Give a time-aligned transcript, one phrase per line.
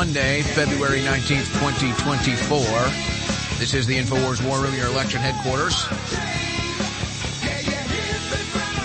[0.00, 2.58] Monday, February 19th, 2024.
[3.58, 5.84] This is the InfoWars War Room, your election headquarters.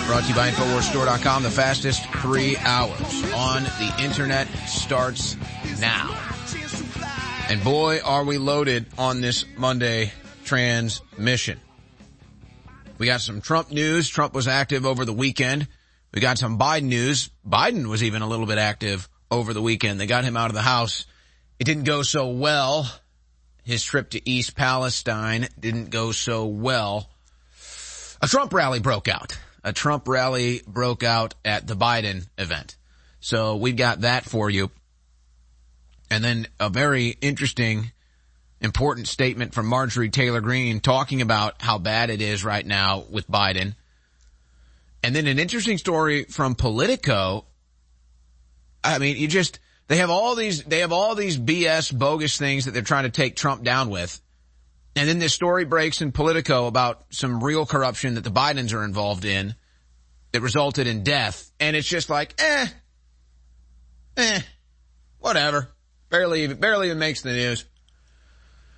[0.06, 1.42] Brought to you by InfoWarsStore.com.
[1.42, 5.38] The fastest three hours on the internet starts
[5.80, 6.14] now.
[7.48, 10.12] And boy, are we loaded on this Monday
[10.44, 11.58] transmission.
[12.98, 14.06] We got some Trump news.
[14.10, 15.66] Trump was active over the weekend.
[16.12, 17.30] We got some Biden news.
[17.48, 20.00] Biden was even a little bit active over the weekend.
[20.00, 21.06] They got him out of the house.
[21.58, 22.90] It didn't go so well.
[23.64, 27.10] His trip to East Palestine didn't go so well.
[28.22, 29.38] A Trump rally broke out.
[29.64, 32.76] A Trump rally broke out at the Biden event.
[33.20, 34.70] So we've got that for you.
[36.10, 37.90] And then a very interesting,
[38.60, 43.28] important statement from Marjorie Taylor Greene talking about how bad it is right now with
[43.28, 43.74] Biden.
[45.02, 47.44] And then an interesting story from Politico.
[48.86, 52.64] I mean, you just, they have all these, they have all these BS bogus things
[52.64, 54.20] that they're trying to take Trump down with.
[54.94, 58.84] And then this story breaks in Politico about some real corruption that the Bidens are
[58.84, 59.54] involved in
[60.32, 61.50] that resulted in death.
[61.60, 62.66] And it's just like, eh,
[64.16, 64.40] eh,
[65.18, 65.68] whatever.
[66.08, 67.64] Barely, barely even makes the news.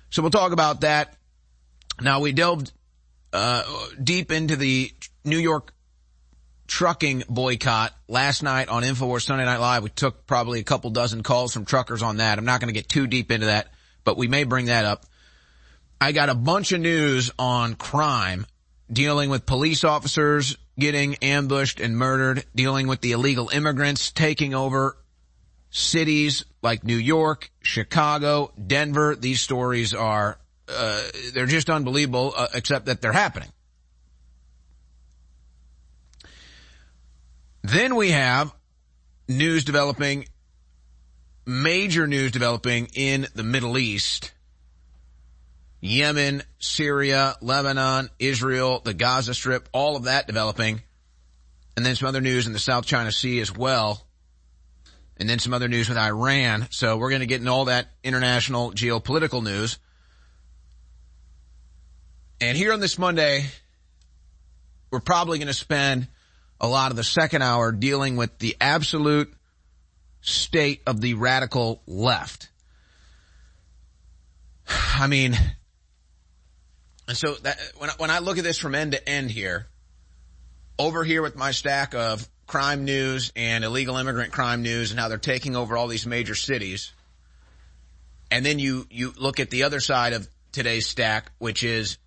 [0.09, 1.15] So we'll talk about that.
[2.01, 2.71] Now we delved,
[3.31, 3.63] uh,
[4.03, 4.91] deep into the
[5.23, 5.73] New York
[6.69, 9.83] trucking boycott last night on InfoWars Sunday Night Live.
[9.83, 12.37] We took probably a couple dozen calls from truckers on that.
[12.37, 15.05] I'm not going to get too deep into that, but we may bring that up.
[15.99, 18.45] I got a bunch of news on crime
[18.91, 24.95] dealing with police officers getting ambushed and murdered, dealing with the illegal immigrants taking over
[25.71, 29.15] cities like New York, Chicago, Denver.
[29.15, 30.37] These stories are,
[30.69, 31.01] uh,
[31.33, 33.49] they're just unbelievable, uh, except that they're happening.
[37.69, 38.51] Then we have
[39.27, 40.25] news developing,
[41.45, 44.31] major news developing in the Middle East.
[45.79, 50.81] Yemen, Syria, Lebanon, Israel, the Gaza Strip, all of that developing.
[51.77, 54.03] And then some other news in the South China Sea as well.
[55.17, 56.65] And then some other news with Iran.
[56.71, 59.77] So we're going to get in all that international geopolitical news.
[62.41, 63.45] And here on this Monday,
[64.89, 66.07] we're probably going to spend
[66.61, 69.33] a lot of the second hour dealing with the absolute
[70.21, 72.49] state of the radical left.
[74.67, 75.37] I mean,
[77.07, 79.67] and so that, when, I, when I look at this from end to end here,
[80.77, 85.07] over here with my stack of crime news and illegal immigrant crime news and how
[85.07, 86.91] they're taking over all these major cities.
[88.31, 91.97] And then you, you look at the other side of today's stack, which is,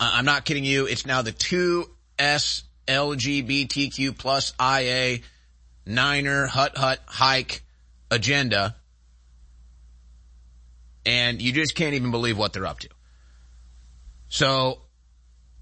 [0.00, 5.20] I'm not kidding you, it's now the 2S LGBTQ plus IA
[5.86, 7.62] Niner Hut Hut Hike
[8.10, 8.76] agenda.
[11.06, 12.88] And you just can't even believe what they're up to.
[14.28, 14.80] So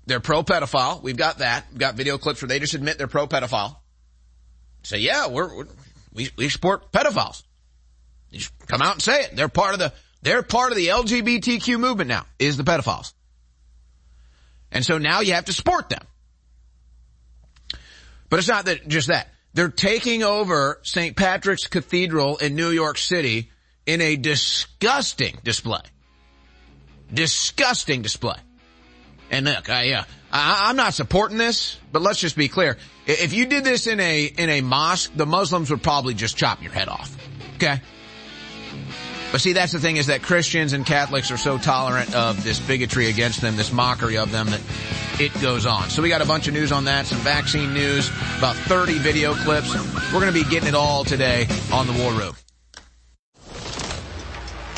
[0.06, 1.02] they're pro pedophile.
[1.02, 1.66] We've got that.
[1.70, 3.76] We've got video clips where they just admit they're pro pedophile.
[4.84, 5.66] Say, yeah, we're, we're,
[6.12, 7.42] we, we support pedophiles.
[8.30, 9.36] You come out and say it.
[9.36, 9.92] They're part of the,
[10.22, 13.12] they're part of the LGBTQ movement now, is the pedophiles.
[14.70, 16.04] And so now you have to support them.
[18.32, 19.28] But it's not that just that.
[19.52, 21.14] They're taking over St.
[21.14, 23.50] Patrick's Cathedral in New York City
[23.84, 25.82] in a disgusting display.
[27.12, 28.36] Disgusting display.
[29.30, 32.78] And look, I, uh, I, I'm not supporting this, but let's just be clear.
[33.06, 36.62] If you did this in a, in a mosque, the Muslims would probably just chop
[36.62, 37.14] your head off.
[37.56, 37.82] Okay?
[39.30, 42.60] But see, that's the thing is that Christians and Catholics are so tolerant of this
[42.60, 44.62] bigotry against them, this mockery of them that
[45.24, 45.90] it goes on.
[45.90, 48.08] So we got a bunch of news on that, some vaccine news,
[48.38, 49.74] about 30 video clips.
[50.12, 52.34] We're going to be getting it all today on the War Room.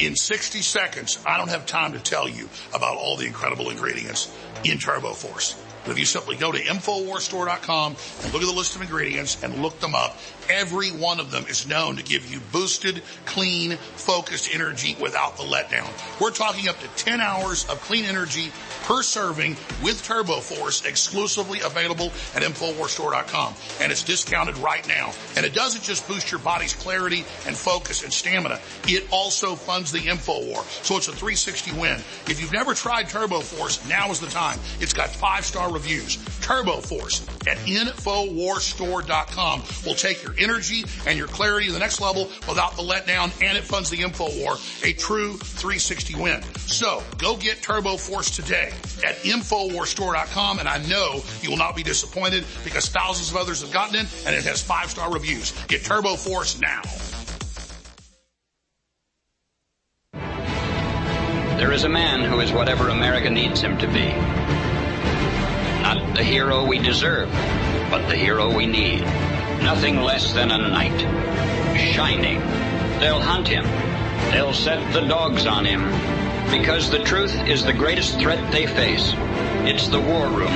[0.00, 4.36] In 60 seconds, I don't have time to tell you about all the incredible ingredients
[4.64, 5.60] in Turbo Force.
[5.84, 9.62] But if you simply go to InfoWarsStore.com and look at the list of ingredients and
[9.62, 10.16] look them up,
[10.48, 15.44] every one of them is known to give you boosted, clean, focused energy without the
[15.44, 15.90] letdown.
[16.20, 18.52] We're talking up to 10 hours of clean energy
[18.84, 23.54] per serving with Turbo Force exclusively available at InfoWarsStore.com.
[23.80, 25.12] And it's discounted right now.
[25.36, 28.60] And it doesn't just boost your body's clarity and focus and stamina.
[28.86, 30.62] It also funds the InfoWar.
[30.84, 31.98] So it's a 360 win.
[32.28, 34.58] If you've never tried Turbo Force, now is the time.
[34.80, 36.18] It's got five star reviews.
[36.40, 42.30] Turbo Force at InfoWarsStore.com will take your energy and your clarity to the next level
[42.48, 46.42] without the letdown and it funds the info war, a true 360 win.
[46.58, 48.72] So go get Turbo Force today
[49.04, 53.72] at InfoWarsStore.com and I know you will not be disappointed because thousands of others have
[53.72, 55.52] gotten it and it has five star reviews.
[55.66, 56.82] Get Turbo Force now.
[61.64, 64.12] There is a man who is whatever America needs him to be.
[65.82, 67.30] Not the hero we deserve,
[67.90, 69.04] but the hero we need.
[69.64, 71.00] Nothing less than a knight.
[71.74, 72.38] Shining.
[73.00, 73.64] They'll hunt him.
[74.30, 75.80] They'll set the dogs on him.
[76.50, 79.14] Because the truth is the greatest threat they face.
[79.64, 80.52] It's the war room.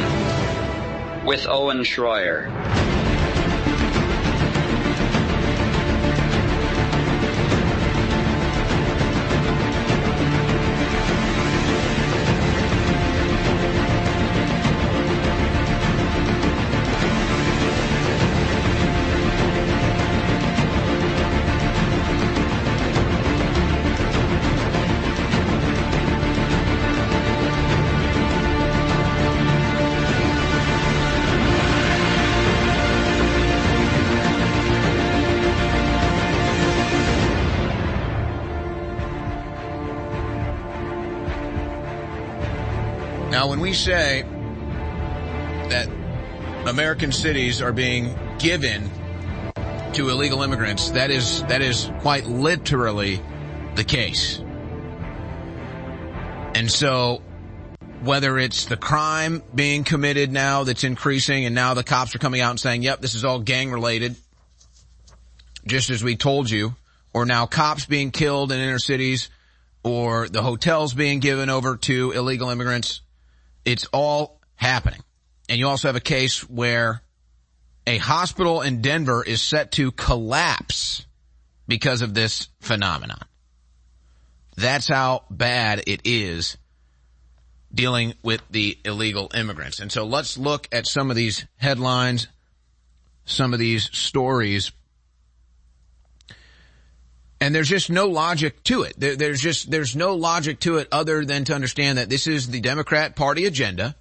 [1.25, 2.50] With Owen Schroyer.
[43.78, 44.22] Say
[45.69, 45.88] that
[46.66, 48.90] American cities are being given
[49.94, 53.22] to illegal immigrants, that is, that is quite literally
[53.75, 54.42] the case.
[56.54, 57.22] And so,
[58.02, 62.40] whether it's the crime being committed now that's increasing and now the cops are coming
[62.40, 64.16] out and saying, yep, this is all gang related,
[65.66, 66.75] just as we told you,
[67.12, 69.30] or now cops being killed in inner cities,
[69.82, 73.00] or the hotels being given over to illegal immigrants,
[73.68, 75.00] it's all happening.
[75.50, 77.02] And you also have a case where
[77.86, 81.06] a hospital in Denver is set to collapse
[81.66, 83.20] because of this phenomenon.
[84.56, 86.56] That's how bad it is
[87.72, 89.80] dealing with the illegal immigrants.
[89.80, 92.26] And so let's look at some of these headlines,
[93.26, 94.72] some of these stories.
[97.40, 98.99] And there's just no logic to it.
[98.99, 102.49] There, there's just, there's no logic to it other than to understand that this is
[102.49, 103.94] the Democrat party agenda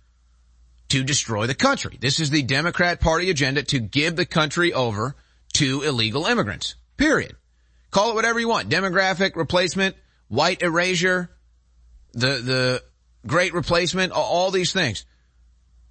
[0.89, 1.97] to destroy the country.
[1.99, 5.15] This is the Democrat party agenda to give the country over
[5.53, 6.75] to illegal immigrants.
[6.97, 7.35] Period.
[7.91, 8.69] Call it whatever you want.
[8.69, 9.95] Demographic replacement,
[10.27, 11.29] white erasure,
[12.13, 12.83] the, the
[13.25, 15.05] great replacement, all these things.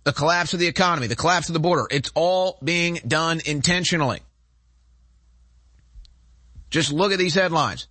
[0.04, 1.86] The collapse of the economy, the collapse of the border.
[1.90, 4.20] It's all being done intentionally.
[6.76, 7.88] Just look at these headlines.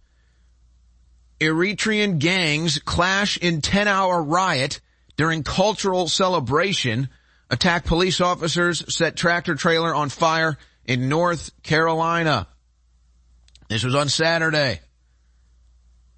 [1.39, 4.79] Eritrean gangs clash in 10 hour riot
[5.17, 7.09] during cultural celebration,
[7.49, 12.47] attack police officers, set tractor trailer on fire in North Carolina.
[13.69, 14.81] This was on Saturday.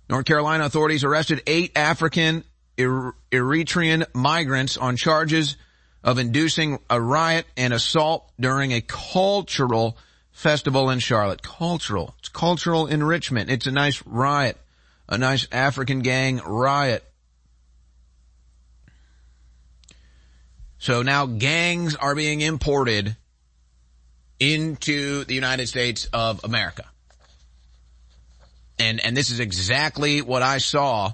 [0.09, 2.43] North Carolina authorities arrested eight African
[2.77, 5.55] er-, Eritrean migrants on charges
[6.03, 9.97] of inducing a riot and assault during a cultural
[10.38, 11.41] festival in Charlotte.
[11.41, 12.13] Cultural.
[12.20, 13.50] It's cultural enrichment.
[13.50, 14.56] It's a nice riot.
[15.10, 17.03] A nice African gang riot.
[20.77, 23.15] So now gangs are being imported
[24.39, 26.86] into the United States of America.
[28.77, 31.13] And, and this is exactly what I saw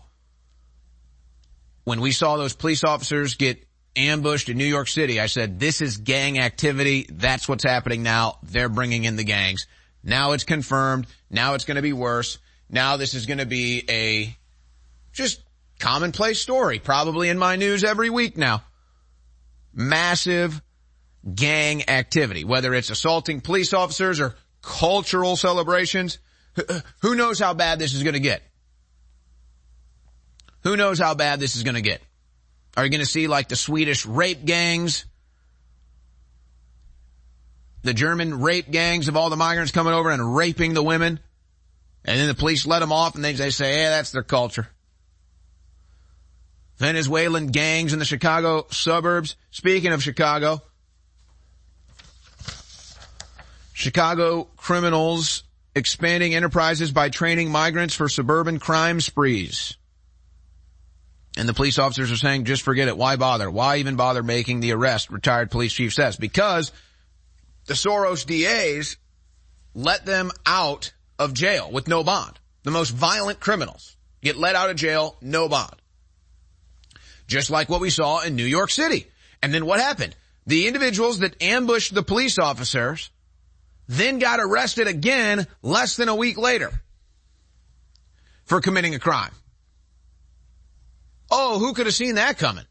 [1.85, 5.19] when we saw those police officers get ambushed in New York City.
[5.19, 7.07] I said, this is gang activity.
[7.09, 8.39] That's what's happening now.
[8.43, 9.67] They're bringing in the gangs.
[10.03, 11.07] Now it's confirmed.
[11.29, 12.37] Now it's going to be worse.
[12.69, 14.35] Now this is going to be a
[15.13, 15.41] just
[15.79, 18.63] commonplace story, probably in my news every week now.
[19.73, 20.61] Massive
[21.33, 26.19] gang activity, whether it's assaulting police officers or cultural celebrations.
[27.01, 28.43] Who uh, knows how bad this is going to get?
[30.63, 32.01] Who knows how bad this is going to get?
[32.75, 35.05] Are you going to see like the Swedish rape gangs?
[37.83, 41.19] The German rape gangs of all the migrants coming over and raping the women?
[42.05, 44.67] And then the police let them off and they, they say, hey, that's their culture.
[46.77, 49.35] Venezuelan gangs in the Chicago suburbs.
[49.51, 50.61] Speaking of Chicago,
[53.73, 55.43] Chicago criminals
[55.75, 59.77] expanding enterprises by training migrants for suburban crime sprees.
[61.35, 62.97] And the police officers are saying, just forget it.
[62.97, 63.49] Why bother?
[63.49, 65.09] Why even bother making the arrest?
[65.09, 66.15] Retired police chief says.
[66.15, 66.71] Because
[67.65, 68.97] the Soros DAs
[69.73, 72.39] let them out of jail with no bond.
[72.63, 75.75] The most violent criminals get let out of jail, no bond.
[77.27, 79.07] Just like what we saw in New York City.
[79.41, 80.15] And then what happened?
[80.45, 83.09] The individuals that ambushed the police officers
[83.87, 86.71] then got arrested again less than a week later
[88.45, 89.31] for committing a crime.
[91.35, 92.65] Oh, who could have seen that coming?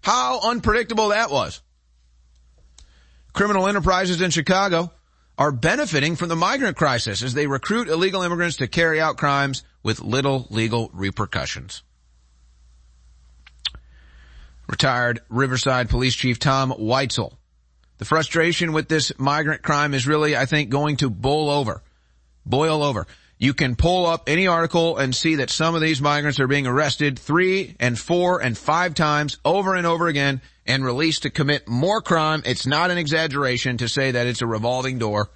[0.00, 1.60] How unpredictable that was.
[3.32, 4.92] Criminal enterprises in Chicago
[5.36, 9.64] are benefiting from the migrant crisis as they recruit illegal immigrants to carry out crimes
[9.82, 11.82] with little legal repercussions.
[14.68, 17.34] Retired Riverside Police Chief Tom Weitzel.
[17.98, 21.82] The frustration with this migrant crime is really, I think, going to boil over.
[22.46, 23.08] Boil over.
[23.42, 26.68] You can pull up any article and see that some of these migrants are being
[26.68, 31.66] arrested three and four and five times over and over again and released to commit
[31.66, 32.44] more crime.
[32.46, 35.28] It's not an exaggeration to say that it's a revolving door.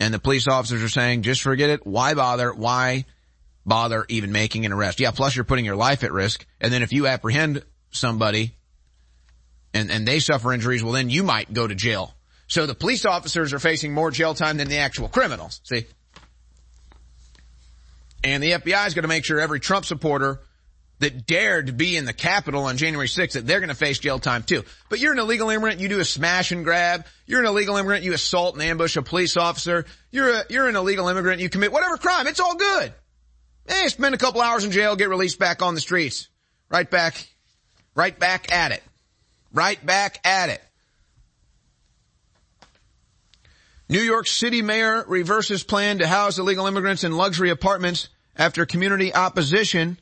[0.00, 1.86] And the police officers are saying, just forget it.
[1.86, 2.52] Why bother?
[2.52, 3.04] Why
[3.64, 4.98] bother even making an arrest?
[4.98, 6.44] Yeah, plus you're putting your life at risk.
[6.60, 7.62] And then if you apprehend
[7.92, 8.56] somebody
[9.72, 12.12] and, and they suffer injuries, well then you might go to jail.
[12.48, 15.60] So the police officers are facing more jail time than the actual criminals.
[15.62, 15.86] See?
[18.26, 20.40] And the FBI is going to make sure every Trump supporter
[20.98, 24.00] that dared to be in the Capitol on January 6th that they're going to face
[24.00, 24.64] jail time too.
[24.88, 27.06] But you're an illegal immigrant, you do a smash and grab.
[27.26, 29.86] You're an illegal immigrant, you assault and ambush a police officer.
[30.10, 32.26] You're a, you're an illegal immigrant, you commit whatever crime.
[32.26, 32.92] It's all good.
[33.68, 36.28] Hey, spend a couple hours in jail, get released back on the streets.
[36.68, 37.28] Right back,
[37.94, 38.82] right back at it.
[39.52, 40.62] Right back at it.
[43.88, 49.14] New York City mayor reverses plan to house illegal immigrants in luxury apartments after community
[49.14, 49.98] opposition.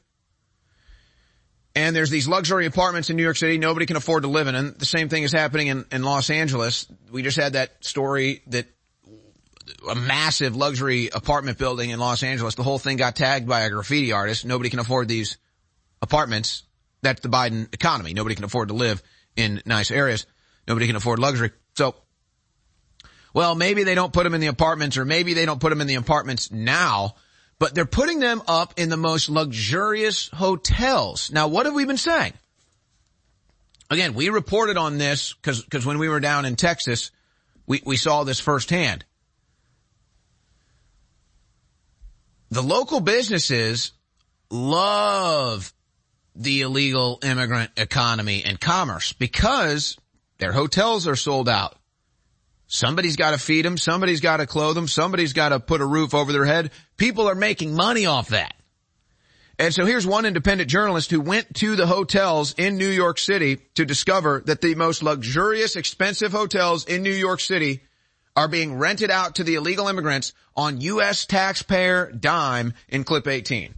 [1.76, 4.54] And there's these luxury apartments in New York City nobody can afford to live in.
[4.54, 6.86] And the same thing is happening in, in Los Angeles.
[7.10, 8.66] We just had that story that
[9.90, 13.70] a massive luxury apartment building in Los Angeles, the whole thing got tagged by a
[13.70, 14.44] graffiti artist.
[14.44, 15.38] Nobody can afford these
[16.00, 16.62] apartments.
[17.02, 18.14] That's the Biden economy.
[18.14, 19.02] Nobody can afford to live
[19.36, 20.26] in nice areas.
[20.68, 21.50] Nobody can afford luxury.
[21.76, 21.94] So
[23.34, 25.80] well, maybe they don't put them in the apartments or maybe they don't put them
[25.80, 27.16] in the apartments now,
[27.64, 31.30] but they're putting them up in the most luxurious hotels.
[31.32, 32.34] Now, what have we been saying?
[33.88, 37.10] Again, we reported on this because because when we were down in Texas,
[37.66, 39.06] we, we saw this firsthand.
[42.50, 43.92] The local businesses
[44.50, 45.72] love
[46.36, 49.96] the illegal immigrant economy and commerce because
[50.36, 51.78] their hotels are sold out.
[52.66, 53.76] Somebody's got to feed them.
[53.76, 54.88] Somebody's got to clothe them.
[54.88, 56.70] Somebody's got to put a roof over their head.
[56.96, 58.54] People are making money off that.
[59.58, 63.58] And so here's one independent journalist who went to the hotels in New York City
[63.74, 67.82] to discover that the most luxurious, expensive hotels in New York City
[68.34, 71.24] are being rented out to the illegal immigrants on U.S.
[71.24, 73.74] taxpayer dime in clip 18.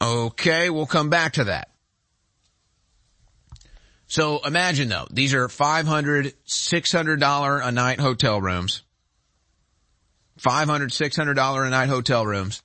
[0.00, 1.70] Okay, we'll come back to that.
[4.06, 8.82] So imagine though, these are $500, $600 a night hotel rooms.
[10.40, 12.62] $500, $600 a night hotel rooms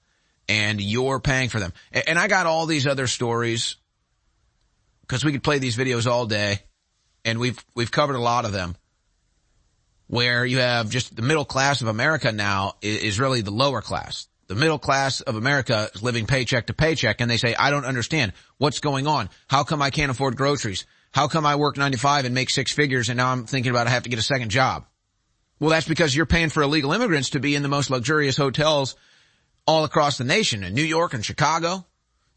[0.49, 1.73] and you're paying for them.
[1.91, 3.77] And I got all these other stories
[5.01, 6.59] because we could play these videos all day
[7.23, 8.75] and we've, we've covered a lot of them
[10.07, 14.27] where you have just the middle class of America now is really the lower class.
[14.47, 17.85] The middle class of America is living paycheck to paycheck and they say, I don't
[17.85, 19.29] understand what's going on.
[19.47, 20.85] How come I can't afford groceries?
[21.11, 23.91] How come I work 95 and make six figures and now I'm thinking about I
[23.91, 24.85] have to get a second job?
[25.59, 28.95] Well, that's because you're paying for illegal immigrants to be in the most luxurious hotels
[29.67, 31.85] all across the nation in New York and Chicago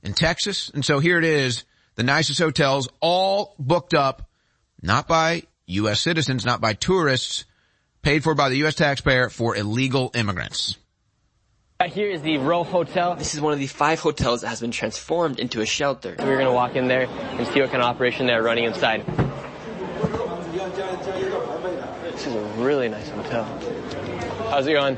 [0.03, 0.71] and Texas.
[0.75, 1.65] And so here it is,
[1.95, 4.29] the nicest hotels all booked up,
[4.83, 6.01] not by U.S.
[6.01, 7.45] citizens, not by tourists,
[8.03, 8.75] paid for by the U.S.
[8.75, 10.77] taxpayer for illegal immigrants.
[11.87, 13.15] Here is the Row Hotel.
[13.15, 16.17] This is one of the five hotels that has been transformed into a shelter.
[16.19, 19.05] We're going to walk in there and see what kind of operation they're running inside.
[22.03, 23.45] This is a really nice hotel.
[24.51, 24.97] How's it going?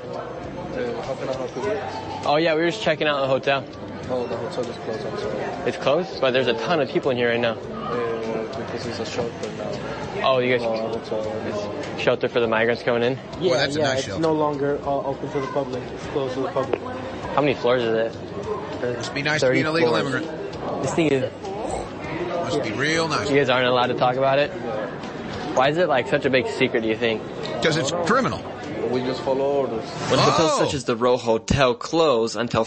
[2.25, 3.65] Oh yeah, we were just checking out the hotel.
[4.09, 5.07] Oh, the hotel is closed.
[5.07, 5.39] I'm sorry.
[5.69, 7.55] It's closed, but there's a ton of people in here right now.
[7.55, 9.96] Uh, because it's a shelter now.
[10.25, 11.99] Oh, you guys Uh, hotel.
[11.99, 13.19] shelter for the migrants coming in.
[13.41, 14.23] Yeah, that's a yeah, nice it's shelter.
[14.23, 15.83] no longer uh, open to the public.
[15.95, 16.81] It's closed to the public.
[17.35, 18.97] How many floors is it?
[18.97, 20.21] Must be nice to be an illegal 34.
[20.21, 20.83] immigrant.
[20.83, 21.33] This thing is.
[22.29, 23.31] Must be real nice.
[23.31, 24.51] You guys aren't allowed to talk about it.
[25.57, 26.83] Why is it like such a big secret?
[26.83, 27.23] Do you think?
[27.55, 28.43] Because it's criminal.
[28.91, 29.85] We just follow orders.
[30.11, 30.65] When hotels Oh.
[30.65, 32.65] such as the Row Hotel close until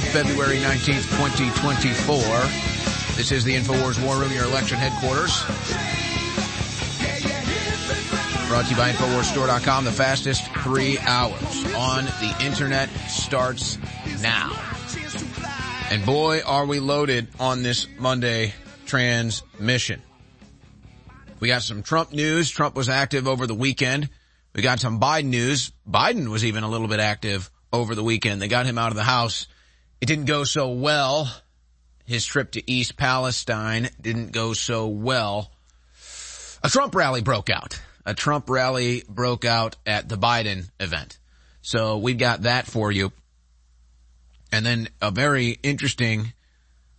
[0.00, 2.16] February 19th, 2024.
[3.16, 5.42] This is the InfoWars War Room, your election headquarters.
[8.48, 9.84] Brought to you by InfoWarsStore.com.
[9.84, 13.78] The fastest three hours on the internet starts
[14.22, 14.52] now.
[15.90, 18.54] And boy, are we loaded on this Monday
[18.88, 20.02] transmission.
[21.40, 22.50] We got some Trump news.
[22.50, 24.08] Trump was active over the weekend.
[24.54, 25.70] We got some Biden news.
[25.88, 28.42] Biden was even a little bit active over the weekend.
[28.42, 29.46] They got him out of the house.
[30.00, 31.30] It didn't go so well.
[32.04, 35.50] His trip to East Palestine didn't go so well.
[36.62, 37.80] A Trump rally broke out.
[38.06, 41.18] A Trump rally broke out at the Biden event.
[41.60, 43.12] So we've got that for you.
[44.50, 46.32] And then a very interesting,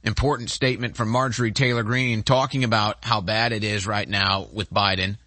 [0.03, 4.71] important statement from Marjorie Taylor Greene talking about how bad it is right now with
[4.71, 5.17] Biden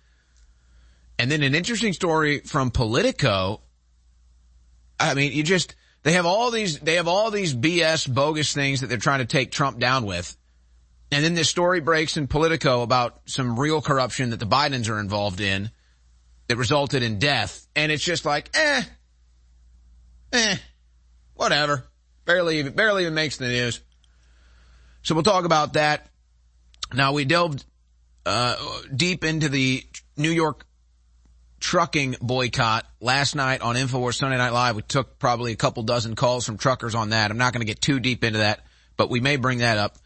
[1.23, 3.61] and then an interesting story from Politico.
[4.99, 8.81] I mean, you just, they have all these, they have all these BS bogus things
[8.81, 10.37] that they're trying to take Trump down with.
[11.13, 14.99] And then this story breaks in Politico about some real corruption that the Bidens are
[14.99, 15.71] involved in
[16.49, 17.67] that resulted in death.
[17.77, 18.83] And it's just like, eh,
[20.33, 20.57] eh,
[21.35, 21.85] whatever.
[22.25, 23.81] Barely, barely even makes the news.
[25.03, 26.09] So we'll talk about that.
[26.95, 27.65] Now we delved,
[28.25, 28.57] uh,
[28.95, 29.85] deep into the
[30.17, 30.67] New York
[31.63, 34.77] trucking boycott last night on InfoWars Sunday Night Live.
[34.77, 37.31] We took probably a couple dozen calls from truckers on that.
[37.31, 39.97] I'm not going to get too deep into that, but we may bring that up.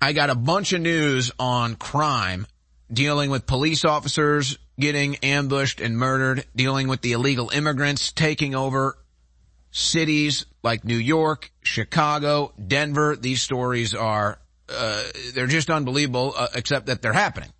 [0.00, 2.46] I got a bunch of news on crime
[2.90, 8.96] dealing with police officers getting ambushed and murdered, dealing with the illegal immigrants taking over
[9.72, 13.16] cities like New York, Chicago, Denver.
[13.16, 15.02] These stories are, uh,
[15.34, 17.50] they're just unbelievable, uh, except that they're happening.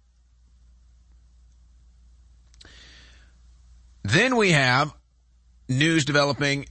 [4.11, 4.93] Then we have
[5.69, 6.67] news developing,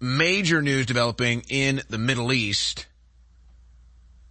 [0.00, 2.86] major news developing in the Middle East.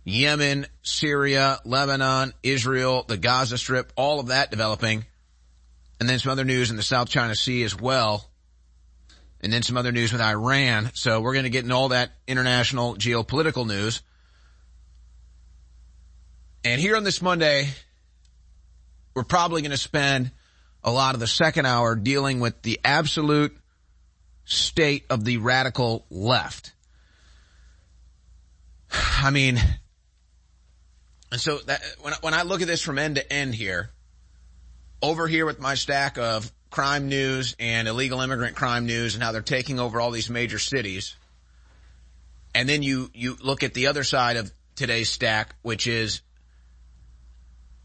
[0.04, 5.06] Yemen, Syria, Lebanon, Israel, the Gaza Strip, all of that developing.
[6.00, 8.28] And then some other news in the South China Sea as well.
[9.42, 10.90] And then some other news with Iran.
[10.96, 14.02] So we're going to get all that international geopolitical news.
[16.66, 17.70] And here on this Monday,
[19.14, 20.32] we're probably going to spend
[20.84, 23.56] a lot of the second hour dealing with the absolute
[24.46, 26.74] state of the radical left.
[28.92, 29.60] I mean,
[31.32, 33.90] and so that, when, when I look at this from end to end here,
[35.02, 39.32] over here with my stack of crime news and illegal immigrant crime news and how
[39.32, 41.16] they're taking over all these major cities.
[42.56, 46.22] And then you, you look at the other side of today's stack, which is,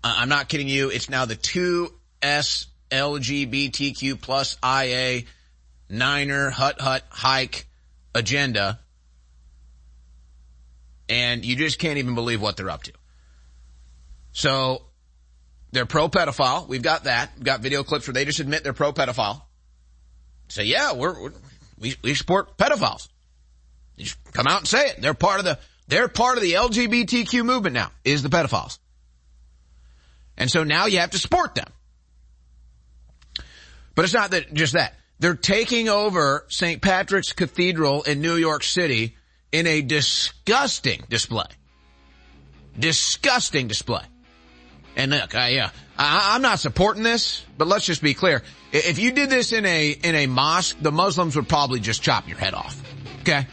[0.05, 5.23] I'm not kidding you, it's now the two S LGBTQ plus IA
[5.89, 7.67] Niner hut hut hike
[8.15, 8.79] agenda.
[11.09, 12.93] And you just can't even believe what they're up to.
[14.33, 14.83] So
[15.73, 16.69] they're pro pedophile.
[16.69, 17.31] We've got that.
[17.37, 19.43] We've got video clips where they just admit they're pro pedophile.
[20.49, 21.33] Say, yeah, we're, we're,
[21.79, 23.09] we, we support pedophiles.
[23.97, 25.01] You just come out and say it.
[25.01, 28.79] They're part of the, they're part of the LGBTQ movement now, is the pedophiles.
[30.37, 31.71] And so now you have to support them.
[33.99, 34.95] But it's not that just that.
[35.19, 36.81] They're taking over St.
[36.81, 39.17] Patrick's Cathedral in New York City
[39.51, 41.47] in a disgusting display.
[42.79, 44.03] Disgusting display.
[44.95, 48.45] And look, I, uh, I, I'm not supporting this, but let's just be clear.
[48.71, 52.29] If you did this in a, in a mosque, the Muslims would probably just chop
[52.29, 52.81] your head off.
[53.23, 53.49] Okay?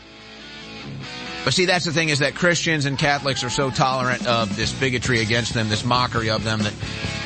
[1.45, 4.73] But see, that's the thing is that Christians and Catholics are so tolerant of this
[4.73, 6.73] bigotry against them, this mockery of them that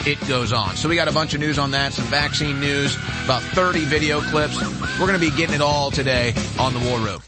[0.05, 0.75] it goes on.
[0.75, 4.19] So we got a bunch of news on that, some vaccine news, about 30 video
[4.19, 4.59] clips.
[4.99, 7.21] We're going to be getting it all today on the War Room.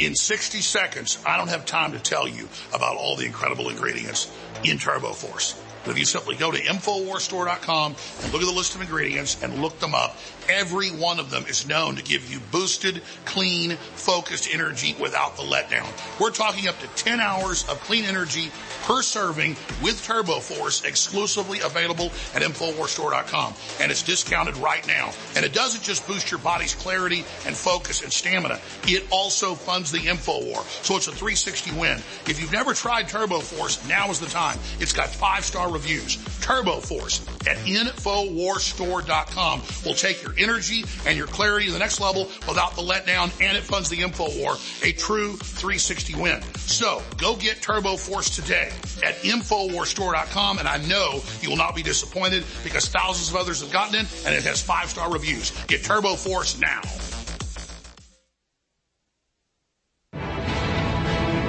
[0.00, 4.32] In 60 seconds, I don't have time to tell you about all the incredible ingredients
[4.62, 5.60] in Turbo Force.
[5.84, 9.60] But if you simply go to InfoWarsStore.com and look at the list of ingredients and
[9.60, 10.16] look them up,
[10.48, 15.42] every one of them is known to give you boosted, clean, focused energy without the
[15.42, 15.88] letdown.
[16.20, 18.50] We're talking up to 10 hours of clean energy
[18.82, 23.54] per serving with Turbo Force exclusively available at InfoWarsStore.com.
[23.80, 25.10] And it's discounted right now.
[25.36, 28.60] And it doesn't just boost your body's clarity and focus and stamina.
[28.84, 30.64] It also funds the InfoWar.
[30.84, 31.98] So it's a 360 win.
[32.26, 34.58] If you've never tried Turbo Force, now is the time.
[34.80, 36.18] It's got five star reviews.
[36.40, 42.24] Turbo Force at InfoWarsStore.com will take your energy and your clarity to the next level
[42.48, 46.42] without the letdown and it funds the info war, a true 360 win.
[46.56, 48.70] So go get Turbo Force today
[49.02, 53.72] at InfoWarsStore.com and I know you will not be disappointed because thousands of others have
[53.72, 55.52] gotten it and it has five star reviews.
[55.66, 56.82] Get Turbo Force now.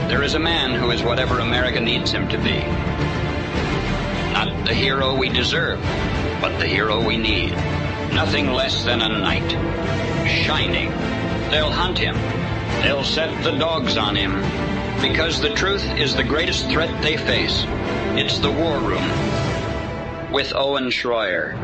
[0.08, 2.60] There is a man who is whatever America needs him to be.
[4.34, 5.80] Not the hero we deserve,
[6.40, 7.54] but the hero we need.
[8.16, 9.52] Nothing less than a knight.
[10.26, 10.90] Shining.
[11.52, 12.16] They'll hunt him.
[12.82, 14.42] They'll set the dogs on him.
[15.02, 17.66] Because the truth is the greatest threat they face.
[18.18, 19.04] It's the war room.
[20.32, 21.58] With Owen Schroyer.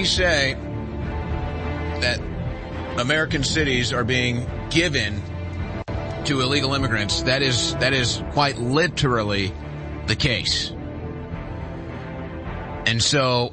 [0.00, 0.54] We say
[2.00, 2.18] that
[2.96, 5.22] American cities are being given
[6.24, 9.52] to illegal immigrants, that is, that is quite literally
[10.06, 10.72] the case.
[12.86, 13.52] And so,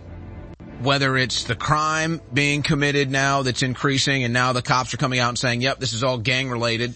[0.79, 5.19] whether it's the crime being committed now that's increasing and now the cops are coming
[5.19, 6.93] out and saying, yep, this is all gang related,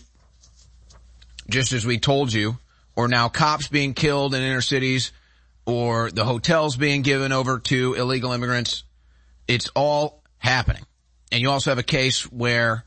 [1.49, 2.57] just as we told you,
[2.95, 5.11] or now cops being killed in inner cities,
[5.65, 8.85] or the hotels being given over to illegal immigrants,
[9.51, 10.83] it's all happening.
[11.29, 12.85] And you also have a case where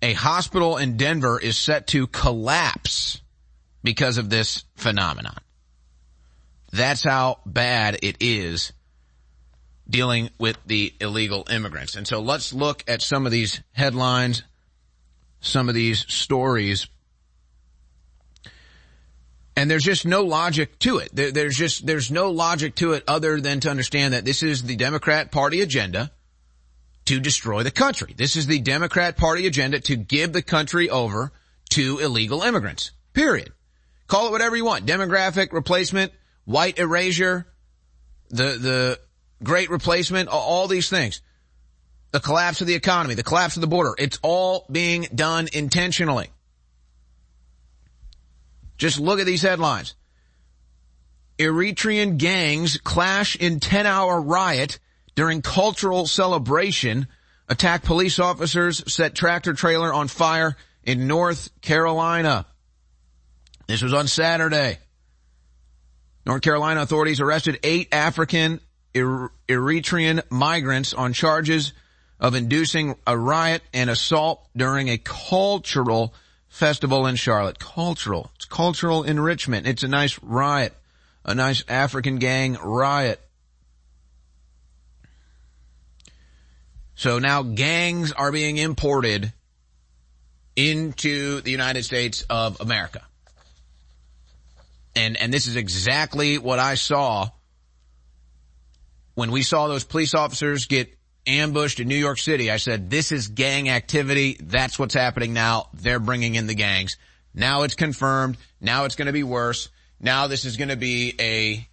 [0.00, 3.20] a hospital in Denver is set to collapse
[3.82, 5.36] because of this phenomenon.
[6.72, 8.72] That's how bad it is
[9.88, 11.96] dealing with the illegal immigrants.
[11.96, 14.42] And so let's look at some of these headlines,
[15.40, 16.86] some of these stories.
[19.56, 21.10] And there's just no logic to it.
[21.14, 24.64] There, there's just, there's no logic to it other than to understand that this is
[24.64, 26.10] the Democrat party agenda
[27.04, 28.14] to destroy the country.
[28.16, 31.32] This is the Democrat party agenda to give the country over
[31.70, 32.92] to illegal immigrants.
[33.12, 33.52] Period.
[34.06, 34.86] Call it whatever you want.
[34.86, 36.12] Demographic replacement,
[36.44, 37.46] white erasure,
[38.30, 39.00] the, the
[39.42, 41.20] great replacement, all these things.
[42.10, 43.94] The collapse of the economy, the collapse of the border.
[43.98, 46.28] It's all being done intentionally.
[48.84, 49.94] Just look at these headlines.
[51.38, 54.78] Eritrean gangs clash in 10 hour riot
[55.14, 57.06] during cultural celebration,
[57.48, 62.44] attack police officers, set tractor trailer on fire in North Carolina.
[63.68, 64.76] This was on Saturday.
[66.26, 68.60] North Carolina authorities arrested eight African
[68.94, 71.72] er-, Eritrean migrants on charges
[72.20, 76.12] of inducing a riot and assault during a cultural
[76.48, 77.58] festival in Charlotte.
[77.58, 78.30] Cultural.
[78.54, 79.66] Cultural enrichment.
[79.66, 80.72] It's a nice riot.
[81.24, 83.20] A nice African gang riot.
[86.94, 89.32] So now gangs are being imported
[90.54, 93.02] into the United States of America.
[94.94, 97.30] And, and this is exactly what I saw
[99.14, 102.52] when we saw those police officers get ambushed in New York City.
[102.52, 104.36] I said, this is gang activity.
[104.40, 105.70] That's what's happening now.
[105.74, 106.96] They're bringing in the gangs.
[107.34, 108.36] Now it's confirmed.
[108.60, 109.68] Now it's going to be worse.
[110.00, 111.68] Now this is going to be a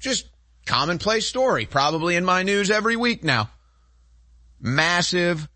[0.00, 0.26] just
[0.66, 3.50] commonplace story, probably in my news every week now.
[4.60, 5.48] Massive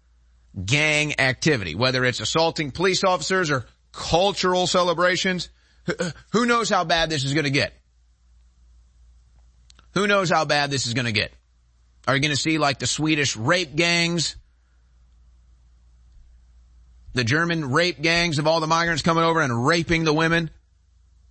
[0.65, 5.49] gang activity, whether it's assaulting police officers or cultural celebrations.
[6.33, 7.75] Who uh, knows how bad this is going to get?
[9.93, 11.33] Who knows how bad this is going to get?
[12.07, 14.37] Are you going to see like the Swedish rape gangs?
[17.15, 20.51] The German rape gangs of all the migrants coming over and raping the women?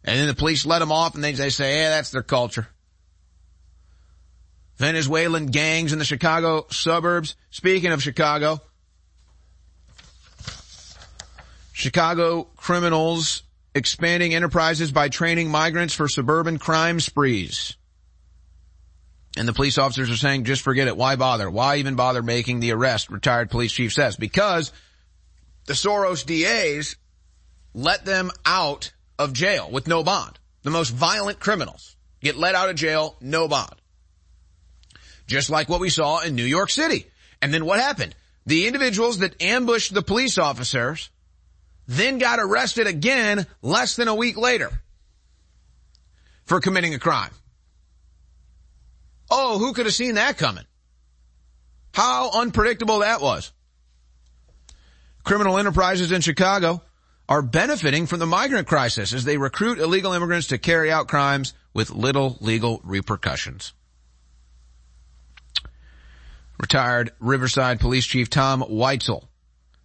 [0.04, 2.68] And then the police let them off and they, they say, yeah, that's their culture.
[4.78, 7.36] Venezuelan gangs in the Chicago suburbs.
[7.52, 8.62] Speaking of Chicago,
[11.74, 13.44] Chicago criminals
[13.76, 17.76] expanding enterprises by training migrants for suburban crime sprees.
[19.36, 20.96] And the police officers are saying, just forget it.
[20.96, 21.50] Why bother?
[21.50, 23.10] Why even bother making the arrest?
[23.10, 24.16] Retired police chief says.
[24.16, 24.72] Because
[25.66, 26.96] the Soros DAs
[27.74, 30.40] let them out of jail with no bond.
[30.64, 33.76] The most violent criminals get let out of jail, no bond.
[35.28, 37.08] Just like what we saw in New York City.
[37.42, 38.16] And then what happened?
[38.46, 41.10] The individuals that ambushed the police officers
[41.88, 44.72] then got arrested again less than a week later
[46.46, 47.32] for committing a crime.
[49.32, 50.66] Oh, who could have seen that coming?
[51.94, 53.52] How unpredictable that was.
[55.24, 56.82] Criminal enterprises in Chicago
[57.30, 61.54] are benefiting from the migrant crisis as they recruit illegal immigrants to carry out crimes
[61.74, 63.74] with little legal repercussions.
[66.60, 69.26] Retired Riverside Police Chief Tom Weitzel.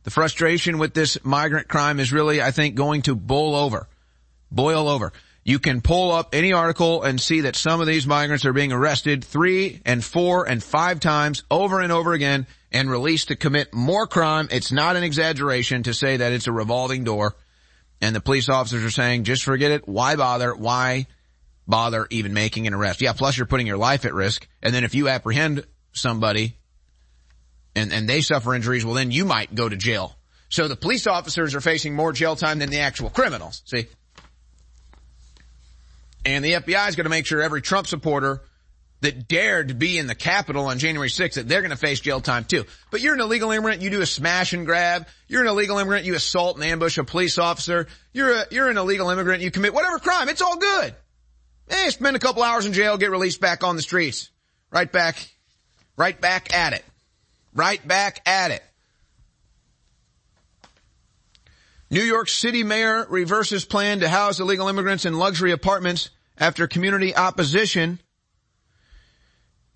[0.02, 3.88] The frustration with this migrant crime is really, I think, going to boil over.
[4.50, 5.12] Boil over.
[5.48, 8.70] You can pull up any article and see that some of these migrants are being
[8.70, 13.72] arrested three and four and five times over and over again and released to commit
[13.72, 14.48] more crime.
[14.50, 17.34] It's not an exaggeration to say that it's a revolving door.
[18.02, 19.88] And the police officers are saying, just forget it.
[19.88, 20.54] Why bother?
[20.54, 21.06] Why
[21.66, 23.00] bother even making an arrest?
[23.00, 24.46] Yeah, plus you're putting your life at risk.
[24.62, 26.58] And then if you apprehend somebody
[27.74, 30.14] and, and they suffer injuries, well then you might go to jail.
[30.50, 33.62] So the police officers are facing more jail time than the actual criminals.
[33.64, 33.86] See?
[36.28, 38.42] And the FBI is going to make sure every Trump supporter
[39.00, 42.00] that dared to be in the Capitol on January 6th that they're going to face
[42.00, 42.66] jail time too.
[42.90, 45.06] But you're an illegal immigrant, you do a smash and grab.
[45.26, 47.86] You're an illegal immigrant, you assault and ambush a police officer.
[48.12, 50.28] You're a, you're an illegal immigrant, you commit whatever crime.
[50.28, 50.94] It's all good.
[51.66, 54.28] Hey, spend a couple hours in jail, get released back on the streets.
[54.70, 55.30] Right back,
[55.96, 56.84] right back at it.
[57.54, 58.62] Right back at it.
[61.90, 67.14] New York City mayor reverses plan to house illegal immigrants in luxury apartments after community
[67.14, 68.00] opposition.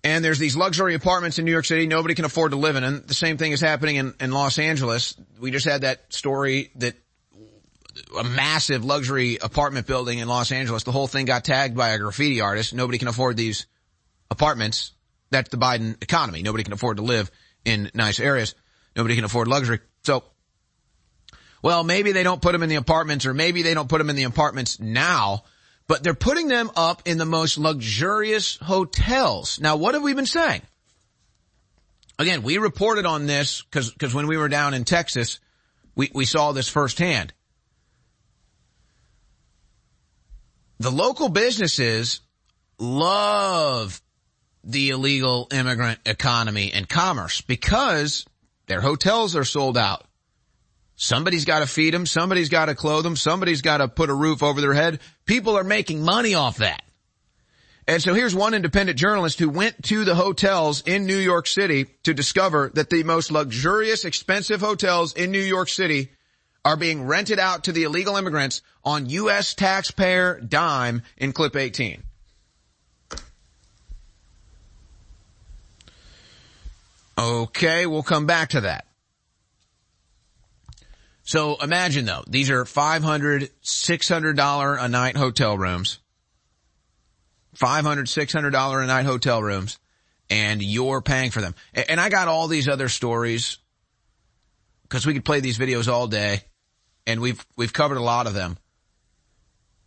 [0.03, 2.83] And there's these luxury apartments in New York City nobody can afford to live in.
[2.83, 5.15] And the same thing is happening in, in Los Angeles.
[5.39, 6.95] We just had that story that
[8.19, 11.99] a massive luxury apartment building in Los Angeles, the whole thing got tagged by a
[11.99, 12.73] graffiti artist.
[12.73, 13.65] Nobody can afford these
[14.29, 14.91] apartments.
[15.29, 16.41] That's the Biden economy.
[16.41, 17.31] Nobody can afford to live
[17.63, 18.55] in nice areas.
[18.95, 19.79] Nobody can afford luxury.
[20.03, 20.23] So
[21.63, 24.09] well, maybe they don't put them in the apartments or maybe they don't put them
[24.09, 25.45] in the apartments now,
[25.93, 29.59] but they're putting them up in the most luxurious hotels.
[29.59, 30.63] Now, what have we been saying?
[32.17, 35.39] Again, we reported on this because because when we were down in Texas,
[35.93, 37.31] we, we saw this firsthand.
[40.79, 42.21] The local businesses
[42.79, 44.01] love
[44.63, 48.25] the illegal immigrant economy and commerce because
[48.65, 50.07] their hotels are sold out.
[50.95, 52.05] Somebody's got to feed them.
[52.05, 53.15] Somebody's got to clothe them.
[53.15, 54.99] Somebody's got to put a roof over their head.
[55.25, 56.83] People are making money off that.
[57.87, 61.87] And so here's one independent journalist who went to the hotels in New York City
[62.03, 66.11] to discover that the most luxurious, expensive hotels in New York City
[66.63, 69.53] are being rented out to the illegal immigrants on U.S.
[69.53, 72.03] taxpayer dime in clip 18.
[77.17, 78.85] Okay, we'll come back to that.
[81.23, 85.99] So imagine though, these are $500, $600 a night hotel rooms.
[87.57, 89.79] $500, $600 a night hotel rooms
[90.29, 91.55] and you're paying for them.
[91.73, 93.57] And I got all these other stories
[94.83, 96.41] because we could play these videos all day
[97.07, 98.57] and we've, we've covered a lot of them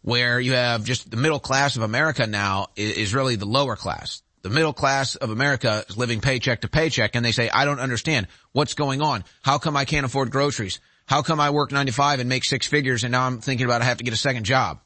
[0.03, 4.22] where you have just the middle class of America now is really the lower class.
[4.42, 7.81] The middle class of America is living paycheck to paycheck and they say, I don't
[7.81, 9.25] understand what's going on.
[9.42, 10.79] How come I can't afford groceries?
[11.07, 13.85] How come I work 95 and make six figures and now I'm thinking about I
[13.85, 14.81] have to get a second job?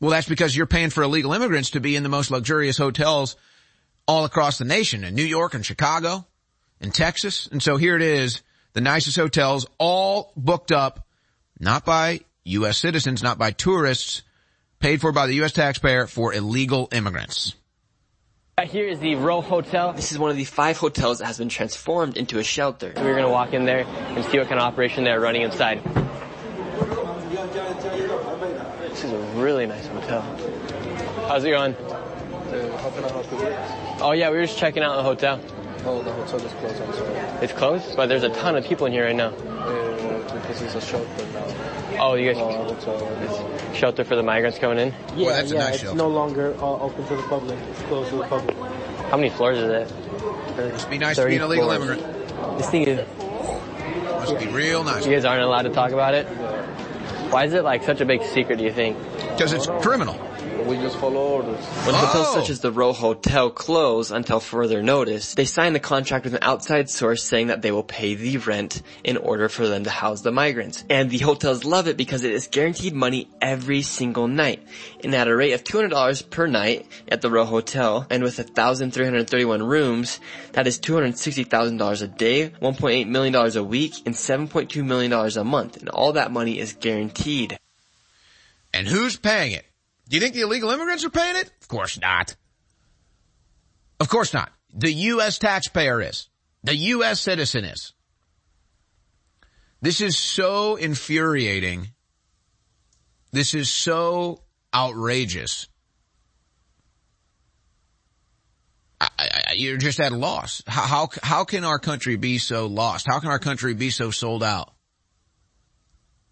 [0.00, 3.36] Well, that's because you're paying for illegal immigrants to be in the most luxurious hotels
[4.06, 6.26] all across the nation in New York and Chicago
[6.80, 7.48] and Texas.
[7.52, 11.06] And so here it is, the nicest hotels all booked up,
[11.60, 12.78] not by U.S.
[12.78, 14.22] citizens, not by tourists,
[14.80, 15.52] paid for by the U.S.
[15.52, 17.54] taxpayer for illegal immigrants.
[18.60, 19.94] Here is the Row Hotel.
[19.94, 22.92] This is one of the five hotels that has been transformed into a shelter.
[22.94, 25.40] So we're going to walk in there and see what kind of operation they're running
[25.40, 25.82] inside.
[28.78, 30.20] This is a really nice hotel.
[31.28, 31.74] How's it going?
[31.74, 33.38] Uh, how can I help you?
[34.04, 35.40] Oh yeah, we were just checking out the hotel.
[35.86, 37.14] Oh, the hotel is closed, I'm sorry.
[37.42, 39.30] It's closed, but there's a ton of people in here right now.
[39.30, 41.46] Uh, because it's a shelter now.
[41.98, 43.74] Oh, you Uh, guys hotel.
[43.74, 44.94] shelter for the migrants coming in?
[45.16, 45.96] Yeah, that's a yeah, nice it's shelter.
[45.98, 47.58] no longer uh, open to the public.
[47.70, 48.56] It's closed to the public.
[49.10, 50.72] How many floors is it?
[50.72, 51.98] Must be nice to be an illegal floors.
[51.98, 52.58] immigrant.
[52.58, 53.06] This thing is.
[54.04, 55.06] Must be real nice.
[55.06, 56.26] You guys aren't allowed to talk about it.
[57.30, 58.58] Why is it like such a big secret?
[58.58, 58.96] Do you think?
[59.30, 60.14] Because it's criminal.
[60.66, 61.64] We just follow orders.
[61.84, 62.34] When hotels Oh.
[62.40, 66.42] such as the Row Hotel close until further notice, they sign a contract with an
[66.42, 70.22] outside source saying that they will pay the rent in order for them to house
[70.22, 70.84] the migrants.
[70.88, 74.62] And the hotels love it because it is guaranteed money every single night.
[75.02, 79.62] And at a rate of $200 per night at the Row Hotel, and with 1,331
[79.62, 80.20] rooms,
[80.52, 85.76] that is $260,000 a day, $1.8 million a week, and $7.2 million a month.
[85.76, 87.58] And all that money is guaranteed.
[88.72, 89.66] And who's paying it?
[90.12, 91.50] Do you think the illegal immigrants are paying it?
[91.62, 92.36] Of course not.
[93.98, 94.52] Of course not.
[94.74, 95.38] The U.S.
[95.38, 96.28] taxpayer is.
[96.64, 97.18] The U.S.
[97.18, 97.94] citizen is.
[99.80, 101.92] This is so infuriating.
[103.32, 104.42] This is so
[104.74, 105.66] outrageous.
[109.00, 110.62] I, I, you're just at a loss.
[110.66, 113.06] How, how how can our country be so lost?
[113.06, 114.71] How can our country be so sold out?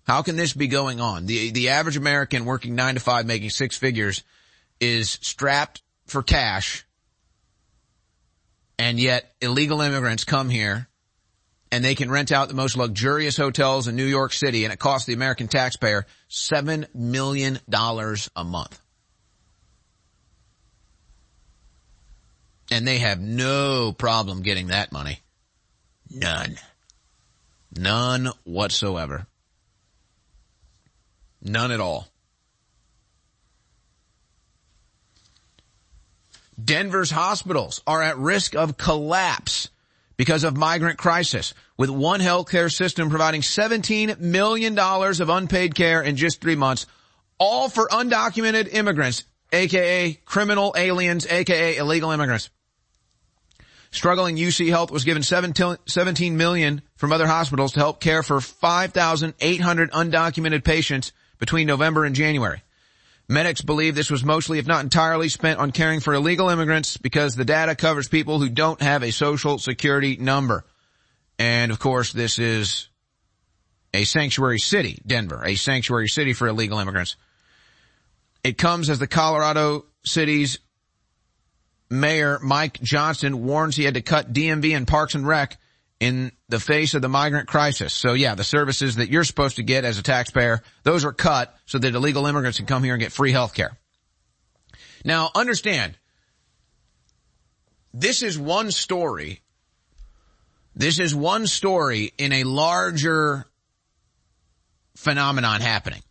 [0.07, 1.27] How can this be going on?
[1.27, 4.23] The the average American working nine to five, making six figures,
[4.81, 6.85] is strapped for cash,
[8.79, 10.89] and yet illegal immigrants come here,
[11.71, 14.79] and they can rent out the most luxurious hotels in New York City, and it
[14.79, 18.81] costs the American taxpayer seven million dollars a month.
[22.73, 25.21] And they have no problem getting that money.
[26.09, 26.57] None.
[27.77, 29.27] None whatsoever.
[31.43, 32.09] None at all.
[36.63, 39.71] Denver's hospitals are at risk of collapse
[40.17, 46.17] because of migrant crisis, with one healthcare system providing $17 million of unpaid care in
[46.17, 46.85] just three months,
[47.39, 52.51] all for undocumented immigrants, aka criminal aliens, aka illegal immigrants.
[53.93, 59.91] Struggling UC Health was given 17 million from other hospitals to help care for 5,800
[59.91, 62.63] undocumented patients between November and January.
[63.29, 67.35] Medics believe this was mostly, if not entirely, spent on caring for illegal immigrants because
[67.35, 70.65] the data covers people who don't have a social security number.
[71.39, 72.89] And of course, this is
[73.95, 77.17] a sanctuary city, Denver, a sanctuary city for illegal immigrants.
[78.43, 80.59] It comes as the Colorado city's
[81.89, 85.57] Mayor Mike Johnston warns he had to cut DMV and Parks and Rec
[86.01, 87.93] in the face of the migrant crisis.
[87.93, 91.55] So yeah, the services that you're supposed to get as a taxpayer, those are cut
[91.67, 93.79] so that illegal immigrants can come here and get free health care.
[95.05, 95.99] Now understand,
[97.93, 99.43] this is one story.
[100.75, 103.45] This is one story in a larger
[104.97, 106.03] phenomenon happening.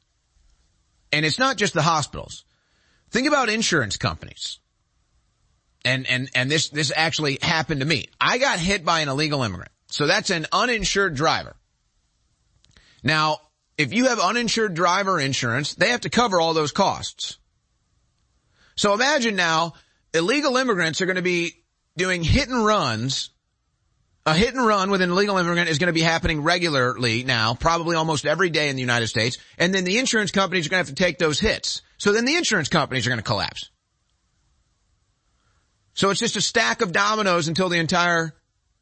[1.12, 2.45] And it's not just the hospitals.
[3.10, 4.60] Think about insurance companies
[5.86, 8.10] and and and this this actually happened to me.
[8.19, 9.71] I got hit by an illegal immigrant.
[9.89, 11.56] So that's an uninsured driver.
[13.04, 13.39] Now,
[13.78, 17.38] if you have uninsured driver insurance, they have to cover all those costs.
[18.75, 19.73] So imagine now
[20.13, 21.54] illegal immigrants are going to be
[21.97, 23.32] doing hit and runs.
[24.25, 27.56] A hit and run with an illegal immigrant is going to be happening regularly now,
[27.56, 29.38] probably almost every day in the United States.
[29.58, 31.82] And then the insurance companies are going to have to take those hits.
[31.97, 33.69] So then the insurance companies are going to collapse.
[35.93, 38.36] So it's just a stack of dominoes until the entire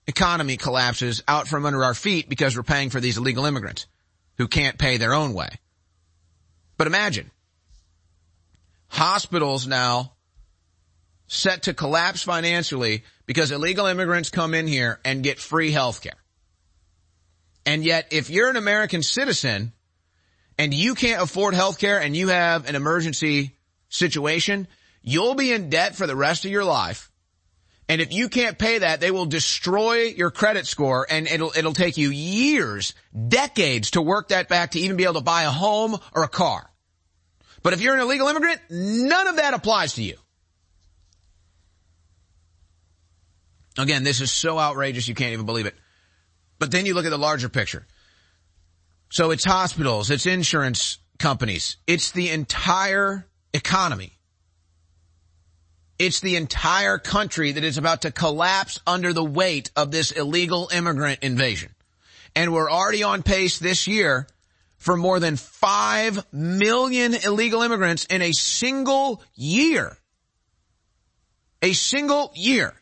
[0.07, 3.87] economy collapses out from under our feet because we're paying for these illegal immigrants
[4.37, 5.49] who can't pay their own way.
[6.77, 7.31] But imagine
[8.87, 10.13] hospitals now
[11.27, 16.17] set to collapse financially because illegal immigrants come in here and get free health care.
[17.65, 19.73] And yet if you're an American citizen
[20.57, 23.57] and you can't afford health care and you have an emergency
[23.89, 24.67] situation,
[25.01, 27.11] you'll be in debt for the rest of your life.
[27.89, 31.73] And if you can't pay that, they will destroy your credit score and it'll, it'll
[31.73, 32.93] take you years,
[33.27, 36.27] decades to work that back to even be able to buy a home or a
[36.27, 36.69] car.
[37.63, 40.17] But if you're an illegal immigrant, none of that applies to you.
[43.77, 45.75] Again, this is so outrageous you can't even believe it.
[46.59, 47.85] But then you look at the larger picture.
[49.09, 54.16] So it's hospitals, it's insurance companies, it's the entire economy.
[55.99, 60.69] It's the entire country that is about to collapse under the weight of this illegal
[60.71, 61.73] immigrant invasion.
[62.35, 64.27] And we're already on pace this year
[64.77, 69.97] for more than 5 million illegal immigrants in a single year.
[71.63, 72.73] A single year.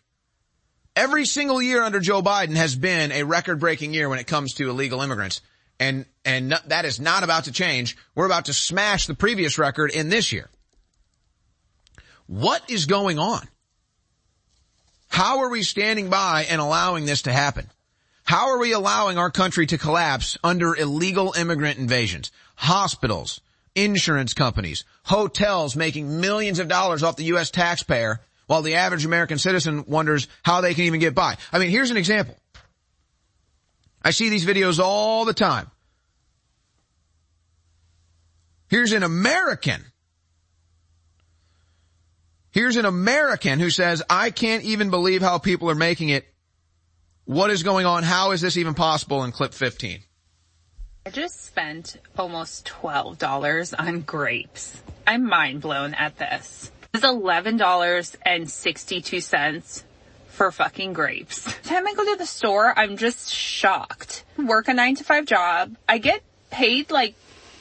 [0.96, 4.56] Every single year under Joe Biden has been a record breaking year when it comes
[4.56, 5.42] to illegal immigrants.
[5.80, 7.98] And, and that is not about to change.
[8.14, 10.50] We're about to smash the previous record in this year.
[12.28, 13.48] What is going on?
[15.10, 17.70] How are we standing by and allowing this to happen?
[18.24, 22.32] How are we allowing our country to collapse under illegal immigrant invasions?
[22.56, 23.40] Hospitals,
[23.76, 27.52] insurance companies, hotels making millions of dollars off the U.S.
[27.52, 31.38] taxpayer while the average American citizen wonders how they can even get by.
[31.52, 32.36] I mean, here's an example.
[34.04, 35.70] I see these videos all the time.
[38.70, 39.84] Here's an American.
[42.56, 46.26] Here's an American who says, I can't even believe how people are making it.
[47.26, 48.04] What is going on?
[48.04, 50.00] How is this even possible in clip 15?
[51.06, 54.82] I just spent almost $12 on grapes.
[55.06, 56.72] I'm mind blown at this.
[56.94, 59.84] It's $11.62
[60.30, 61.44] for fucking grapes.
[61.64, 64.24] Time I go to the store, I'm just shocked.
[64.38, 65.76] Work a nine to five job.
[65.90, 67.16] I get paid like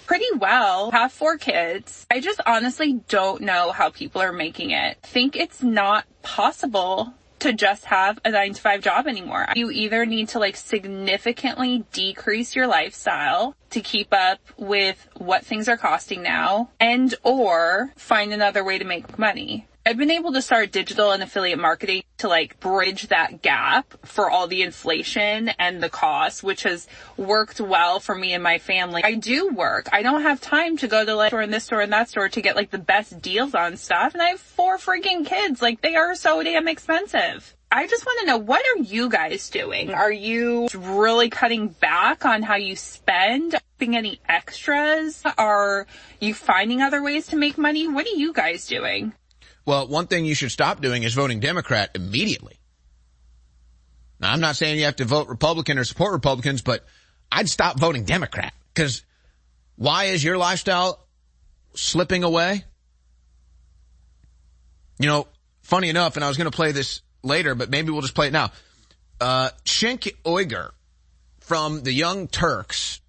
[0.06, 2.06] pretty well, have four kids.
[2.10, 4.98] I just honestly don't know how people are making it.
[5.02, 9.46] Think it's not possible to just have a nine to five job anymore.
[9.54, 15.68] You either need to like significantly decrease your lifestyle to keep up with what things
[15.68, 19.66] are costing now and or find another way to make money.
[19.86, 24.30] I've been able to start digital and affiliate marketing to like bridge that gap for
[24.30, 29.04] all the inflation and the cost, which has worked well for me and my family.
[29.04, 29.90] I do work.
[29.92, 32.30] I don't have time to go to like store and this store and that store
[32.30, 34.14] to get like the best deals on stuff.
[34.14, 35.60] And I have four freaking kids.
[35.60, 37.54] Like they are so damn expensive.
[37.70, 39.92] I just want to know what are you guys doing?
[39.92, 43.56] Are you really cutting back on how you spend?
[43.80, 45.22] Any extras?
[45.36, 45.86] Are
[46.18, 47.86] you finding other ways to make money?
[47.86, 49.12] What are you guys doing?
[49.66, 52.58] Well, one thing you should stop doing is voting Democrat immediately.
[54.20, 56.84] Now, I'm not saying you have to vote Republican or support Republicans, but
[57.32, 59.02] I'd stop voting Democrat because
[59.76, 61.04] why is your lifestyle
[61.74, 62.64] slipping away?
[64.98, 65.26] You know,
[65.62, 68.28] funny enough, and I was going to play this later, but maybe we'll just play
[68.28, 68.52] it now.
[69.20, 70.12] Uh, Cenk
[71.40, 73.00] from the Young Turks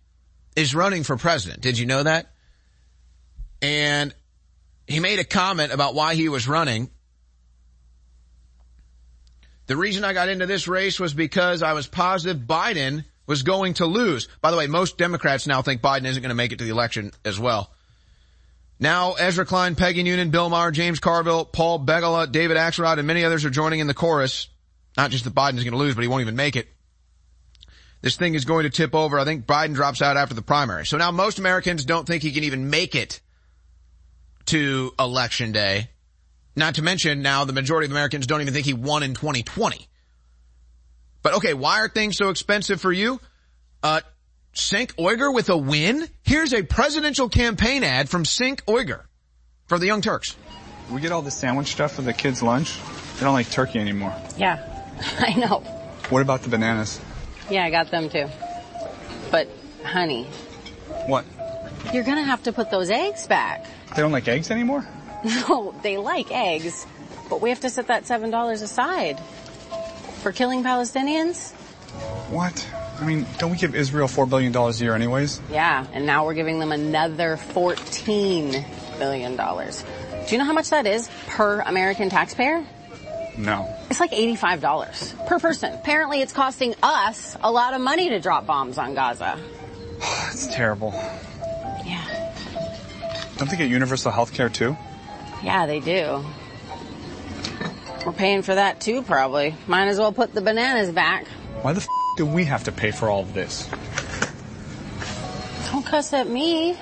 [0.56, 1.62] is running for president.
[1.62, 2.32] Did you know that?
[3.62, 4.14] And
[4.88, 6.90] he made a comment about why he was running.
[9.68, 13.76] The reason I got into this race was because I was positive Biden was going
[13.76, 14.28] to lose.
[14.42, 16.70] By the way, most Democrats now think Biden isn't going to make it to the
[16.70, 17.72] election as well.
[18.80, 23.24] Now, Ezra Klein, Peggy Noonan, Bill Maher, James Carville, Paul Begala, David Axelrod, and many
[23.24, 24.50] others are joining in the chorus.
[24.98, 26.68] Not just that Biden is going to lose, but he won't even make it.
[28.02, 29.18] This thing is going to tip over.
[29.18, 30.86] I think Biden drops out after the primary.
[30.86, 33.22] So now most Americans don't think he can even make it
[34.48, 35.89] to election day.
[36.56, 39.88] Not to mention now the majority of Americans don't even think he won in 2020.
[41.22, 43.20] But okay, why are things so expensive for you?
[43.84, 44.02] Uh,
[44.54, 46.08] Cenk Uygur with a win?
[46.24, 49.02] Here's a presidential campaign ad from Cenk Uygur
[49.68, 50.36] for the Young Turks.
[50.91, 52.78] We get all the sandwich stuff for the kids' lunch.
[53.16, 54.14] They don't like turkey anymore.
[54.38, 54.64] Yeah,
[55.20, 55.60] I know.
[56.10, 57.02] What about the bananas?
[57.50, 58.28] Yeah, I got them too.
[59.32, 59.50] But,
[59.84, 60.26] honey,
[61.08, 61.26] What?
[61.94, 63.66] You're gonna have to put those eggs back.
[63.96, 64.86] They don't like eggs anymore?
[65.26, 66.86] No, they like eggs,
[67.32, 69.20] but we have to set that $7 aside.
[70.22, 71.52] For killing Palestinians?
[72.30, 72.68] What?
[73.00, 75.42] I mean, don't we give Israel $4 billion a year anyways?
[75.52, 78.66] Yeah, and now we're giving them another $14
[79.00, 79.36] billion.
[79.36, 82.64] Do you know how much that is per American taxpayer?
[83.38, 83.68] No.
[83.90, 85.74] It's like $85 per person.
[85.74, 89.40] Apparently it's costing us a lot of money to drop bombs on Gaza.
[90.00, 90.92] That's terrible.
[93.36, 93.40] Yeah.
[93.40, 94.76] Don't they get universal health care too?
[95.44, 96.24] Yeah, they do.
[98.06, 99.56] We're paying for that too, probably.
[99.68, 101.28] Might as well put the bananas back.
[101.62, 103.68] Why the f- do we have to pay for all of this?
[105.72, 106.78] Don't cuss at me.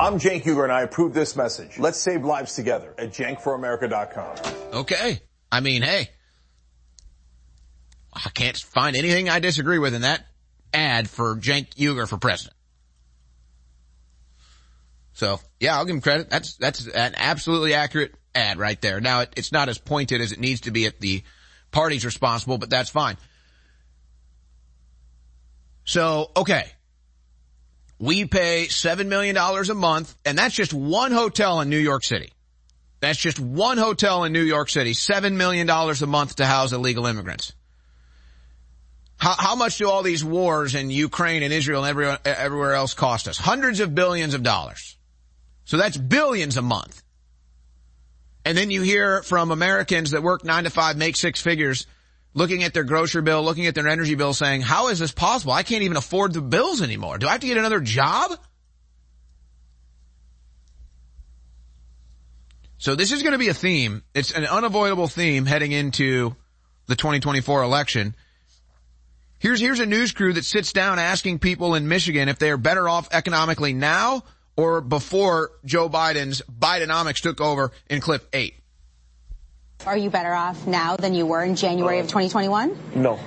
[0.00, 1.78] I'm Cenk Uygur and I approve this message.
[1.78, 4.36] Let's save lives together at cenkforamerica.com.
[4.80, 5.20] Okay.
[5.52, 6.08] I mean, hey,
[8.12, 10.24] I can't find anything I disagree with in that
[10.72, 12.56] ad for Cenk Uygur for president.
[15.14, 16.28] So yeah, I'll give him credit.
[16.30, 19.00] That's, that's an absolutely accurate ad right there.
[19.00, 21.22] Now it, it's not as pointed as it needs to be at the
[21.70, 23.16] parties responsible, but that's fine.
[25.84, 26.66] So, okay.
[27.98, 32.32] We pay $7 million a month, and that's just one hotel in New York City.
[33.00, 37.06] That's just one hotel in New York City, $7 million a month to house illegal
[37.06, 37.52] immigrants.
[39.16, 42.94] How, how much do all these wars in Ukraine and Israel and everywhere, everywhere else
[42.94, 43.38] cost us?
[43.38, 44.96] Hundreds of billions of dollars.
[45.64, 47.02] So that's billions a month.
[48.44, 51.86] And then you hear from Americans that work nine to five, make six figures,
[52.34, 55.52] looking at their grocery bill, looking at their energy bill saying, how is this possible?
[55.52, 57.16] I can't even afford the bills anymore.
[57.18, 58.32] Do I have to get another job?
[62.76, 64.02] So this is going to be a theme.
[64.14, 66.36] It's an unavoidable theme heading into
[66.86, 68.14] the 2024 election.
[69.38, 72.58] Here's, here's a news crew that sits down asking people in Michigan if they are
[72.58, 74.24] better off economically now
[74.56, 78.54] or before Joe Biden's Bidenomics took over in clip eight?
[79.86, 82.78] Are you better off now than you were in January of uh, 2021?
[82.94, 83.18] No,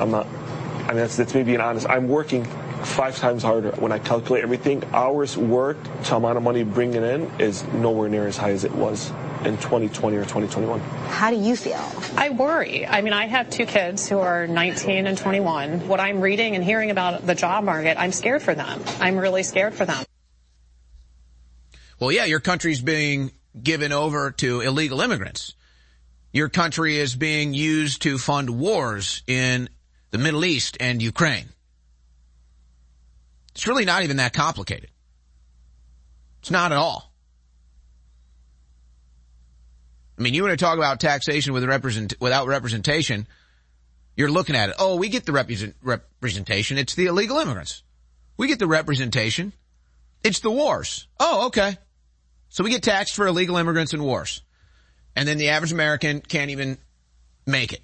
[0.00, 0.26] I'm not.
[0.26, 1.86] I mean, that's, that's me being honest.
[1.88, 2.44] I'm working
[2.84, 3.72] five times harder.
[3.72, 8.26] When I calculate everything, hours worked to amount of money bringing in is nowhere near
[8.26, 9.10] as high as it was
[9.44, 10.80] in 2020 or 2021.
[11.08, 11.84] How do you feel?
[12.16, 12.86] I worry.
[12.86, 15.88] I mean, I have two kids who are 19 and 21.
[15.88, 18.82] What I'm reading and hearing about the job market, I'm scared for them.
[19.00, 20.04] I'm really scared for them.
[21.98, 25.54] Well, yeah, your country's being given over to illegal immigrants.
[26.32, 29.70] Your country is being used to fund wars in
[30.10, 31.48] the Middle East and Ukraine.
[33.54, 34.90] It's really not even that complicated.
[36.40, 37.10] It's not at all.
[40.18, 43.26] I mean, you want to talk about taxation with represent, without representation,
[44.16, 44.76] you're looking at it.
[44.78, 46.78] Oh, we get the represent, representation.
[46.78, 47.82] It's the illegal immigrants.
[48.36, 49.52] We get the representation.
[50.22, 51.06] It's the wars.
[51.18, 51.78] Oh, okay.
[52.56, 54.40] So we get taxed for illegal immigrants and wars.
[55.14, 56.78] And then the average American can't even
[57.44, 57.82] make it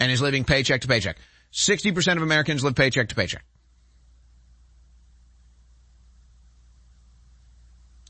[0.00, 1.18] and is living paycheck to paycheck.
[1.52, 3.44] 60% of Americans live paycheck to paycheck.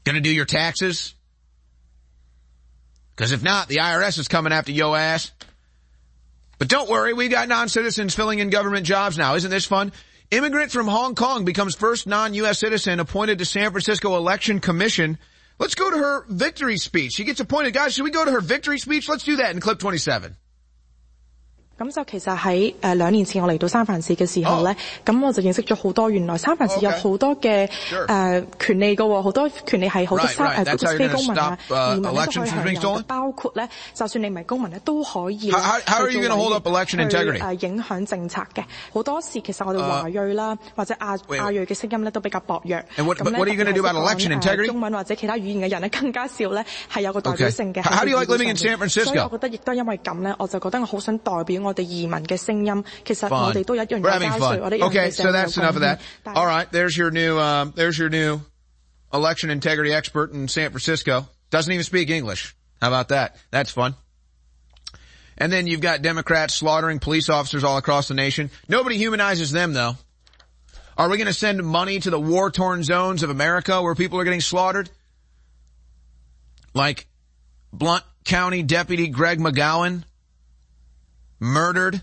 [0.05, 1.15] Gonna do your taxes?
[3.17, 5.33] Cause if not, the IRS is coming after yo ass.
[6.59, 9.35] But don't worry, we've got non-citizens filling in government jobs now.
[9.35, 9.91] Isn't this fun?
[10.31, 12.61] Immigrant from Hong Kong becomes first non-U.S.
[12.61, 15.19] citizen appointed to San Francisco Election Commission.
[15.59, 17.13] Let's go to her victory speech.
[17.13, 17.73] She gets appointed.
[17.73, 19.09] Guys, should we go to her victory speech?
[19.09, 20.37] Let's do that in clip 27.
[21.79, 24.75] 咁就其實喺誒兩年前我嚟到三藩市嘅時候咧，
[25.05, 35.51] 咁我就認識咗好多原來三藩市有好多嘅誒權利嘅喎，好多權利係好多三誒非公民啊移民都可以享有，包括咧就算你唔係公民咧都可以。
[35.53, 37.41] Up election integrity？
[37.41, 38.65] 誒影響政策嘅
[38.95, 42.79] 好多時其實我哋華裔啦或者亞亞裔嘅聲音咧都比較薄弱。
[42.97, 44.67] About election integrity？
[44.67, 47.83] 中文或者其他語言嘅人咧 更加少咧係有個代表性嘅。
[47.83, 49.05] How do you like living in San Francisco？
[49.05, 51.66] 所以我覺得亦都因為咁咧，我就覺得我好想代表。
[51.67, 55.11] 我哋移民嘅聲音，其實我哋都一樣有交稅，我哋一樣嘅社會貢獻。
[55.11, 55.99] Okay, so that's enough of that.
[56.25, 57.37] All right, there's your new,
[57.75, 58.41] there's your new
[59.13, 61.27] election integrity expert in San Francisco.
[61.51, 62.55] Doesn't even speak English.
[62.81, 63.37] How about that?
[63.51, 63.95] That's fun.
[65.39, 68.51] And then you've got Democrats slaughtering police officers all across the nation.
[68.69, 69.97] Nobody humanizes them though.
[70.97, 74.25] Are we going to send money to the war-torn zones of America where people are
[74.25, 74.89] getting slaughtered?
[76.73, 77.07] Like
[77.71, 80.05] Blount County Deputy Greg McCowan
[81.39, 82.03] murdered?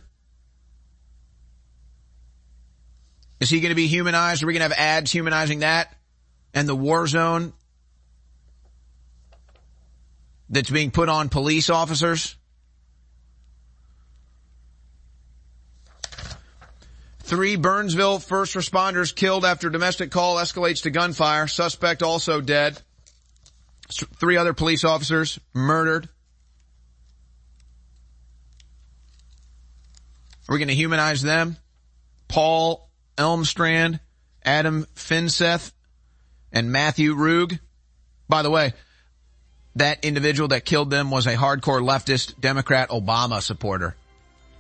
[3.40, 4.42] Is he going to be humanized?
[4.42, 5.94] Are we going to have ads humanizing that?
[6.54, 7.54] And the war zone
[10.50, 12.38] that's being put on police officers?
[17.20, 21.48] Three Burnsville first responders killed after domestic call escalates to gunfire.
[21.48, 22.80] Suspect also dead.
[23.90, 26.10] Three other police officers murdered.
[30.54, 31.58] Are we going to humanize them?
[32.28, 32.88] Paul
[33.18, 34.00] Elmstrand,
[34.46, 35.72] Adam Finseth,
[36.52, 37.58] and Matthew Rug.
[38.30, 38.74] By the way,
[39.78, 43.96] that individual that killed them was a hardcore leftist Democrat Obama supporter.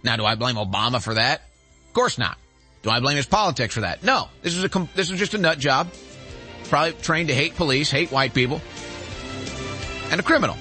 [0.01, 1.41] Now, do I blame Obama for that?
[1.89, 2.39] Of course not.
[2.81, 4.01] Do I blame his politics for that?
[4.01, 4.29] No.
[4.41, 5.91] This is a, this was just a nut job.
[6.69, 8.61] Probably trained to hate police, hate white people,
[10.09, 10.57] and a criminal.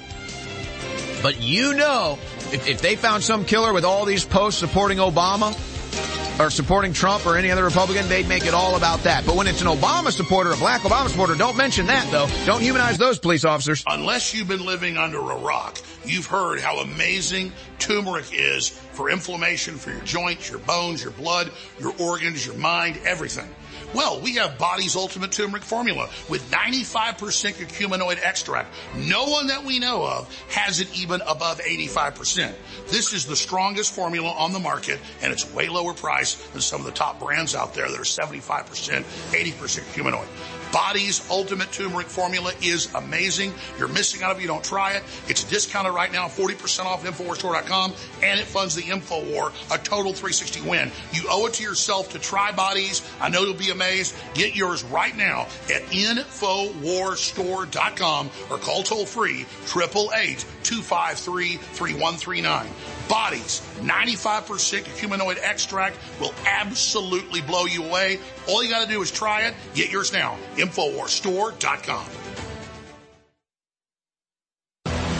[1.23, 2.19] But you know,
[2.53, 5.57] if, if they found some killer with all these posts supporting Obama,
[6.39, 9.25] or supporting Trump or any other Republican, they'd make it all about that.
[9.25, 12.27] But when it's an Obama supporter, a black Obama supporter, don't mention that though.
[12.45, 13.83] Don't humanize those police officers.
[13.87, 19.75] Unless you've been living under a rock, you've heard how amazing turmeric is for inflammation,
[19.75, 23.49] for your joints, your bones, your blood, your organs, your mind, everything.
[23.93, 27.17] Well, we have Body's Ultimate Turmeric Formula with 95%
[27.53, 28.73] curcuminoid extract.
[28.95, 32.53] No one that we know of has it even above 85%.
[32.87, 36.79] This is the strongest formula on the market and it's way lower price than some
[36.79, 40.62] of the top brands out there that are 75%, 80% curcuminoid.
[40.73, 43.53] Body's Ultimate Turmeric Formula is amazing.
[43.77, 45.03] You're missing out if you don't try it.
[45.27, 47.93] It's discounted right now, 40% off InfoWarsStore.com,
[48.23, 50.91] and it funds the InfoWar, a total 360 win.
[51.11, 53.07] You owe it to yourself to try Bodies.
[53.21, 54.15] I know you'll be amazed.
[54.33, 62.65] Get yours right now at InfoWarsStore.com or call toll free 888-253-3139.
[63.13, 68.17] Bodies, 95% curcuminoid extract will absolutely blow you away.
[68.47, 69.53] All you gotta do is try it.
[69.75, 70.35] Get yours now.
[70.55, 72.05] InfoWarsStore.com.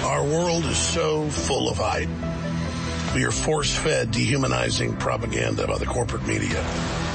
[0.03, 2.09] Our world is so full of hype.
[3.13, 6.63] We are force-fed dehumanizing propaganda by the corporate media,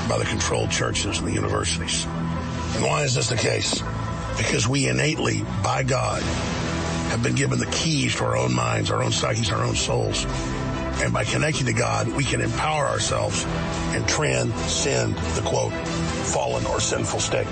[0.08, 2.04] by the controlled churches and the universities.
[2.04, 3.82] And why is this the case?
[4.36, 6.22] Because we innately, by God,
[7.10, 10.24] have been given the keys to our own minds, our own psyches, our own souls.
[11.00, 13.44] And by connecting to God, we can empower ourselves
[13.94, 17.46] and transcend the quote, fallen or sinful state.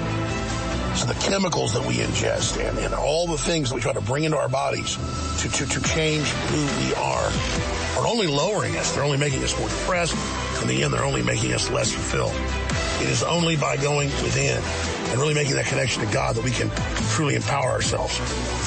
[0.96, 4.00] So the chemicals that we ingest and, and all the things that we try to
[4.00, 4.96] bring into our bodies
[5.42, 7.30] to, to, to change who we are
[7.98, 8.94] are only lowering us.
[8.94, 10.14] They're only making us more depressed.
[10.62, 12.34] In the end, they're only making us less fulfilled.
[13.02, 14.62] It is only by going within
[15.08, 16.70] and really making that connection to God that we can
[17.10, 18.18] truly empower ourselves.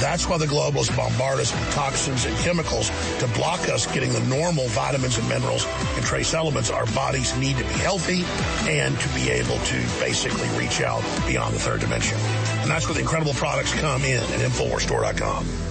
[0.02, 4.22] That's why the globalists bombard us with toxins and chemicals to block us getting the
[4.22, 5.66] normal vitamins and minerals
[5.96, 8.24] and trace elements our bodies need to be healthy
[8.70, 12.18] and to be able to basically reach out beyond the third dimension.
[12.62, 15.69] And that's where the incredible products come in at InfoWarsStore.com.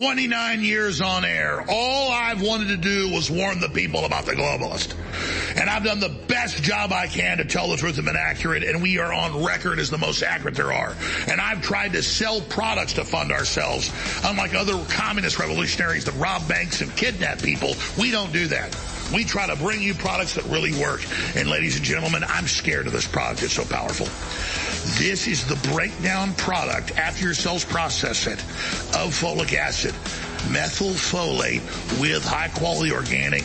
[0.00, 1.62] 29 years on air.
[1.68, 4.94] All I've wanted to do was warn the people about the globalist.
[5.60, 8.62] And I've done the best job I can to tell the truth and been accurate,
[8.62, 10.96] and we are on record as the most accurate there are.
[11.28, 13.92] And I've tried to sell products to fund ourselves.
[14.24, 18.74] Unlike other communist revolutionaries that rob banks and kidnap people, we don't do that.
[19.12, 21.04] We try to bring you products that really work.
[21.36, 23.42] And ladies and gentlemen, I'm scared of this product.
[23.42, 24.06] It's so powerful.
[24.98, 28.40] This is the breakdown product after your cells process it
[28.96, 29.92] of folic acid,
[30.52, 31.60] methylfolate
[32.00, 33.44] with high quality organic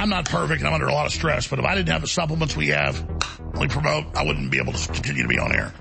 [0.00, 2.00] I'm not perfect and I'm under a lot of stress, but if I didn't have
[2.00, 3.06] the supplements we have,
[3.60, 5.74] we promote, I wouldn't be able to continue to be on air.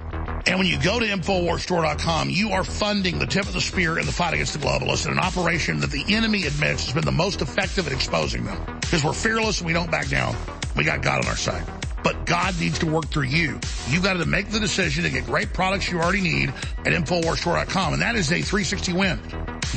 [0.45, 4.05] And when you go to InfoWarsStore.com, you are funding the tip of the spear in
[4.05, 7.13] the fight against the globalists in an operation that the enemy admits has been the
[7.13, 8.61] most effective at exposing them.
[8.81, 10.35] Because we're fearless and we don't back down.
[10.75, 11.63] We got God on our side.
[12.03, 13.57] But God needs to work through you.
[13.87, 16.49] You got to make the decision to get great products you already need
[16.79, 17.93] at InfoWarsStore.com.
[17.93, 19.21] And that is a 360 win.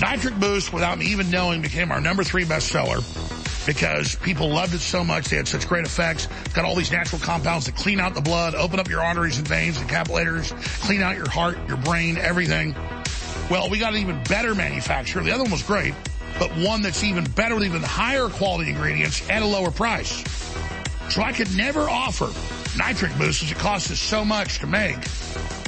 [0.00, 3.04] Nitric Boost, without me even knowing, became our number three bestseller
[3.66, 5.28] because people loved it so much.
[5.28, 6.26] They had such great effects.
[6.54, 9.46] Got all these natural compounds that clean out the blood, open up your arteries and
[9.46, 12.74] veins and capillaries, clean out your heart, your brain, everything.
[13.50, 15.22] Well, we got an even better manufacturer.
[15.22, 15.94] The other one was great,
[16.38, 20.24] but one that's even better with even higher quality ingredients at a lower price.
[21.10, 22.32] So I could never offer
[22.78, 24.96] nitric boost as it costs us so much to make.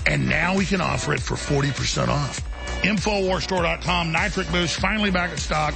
[0.07, 2.41] And now we can offer it for 40% off.
[2.83, 5.75] InfoWarsStore.com, nitric boost, finally back in stock.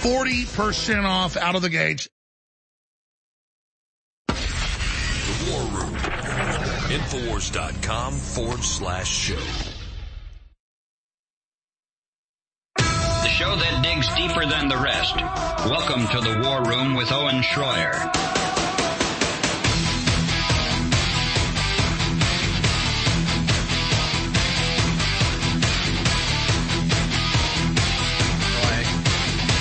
[0.00, 2.08] 40% off out of the gates.
[4.28, 5.94] The War Room.
[6.88, 9.34] Infowars.com forward slash show.
[12.76, 15.16] The show that digs deeper than the rest.
[15.68, 18.37] Welcome to the War Room with Owen Schroyer.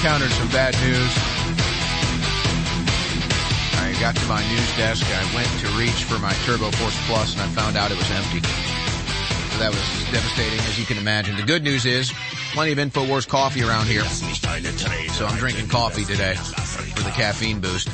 [0.07, 1.11] Encountered some bad news.
[3.75, 5.05] I got to my news desk.
[5.05, 8.09] I went to reach for my Turbo Force Plus and I found out it was
[8.11, 8.39] empty.
[8.39, 11.35] So that was devastating, as you can imagine.
[11.35, 12.13] The good news is
[12.53, 14.05] plenty of InfoWars coffee around here.
[14.05, 17.89] So I'm drinking coffee today for the caffeine boost.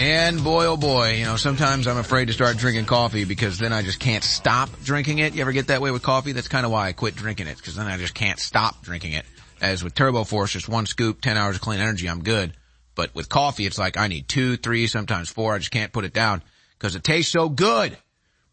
[0.00, 3.74] And boy, oh boy, you know, sometimes I'm afraid to start drinking coffee because then
[3.74, 5.34] I just can't stop drinking it.
[5.34, 6.32] You ever get that way with coffee?
[6.32, 9.12] That's kind of why I quit drinking it because then I just can't stop drinking
[9.12, 9.26] it.
[9.60, 12.54] As with Turbo Force, just one scoop, 10 hours of clean energy, I'm good.
[12.94, 15.54] But with coffee, it's like I need two, three, sometimes four.
[15.54, 16.42] I just can't put it down
[16.78, 17.96] because it tastes so good.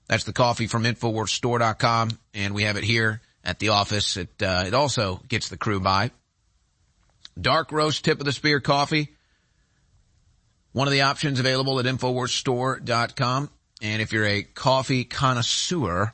[0.08, 4.18] That's the coffee from InfoWarsStore.com and we have it here at the office.
[4.18, 6.12] It, uh, it also gets the crew by.
[7.40, 9.16] Dark roast tip of the spear coffee.
[10.74, 13.50] One of the options available at InfoWarsStore.com.
[13.82, 16.14] And if you're a coffee connoisseur,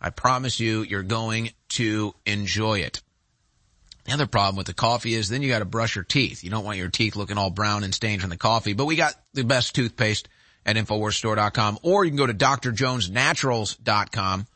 [0.00, 3.02] I promise you, you're going to enjoy it.
[4.04, 6.42] The other problem with the coffee is then you got to brush your teeth.
[6.42, 8.96] You don't want your teeth looking all brown and stained from the coffee, but we
[8.96, 10.28] got the best toothpaste
[10.66, 14.46] at InfoWarsStore.com or you can go to drjonesnaturals.com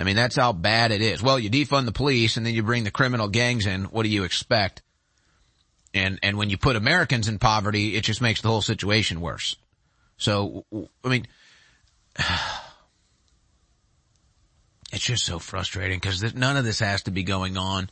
[0.04, 1.24] I mean, that's how bad it is.
[1.24, 3.86] Well, you defund the police and then you bring the criminal gangs in.
[3.86, 4.82] What do you expect?
[5.94, 9.56] And, and when you put Americans in poverty, it just makes the whole situation worse.
[10.18, 10.66] So,
[11.04, 11.26] I mean,
[14.92, 17.90] it's just so frustrating because none of this has to be going on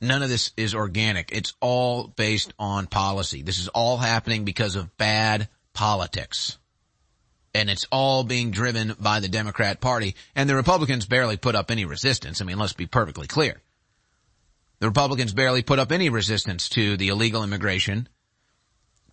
[0.00, 1.30] None of this is organic.
[1.30, 3.42] It's all based on policy.
[3.42, 6.56] This is all happening because of bad politics.
[7.54, 10.14] And it's all being driven by the Democrat party.
[10.36, 12.40] And the Republicans barely put up any resistance.
[12.40, 13.60] I mean, let's be perfectly clear.
[14.78, 18.08] The Republicans barely put up any resistance to the illegal immigration,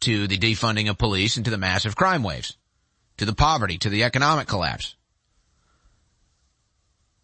[0.01, 2.55] to the defunding of police, and to the massive crime waves,
[3.17, 4.95] to the poverty, to the economic collapse.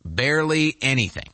[0.04, 1.30] Barely anything.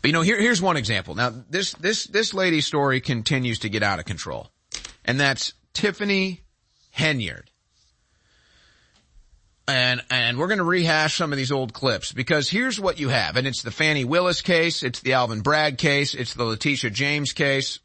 [0.00, 1.16] But you know, here, here's one example.
[1.16, 4.48] Now, this, this, this lady's story continues to get out of control.
[5.04, 6.42] And that's Tiffany
[6.98, 7.46] Henyard.
[9.66, 13.10] And, and we're going to rehash some of these old clips because here's what you
[13.10, 13.36] have.
[13.36, 14.82] And it's the Fani Willis case.
[14.82, 16.14] It's the Alvin Bragg case.
[16.14, 17.78] It's the Letitia James case.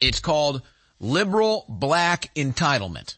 [0.00, 0.62] It's called
[0.98, 3.16] liberal black entitlement.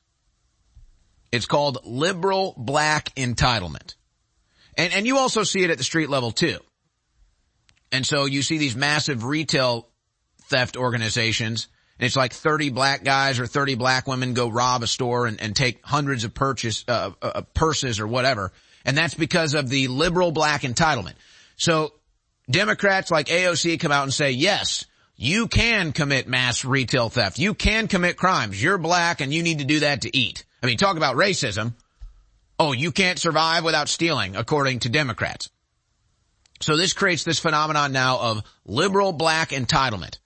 [1.33, 3.95] It's called liberal black entitlement.
[4.77, 6.59] And, and you also see it at the street level too.
[7.91, 9.89] And so you see these massive retail
[10.51, 11.68] theft organizations
[12.01, 15.38] and it's like 30 black guys or 30 black women go rob a store and,
[15.38, 18.53] and take hundreds of purchase, uh, uh, uh purses or whatever.
[18.86, 21.12] And that's because of the liberal black entitlement.
[21.57, 21.92] So
[22.51, 24.86] Democrats like AOC come out and say, yes,
[25.16, 27.38] you can commit mass retail theft.
[27.38, 28.62] You can commit crimes.
[28.62, 30.46] You're black and you need to do that to eat.
[30.62, 31.74] I mean, talk about racism.
[32.59, 35.51] Oh, you can't survive without stealing, according to Democrats.
[36.62, 40.16] So this creates this phenomenon now of liberal black entitlement.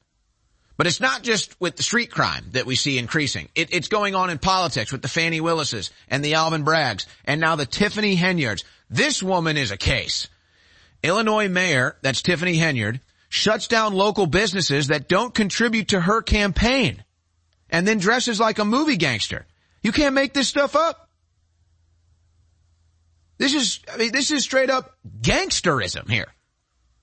[0.76, 3.48] But it's not just with the street crime that we see increasing.
[3.54, 7.40] It, it's going on in politics with the Fani Willises and the Alvin Braggs and
[7.40, 8.64] now the Tiffany Henyards.
[8.90, 10.28] This woman is a case.
[11.02, 17.04] Illinois mayor, that's Tiffany Henyard, shuts down local businesses that don't contribute to her campaign
[17.70, 19.46] and then dresses like a movie gangster.
[19.82, 21.08] You can't make this stuff up.
[23.38, 26.32] This is, I mean, this is straight up gangsterism here.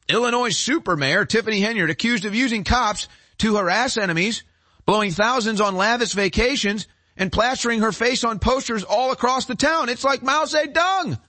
[0.10, 3.08] Illinois super mayor Tiffany Henyard accused of using cops
[3.42, 4.44] to harass enemies,
[4.86, 6.88] blowing thousands on lavish vacations,
[7.18, 9.90] and plastering her face on posters all across the town.
[9.90, 11.20] It's like Mao Zedong.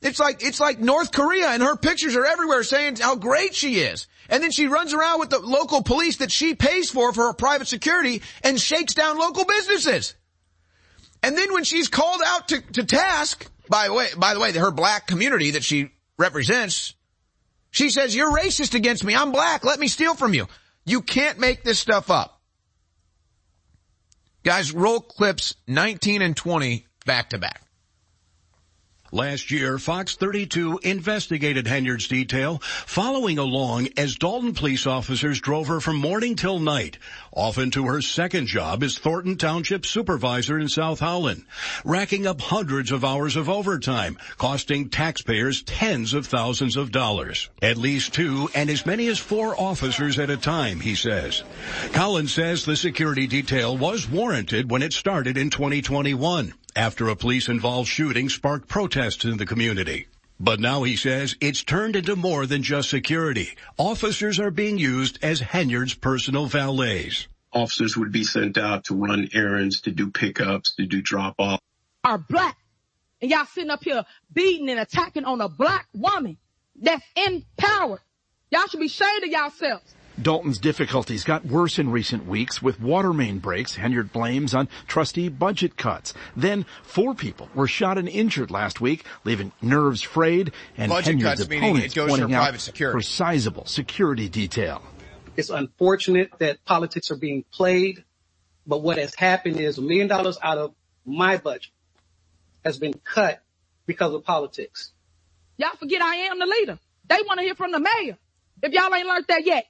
[0.00, 3.80] It's like, it's like North Korea and her pictures are everywhere saying how great she
[3.80, 4.06] is.
[4.28, 7.32] And then she runs around with the local police that she pays for for her
[7.32, 10.14] private security and shakes down local businesses.
[11.22, 14.52] And then when she's called out to, to task, by the way, by the way,
[14.52, 16.94] her black community that she represents,
[17.70, 19.16] she says, you're racist against me.
[19.16, 19.64] I'm black.
[19.64, 20.46] Let me steal from you.
[20.88, 22.40] You can't make this stuff up.
[24.42, 27.60] Guys, roll clips 19 and 20 back to back.
[29.12, 35.80] Last year, Fox 32 investigated Henyard's detail, following along as Dolton police officers drove her
[35.80, 36.98] from morning till night,
[37.38, 41.44] often to her second job as Thornton Township supervisor in South Holland,
[41.84, 47.48] racking up hundreds of hours of overtime, costing taxpayers tens of thousands of dollars.
[47.62, 51.44] At least two and as many as four officers at a time, he says.
[51.92, 57.88] Collins says the security detail was warranted when it started in 2021 after a police-involved
[57.88, 60.08] shooting sparked protests in the community.
[60.40, 63.56] But now he says it's turned into more than just security.
[63.76, 67.26] Officers are being used as Henyard's personal valets.
[67.52, 71.60] Officers would be sent out to run errands, to do pickups, to do drop-off.
[72.04, 72.56] Are black.
[73.20, 76.36] And y'all sitting up here beating and attacking on a black woman
[76.80, 78.00] that's in power.
[78.50, 79.94] Y'all should be ashamed of yourselves.
[80.20, 83.76] Dolton's difficulties got worse in recent weeks with water main breaks.
[83.76, 86.14] Henyard blames on trustee budget cuts.
[86.36, 91.40] Then four people were shot and injured last week, leaving nerves frayed and budget Henyard's
[91.40, 92.96] cuts, opponents pointing out security.
[92.96, 94.82] her sizable security detail.
[95.36, 98.02] It's unfortunate that politics are being played,
[98.66, 100.74] but what has happened is a million dollars out of
[101.06, 101.70] my budget
[102.64, 103.40] has been cut
[103.86, 104.92] because of politics.
[105.56, 106.78] Y'all forget I am the leader.
[107.08, 108.18] They want to hear from the mayor.
[108.62, 109.66] If y'all ain't learned that yet.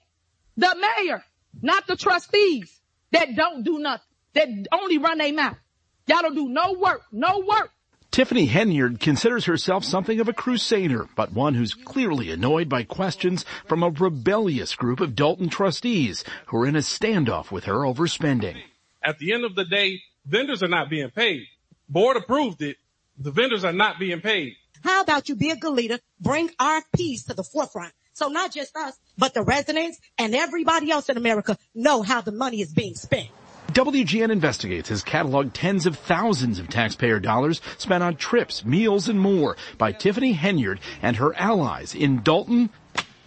[0.58, 1.24] The mayor,
[1.62, 2.80] not the trustees
[3.12, 4.04] that don't do nothing,
[4.34, 5.56] that only run their mouth.
[6.08, 7.70] Y'all don't do no work, no work.
[8.10, 13.44] Tiffany Henyard considers herself something of a crusader, but one who's clearly annoyed by questions
[13.68, 18.08] from a rebellious group of Dolton trustees who are in a standoff with her over
[18.08, 18.56] spending.
[19.00, 21.46] At the end of the day, vendors are not being paid.
[21.88, 22.78] Board approved it.
[23.16, 24.56] The vendors are not being paid.
[24.82, 27.92] How about you be a good leader, bring our peace to the forefront.
[28.18, 32.32] So not just us, but the residents and everybody else in America know how the
[32.32, 33.28] money is being spent.
[33.74, 39.20] WGN Investigates has cataloged tens of thousands of taxpayer dollars spent on trips, meals, and
[39.20, 42.70] more by Tiffany Henyard and her allies in Dolton,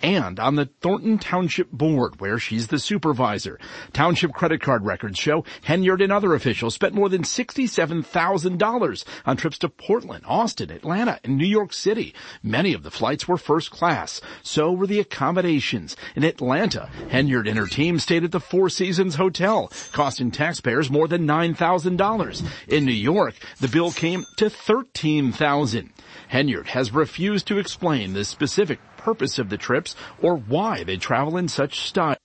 [0.04, 3.60] and on the Thornton Township Board, where she's the supervisor.
[3.94, 9.58] Township credit card records show Henyard and other officials spent more than $67,000 on trips
[9.60, 12.14] to Portland, Austin, Atlanta, and New York City.
[12.44, 14.22] Many of the flights were first class.
[14.44, 15.96] So were the accommodations.
[16.16, 21.08] In Atlanta, Henyard and her team stayed at the Four Seasons Hotel, costing taxpayers more
[21.08, 22.44] than $9,000.
[22.68, 25.92] In New York, the bill came to 13,000.
[26.32, 31.38] Henyard has refused to explain the specific purpose of the trips or why they travel
[31.38, 32.18] in such style.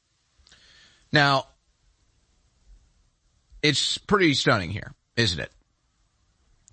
[1.13, 1.47] Now,
[3.63, 5.51] it's pretty stunning here, isn't it?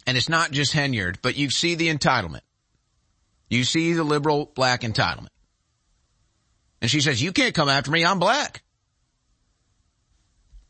[0.05, 2.41] And it's not just Henyard, but you see the entitlement.
[3.49, 5.29] You see the liberal black entitlement.
[6.81, 8.03] And she says, you can't come after me.
[8.03, 8.61] I'm black.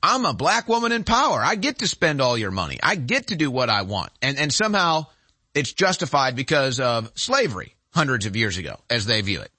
[0.03, 1.39] I'm a black woman in power.
[1.41, 2.77] I get to spend all your money.
[2.83, 4.11] I get to do what I want.
[4.21, 5.07] And, and somehow
[5.55, 9.51] it's justified because of slavery hundreds of years ago as they view it.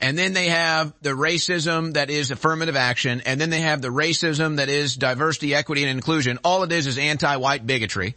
[0.00, 3.20] And then they have the racism that is affirmative action.
[3.26, 6.38] And then they have the racism that is diversity, equity, and inclusion.
[6.44, 8.14] All it is is anti-white bigotry.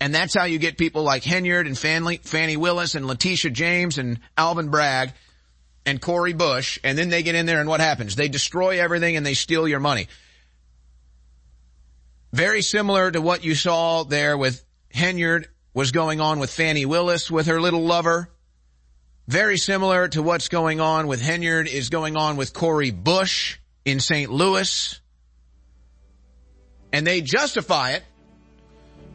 [0.00, 1.78] And that's how you get people like Henyard and
[2.24, 5.12] Fani Willis and Letitia James and Alvin Bragg
[5.86, 6.80] and Cori Bush.
[6.82, 8.16] And then they get in there and what happens?
[8.16, 10.08] They destroy everything and they steal your money.
[12.32, 17.30] Very similar to what you saw there with Henyard was going on with Fani Willis
[17.30, 18.28] with her little lover.
[19.28, 24.00] Very similar to what's going on with Henyard is going on with Cori Bush in
[24.00, 24.30] St.
[24.30, 25.00] Louis.
[26.92, 28.02] And they justify it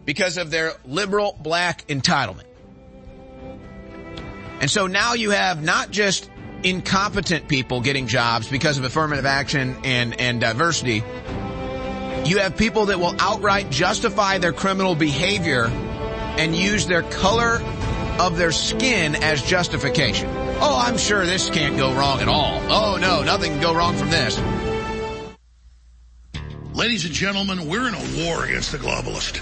[0.05, 2.45] because of their liberal black entitlement.
[4.61, 6.29] And so now you have not just
[6.63, 11.03] incompetent people getting jobs because of affirmative action and, and diversity.
[12.25, 15.69] You have people that will outright justify their criminal behavior
[16.37, 17.61] and use their color
[18.19, 20.29] of their skin as justification.
[20.59, 22.61] Oh, I'm sure this can't go wrong at all.
[22.69, 24.39] Oh no, nothing can go wrong from this.
[26.73, 29.41] Ladies and gentlemen, we're in a war against the globalist,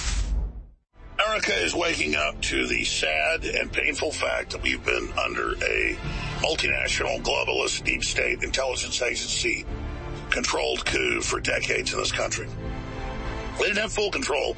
[1.25, 5.97] America is waking up to the sad and painful fact that we've been under a
[6.39, 9.65] multinational globalist deep state intelligence agency
[10.29, 12.47] controlled coup for decades in this country.
[13.59, 14.55] They didn't have full control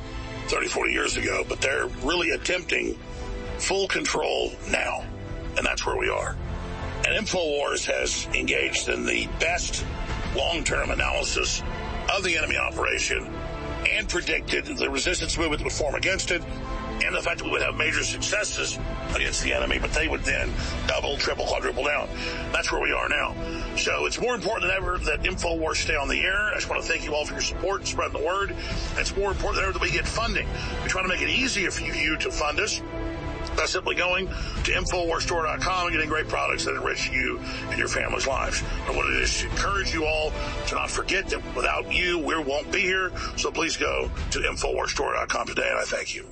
[0.48, 2.98] 30, 40 years ago, but they're really attempting
[3.58, 5.04] full control now.
[5.58, 6.38] And that's where we are.
[7.06, 9.86] And InfoWars has engaged in the best
[10.36, 11.62] long-term analysis
[12.16, 13.34] of the enemy operation
[13.88, 16.42] and predicted the resistance movement would form against it
[17.04, 18.80] and the fact that we would have major successes
[19.16, 20.50] against the enemy, but they would then
[20.88, 22.08] double, triple, quadruple down.
[22.52, 23.36] That's where we are now.
[23.76, 26.52] So it's more important than ever that InfoWars stay on the air.
[26.52, 28.56] I just want to thank you all for your support and spreading the word.
[28.98, 30.48] It's more important than ever that we get funding.
[30.82, 32.82] We try to make it easier for you to fund us
[33.56, 37.40] by simply going to InfoWarsStore.com and getting great products that enrich you
[37.70, 38.64] and your family's lives.
[38.88, 40.32] I want to just encourage you all
[40.68, 43.12] to not forget that without you, we won't be here.
[43.38, 46.26] So please go to InfoWarsStore.com today, and I thank you.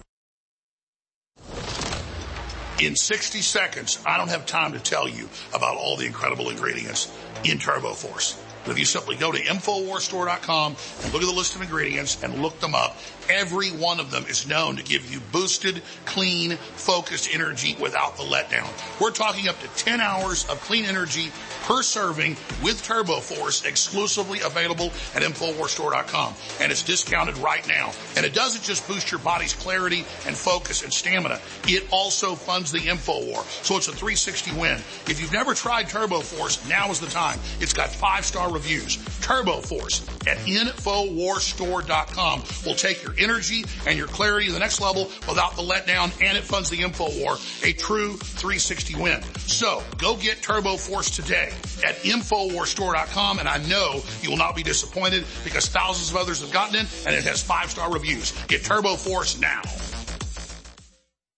[2.80, 7.16] In 60 seconds, I don't have time to tell you about all the incredible ingredients
[7.44, 8.42] in Turbo Force.
[8.64, 12.42] But if you simply go to InfoWarsStore.com and look at the list of ingredients and
[12.42, 12.98] look them up,
[13.30, 18.24] every one of them is known to give you boosted, clean, focused energy without the
[18.24, 18.70] letdown.
[19.00, 21.32] We're talking up to 10 hours of clean energy
[21.64, 26.34] per serving with Turbo Force exclusively available at InfoWarsStore.com.
[26.60, 27.92] And it's discounted right now.
[28.16, 31.40] And it doesn't just boost your body's clarity and focus and stamina.
[31.66, 33.44] It also funds the InfoWar.
[33.64, 34.78] So it's a 360 win.
[35.08, 37.40] If you've never tried Turbo Force, now is the time.
[37.60, 38.98] It's got five star reviews.
[39.22, 45.06] Turbo Force at InfoWarsStore.com will take your energy and your clarity to the next level
[45.28, 49.22] without the letdown and it funds the info war, a true 360 win.
[49.40, 51.52] So go get Turbo Force today
[51.86, 56.52] at InfoWarsStore.com and I know you will not be disappointed because thousands of others have
[56.52, 58.32] gotten it and it has five star reviews.
[58.48, 59.62] Get Turbo Force now.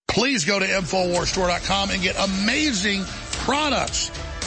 [0.08, 4.12] Please go to InfoWarsStore.com and get amazing products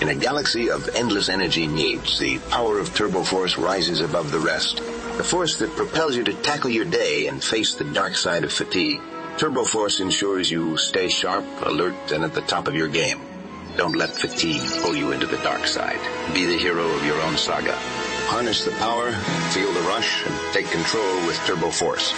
[0.00, 4.40] In a galaxy of endless energy needs, the power of Turbo Force rises above the
[4.40, 4.78] rest.
[5.16, 8.52] The force that propels you to tackle your day and face the dark side of
[8.52, 9.00] fatigue.
[9.38, 13.20] Turbo Force ensures you stay sharp, alert, and at the top of your game.
[13.76, 16.00] Don't let fatigue pull you into the dark side.
[16.34, 17.74] Be the hero of your own saga.
[18.26, 19.12] Harness the power,
[19.52, 22.12] feel the rush, and take control with Turbo Force.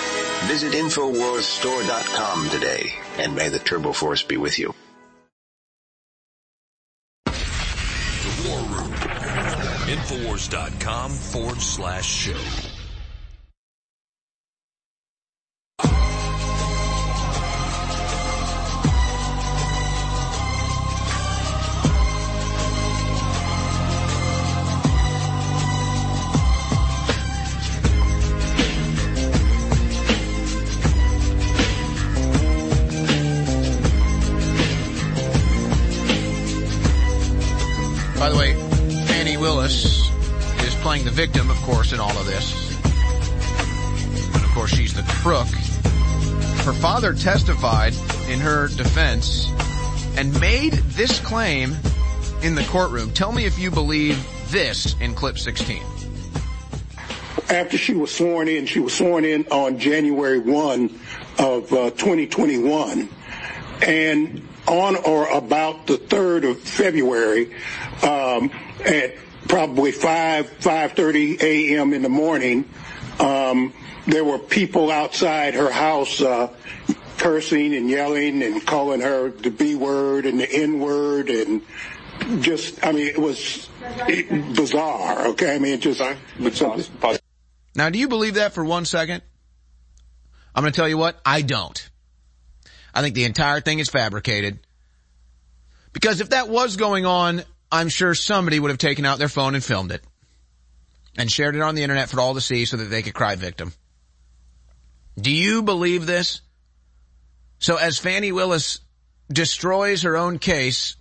[0.44, 4.74] Visit InfoWarsStore.com today, and may the Turbo Force be with you.
[10.06, 12.65] Infowars.com forward slash show.
[41.16, 42.76] Victim, of course, in all of this.
[44.34, 45.46] And of course, she's the crook.
[46.66, 47.94] Her father testified
[48.28, 49.50] in her defense
[50.18, 51.74] and made this claim
[52.42, 53.12] in the courtroom.
[53.12, 55.82] Tell me if you believe this in clip 16.
[57.48, 61.00] after she was sworn in, she was sworn in on January 1
[61.38, 63.08] of uh, 2021.
[63.80, 67.54] And on or about the 3rd of February,
[68.02, 68.50] um,
[68.84, 69.14] at
[69.48, 71.92] probably 5, 5.30 a.m.
[71.92, 72.68] in the morning,
[73.18, 73.72] um,
[74.06, 76.48] there were people outside her house uh,
[77.18, 81.62] cursing and yelling and calling her the B word and the N word and
[82.40, 83.68] just, I mean, it was
[84.08, 85.54] it, bizarre, okay?
[85.54, 86.00] I mean, it just...
[87.74, 89.22] Now, do you believe that for one second?
[90.54, 91.90] I'm going to tell you what, I don't.
[92.94, 94.58] I think the entire thing is fabricated.
[95.92, 99.54] Because if that was going on, I'm sure somebody would have taken out their phone
[99.54, 100.02] and filmed it.
[101.18, 103.36] And shared it on the internet for all to see so that they could cry
[103.36, 103.72] victim.
[105.18, 106.42] Do you believe this?
[107.58, 108.80] So as Fani Willis
[109.32, 110.96] destroys her own case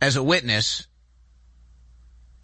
[0.00, 0.86] as a witness,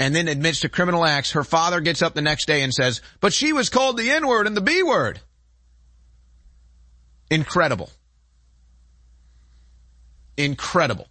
[0.01, 3.03] and then admits to criminal acts, her father gets up the next day and says,
[3.21, 5.21] but she was called the N word and the B word.
[7.31, 7.91] Incredible.
[10.39, 11.07] Incredible.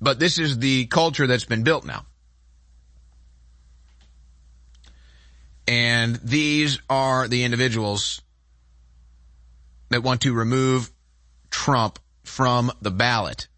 [0.00, 2.06] But this is the culture that's been built now.
[5.66, 8.22] And these are the individuals
[9.90, 10.90] that want to remove
[11.50, 13.48] Trump from the ballot.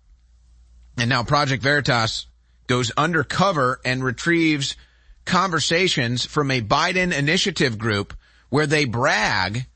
[0.98, 2.26] And now Project Veritas
[2.66, 4.76] goes undercover and retrieves
[5.24, 8.14] conversations from a Biden initiative group
[8.48, 9.66] where they brag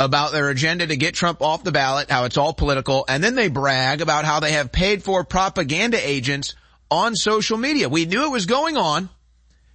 [0.00, 3.34] about their agenda to get Trump off the ballot, how it's all political, and then
[3.34, 6.54] they brag about how they have paid for propaganda agents
[6.90, 7.88] on social media.
[7.88, 9.08] We knew it was going on.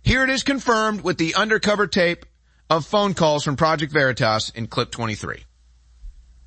[0.02, 2.26] Here it is confirmed with the undercover tape
[2.70, 5.44] of phone calls from Project Veritas in clip 23.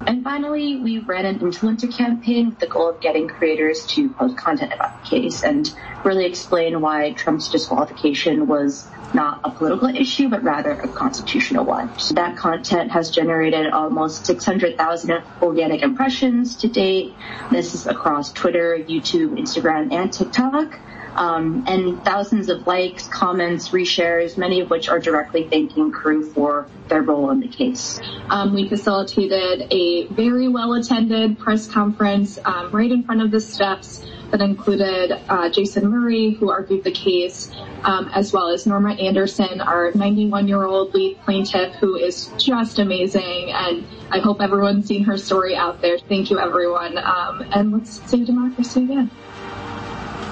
[0.01, 4.37] And finally, we ran an influencer campaign with the goal of getting creators to post
[4.37, 5.73] content about the case and
[6.05, 11.99] really explain why Trump's disqualification was not a political issue, but rather a constitutional one.
[11.99, 17.15] So that content has generated almost 600,000 organic impressions to date.
[17.51, 20.79] This is across Twitter, YouTube, Instagram, and TikTok.
[21.17, 26.69] Um, and thousands of likes, comments, reshares, many of which are directly thanking crew for
[26.89, 28.01] their role in the case.
[28.29, 33.41] Um, we facilitated a very well attended press conference um, right in front of the
[33.41, 37.51] steps that included uh, Jason Murray, who argued the case,
[37.85, 43.53] um, as well as Norma Anderson, our 91-year-old lead plaintiff, who is just amazing.
[43.53, 45.99] And I hope everyone's seen her story out there.
[45.99, 46.99] Thank you, everyone.
[46.99, 49.11] Um, and let's save democracy again.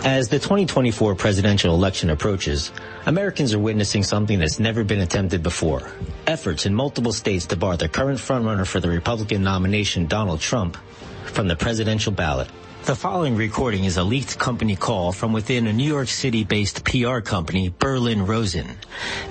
[0.04, 2.72] As the 2024 presidential election approaches,
[3.06, 5.90] Americans are witnessing something that's never been attempted before.
[6.26, 10.76] Efforts in multiple states to bar the current frontrunner for the Republican nomination, Donald Trump,
[11.24, 12.50] from the presidential ballot.
[12.84, 17.20] The following recording is a leaked company call from within a New York City-based PR
[17.20, 18.76] company, Berlin Rosen,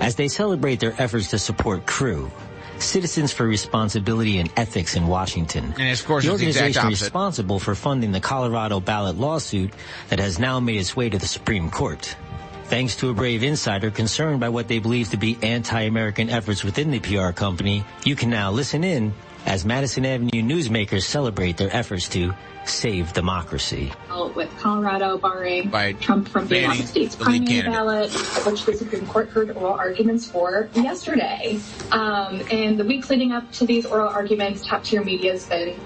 [0.00, 2.32] as they celebrate their efforts to support Crew,
[2.78, 5.74] Citizens for Responsibility and Ethics in Washington.
[5.78, 9.72] And of course, the it's the exact organization responsible for funding the Colorado ballot lawsuit
[10.08, 12.16] that has now made its way to the Supreme Court.
[12.64, 16.90] Thanks to a brave insider concerned by what they believe to be anti-American efforts within
[16.90, 19.12] the PR company, you can now listen in
[19.46, 22.32] as Madison Avenue newsmakers celebrate their efforts to
[22.64, 23.92] save democracy.
[24.34, 27.72] with Colorado barring By Trump from being on the state's primary candidate.
[27.72, 28.12] ballot,
[28.46, 31.60] which the Supreme Court heard oral arguments for yesterday.
[31.92, 35.78] Um, and the weeks leading up to these oral arguments, top tier media has been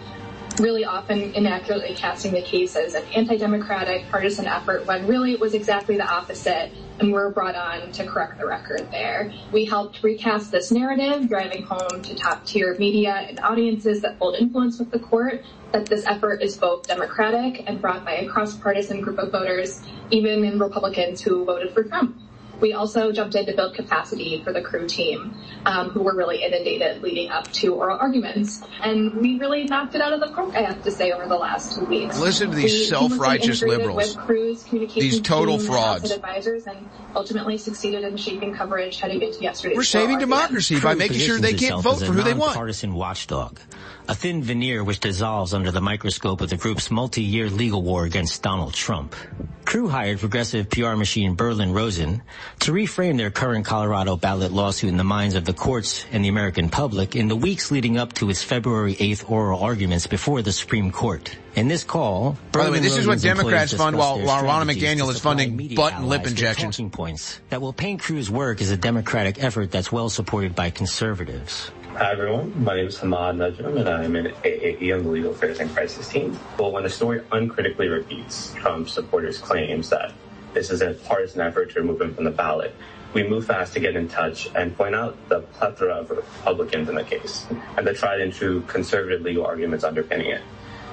[0.61, 5.54] really often inaccurately casting the case as an anti-democratic partisan effort when really it was
[5.54, 9.32] exactly the opposite and we're brought on to correct the record there.
[9.52, 14.34] We helped recast this narrative, driving home to top tier media and audiences that hold
[14.34, 19.00] influence with the court that this effort is both democratic and brought by a cross-partisan
[19.00, 22.16] group of voters, even in Republicans who voted for Trump.
[22.61, 25.34] We also jumped in to build capacity for the crew team,
[25.64, 28.62] um, who were really inundated leading up to oral arguments.
[28.82, 31.36] And we really knocked it out of the park, I have to say, over the
[31.36, 32.18] last two weeks.
[32.18, 34.16] Listen to these We self-righteous seamlessly integrated liberals.
[34.16, 36.04] With Crew's communications These total team and frauds.
[36.04, 40.20] outside advisors and ultimately succeeded in shaping coverage heading into yesterday's We're oral saving argument.
[40.40, 42.54] democracy by making sure they can't vote for who they want.
[42.54, 43.59] Partisan watchdog,
[44.09, 48.42] a thin veneer which dissolves under the microscope of the group's multi-year legal war against
[48.42, 49.14] Donald Trump.
[49.64, 52.22] Crew hired progressive PR machine Berlin Rosen
[52.61, 56.28] to reframe their current Colorado ballot lawsuit in the minds of the courts and the
[56.28, 60.53] American public in the weeks leading up to its February 8th oral arguments before the
[60.53, 61.36] Supreme Court.
[61.55, 64.44] In this call, By the way, Berlin this is what Democrats fund while, their while
[64.44, 66.76] Ronna McDaniel is funding butt and lip injections.
[66.76, 70.70] talking points that will paint Crew's work as a democratic effort that's well supported by
[70.70, 71.70] conservatives.
[71.94, 75.59] Hi everyone, my name is Hamad Najam and I'm in AAE on the Legal Affairs
[75.59, 76.38] and Crisis team.
[76.57, 80.12] Well, when the story uncritically repeats Trump supporters' claims that
[80.55, 82.74] this is a partisan effort to remove him from the ballot,
[83.14, 86.94] we move fast to get in touch and point out the plethora of Republicans in
[86.94, 87.46] the case
[87.76, 90.42] and the tried and true conservative legal arguments underpinning it.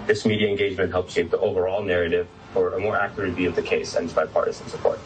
[0.08, 3.62] This media engagement helps shape the overall narrative for a more accurate view of the
[3.62, 5.00] case and its bipartisan support.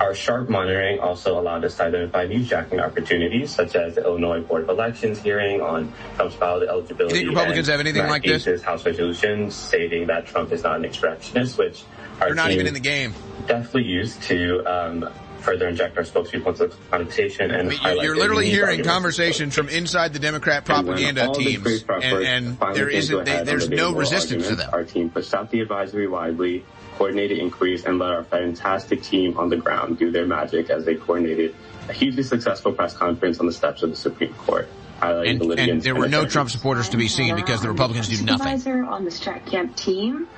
[0.00, 4.62] Our sharp monitoring also allowed us to identify newsjacking opportunities, such as the Illinois Board
[4.62, 7.16] of Elections hearing on Trump's ballot eligibility.
[7.16, 8.62] You think Republicans have anything like this?
[8.62, 11.82] House resolutions stating that Trump is not an extractionist, which
[12.20, 13.14] They're not even in the game.
[13.46, 15.08] definitely used to um,
[15.40, 18.88] further inject our spokespeople into the conversation and highlight You're their literally hearing arguments.
[18.90, 22.92] conversations from inside the Democrat propaganda all teams, great and, work and finally there came
[22.92, 24.70] to isn't, they, there's the no of oral resistance to them.
[24.72, 26.64] Our team pushed out the advisory widely,
[26.96, 30.96] coordinated inquiries, and let our fantastic team on the ground do their magic as they
[30.96, 31.54] coordinated
[31.88, 34.68] a hugely successful press conference on the steps of the Supreme Court.
[35.00, 36.26] highlighting And, the and there and were no.
[36.26, 38.58] Trump supporters to be seen because the Republicans do nothing.
[38.58, 40.28] supervisor on the Strat Camp team.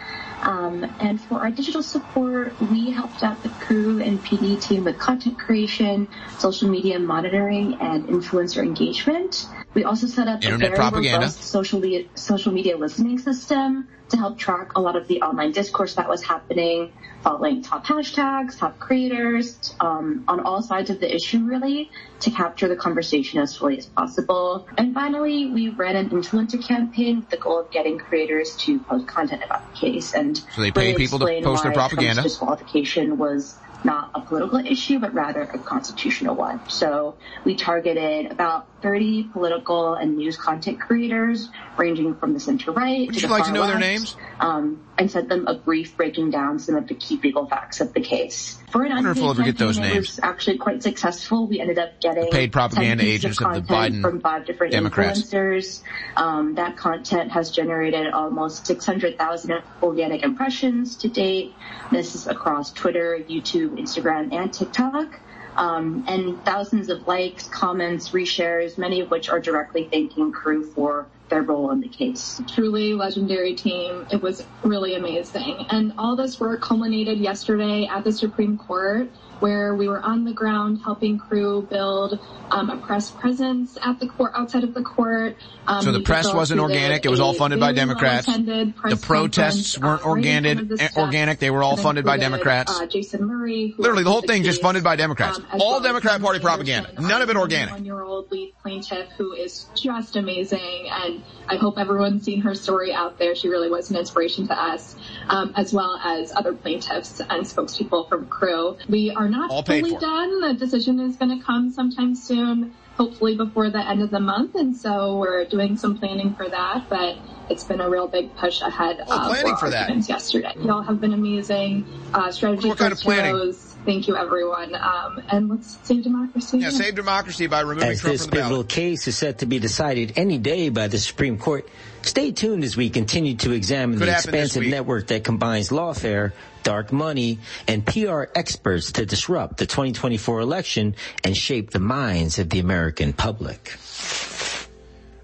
[0.43, 4.99] Um, and for our digital support, we helped out the crew and PD team with
[4.99, 6.09] content creation,
[6.39, 9.47] social media monitoring, and influencer engagement.
[9.75, 11.19] We also set up Internet a very propaganda.
[11.19, 15.53] robust social media, social media listening system to help track a lot of the online
[15.53, 16.93] discourse that was happening,
[17.23, 22.67] following top hashtags, top creators, um, on all sides of the issue really, to capture
[22.67, 24.67] the conversation as fully as possible.
[24.77, 29.07] And finally, we ran an influencer campaign with the goal of getting creators to post
[29.07, 31.95] content about the case and So they pay really people to post their why Trump's
[31.95, 32.23] propaganda?
[32.23, 36.61] disqualification was not a political issue, but rather a constitutional one.
[36.69, 43.07] So we targeted about 30 political and news content creators, ranging from the center right
[43.07, 44.16] Would to you the like far to know their left, names?
[44.39, 47.93] Um, and sent them a brief breaking down some of the key legal facts of
[47.93, 48.59] the case.
[48.70, 50.09] For an I wonder if ever get those campaign, it names.
[50.09, 51.47] was actually quite successful.
[51.47, 54.20] We ended up getting The paid propaganda 10 pieces agents of the content Biden from
[54.20, 55.23] five different Democrats.
[55.23, 55.82] influencers.
[56.16, 61.55] Um, that content has generated almost 600,000 organic impressions to date.
[61.90, 65.20] This is across Twitter, YouTube, Instagram, and TikTok.
[65.57, 71.07] Um, and thousands of likes, comments, reshares, many of which are directly thanking crew for
[71.29, 72.41] their role in the case.
[72.49, 74.07] Truly legendary team.
[74.11, 75.67] It was really amazing.
[75.71, 79.09] And all this work culminated yesterday at the Supreme Court
[79.41, 82.19] where we were on the ground helping crew build
[82.51, 85.37] um, a press presence at the court, outside of the court.
[85.67, 88.27] Um, so the press wasn't organic; it was all funded by Democrats.
[88.27, 90.59] The protests weren't organic.
[90.97, 92.79] Organic; they were all funded by Democrats.
[92.79, 95.39] Uh, Jason Murray, literally the whole thing just funded by Democrats.
[95.39, 96.93] Um, all well Democrat Party propaganda.
[97.01, 97.73] None of it organic.
[97.73, 103.19] One-year-old lead plaintiff who is just amazing, and I hope everyone's seen her story out
[103.19, 103.35] there.
[103.35, 104.95] She really was an inspiration to us,
[105.29, 108.77] um, as well as other plaintiffs and spokespeople from crew.
[108.89, 110.41] We are not All fully done.
[110.43, 114.55] The decision is going to come sometime soon, hopefully before the end of the month.
[114.55, 117.17] And so we're doing some planning for that, but
[117.49, 120.09] it's been a real big push ahead oh, of planning for that.
[120.09, 120.55] yesterday.
[120.61, 121.85] Y'all have been amazing.
[122.15, 123.35] Uh, strategy what kind of planning?
[123.85, 124.74] Thank you, everyone.
[124.74, 126.59] Um, and let's save democracy.
[126.59, 128.69] Yeah, save democracy by removing As Trump this from the pivotal ballot.
[128.69, 131.69] case is set to be decided any day by the Supreme Court,
[132.02, 136.32] stay tuned as we continue to examine Could the expansive network that combines lawfare,
[136.62, 140.94] dark money, and PR experts to disrupt the 2024 election
[141.24, 143.78] and shape the minds of the American public.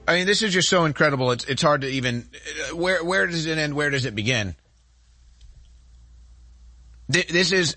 [0.08, 1.32] I mean, this is just so incredible.
[1.32, 2.28] It's it's hard to even
[2.72, 3.74] where where does it end?
[3.74, 4.54] Where does it begin?
[7.08, 7.76] This is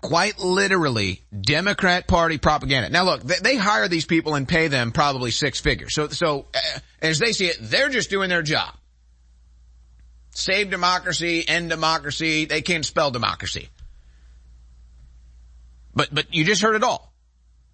[0.00, 2.88] quite literally Democrat Party propaganda.
[2.90, 5.94] Now, look, they, hire these people and pay them probably six figures.
[5.94, 8.74] So so uh, as they see it, they're just doing their job.
[10.30, 12.44] Save democracy, end democracy.
[12.44, 13.68] They can't spell democracy.
[15.94, 17.12] But but you just heard it all.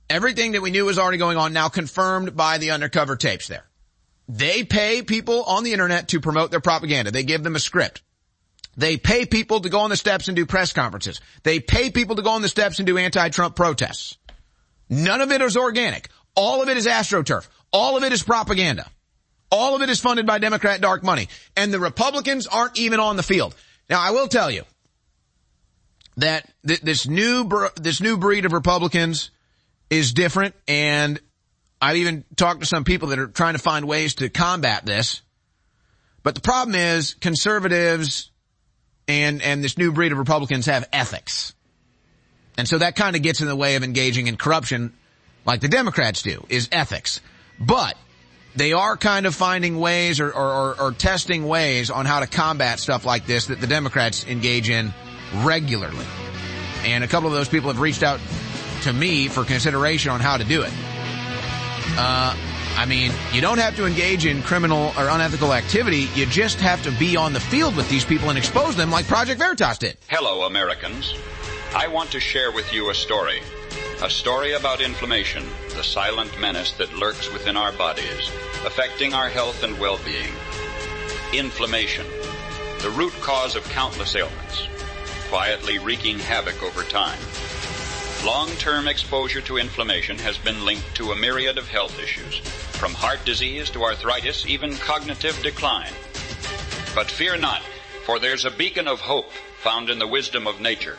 [0.09, 3.65] Everything that we knew was already going on now confirmed by the undercover tapes there.
[4.29, 7.11] They pay people on the internet to promote their propaganda.
[7.11, 8.03] They give them a script.
[8.77, 11.21] They pay people to go on the steps and do press conferences.
[11.43, 14.17] They pay people to go on the steps and do anti-Trump protests.
[14.89, 16.09] None of it is organic.
[16.35, 17.47] All of it is astroturf.
[17.73, 18.91] All of it is propaganda.
[19.51, 21.29] All of it is funded by Democrat dark money.
[21.57, 23.55] And the Republicans aren't even on the field.
[23.89, 24.65] Now I will tell you
[26.17, 29.31] that th- this new, br- this new breed of Republicans
[29.91, 31.21] is different and
[31.81, 35.21] I've even talked to some people that are trying to find ways to combat this.
[36.23, 38.31] But the problem is conservatives
[39.09, 41.55] and, and this new breed of Republicans have ethics.
[42.57, 44.93] And so that kind of gets in the way of engaging in corruption
[45.45, 47.21] like the Democrats do, is ethics.
[47.61, 47.97] But
[48.57, 52.79] they are kind of finding ways or, or, or, testing ways on how to combat
[52.79, 54.95] stuff like this that the Democrats engage in
[55.37, 56.07] regularly.
[56.85, 58.21] And a couple of those people have reached out
[58.83, 60.73] to me for consideration on how to do it.
[61.97, 62.37] Uh,
[62.77, 66.09] I mean, you don't have to engage in criminal or unethical activity.
[66.15, 69.07] You just have to be on the field with these people and expose them like
[69.07, 69.97] Project Veritas did.
[70.09, 71.15] Hello, Americans.
[71.75, 73.41] I want to share with you a story.
[74.03, 78.31] A story about inflammation, the silent menace that lurks within our bodies,
[78.67, 80.33] affecting our health and well-being.
[81.33, 82.05] Inflammation,
[82.81, 84.69] the root cause of countless ailments,
[85.29, 87.19] quietly wreaking havoc over time.
[88.27, 92.41] Long-term exposure to inflammation has been linked to a myriad of health issues,
[92.85, 95.91] from heart disease to arthritis, even cognitive decline.
[96.95, 97.63] But fear not,
[98.05, 99.33] for there's a beacon of hope
[99.63, 100.99] found in the wisdom of nature,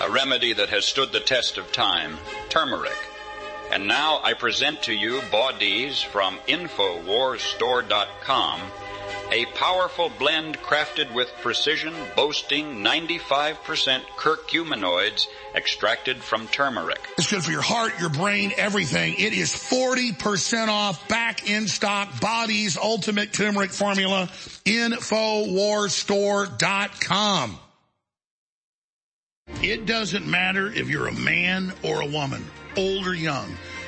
[0.00, 2.16] a remedy that has stood the test of time,
[2.48, 2.96] turmeric.
[3.72, 8.60] And now I present to you Body's from InfoWarsStore.com,
[9.32, 17.00] a powerful blend crafted with precision boasting 95% curcuminoids extracted from turmeric.
[17.18, 19.14] It's good for your heart, your brain, everything.
[19.18, 24.28] It is 40% off back in stock Body's Ultimate Turmeric Formula.
[24.64, 27.58] Infowarsstore.com.
[29.62, 32.44] It doesn't matter if you're a man or a woman,
[32.76, 33.56] old or young.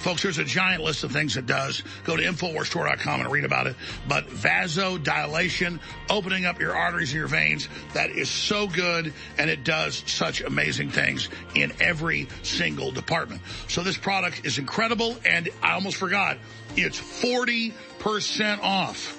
[0.00, 1.82] Folks, there's a giant list of things it does.
[2.04, 3.76] Go to InfoWarsStore.com and read about it.
[4.08, 5.78] But vasodilation,
[6.08, 10.40] opening up your arteries and your veins, that is so good and it does such
[10.40, 13.42] amazing things in every single department.
[13.68, 16.38] So this product is incredible and I almost forgot,
[16.76, 19.18] it's 40% off.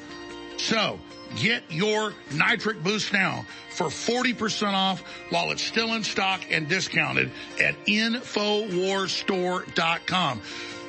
[0.57, 0.99] So
[1.37, 7.31] get your nitric boost now for 40% off while it's still in stock and discounted
[7.59, 10.41] at InfoWarsStore.com.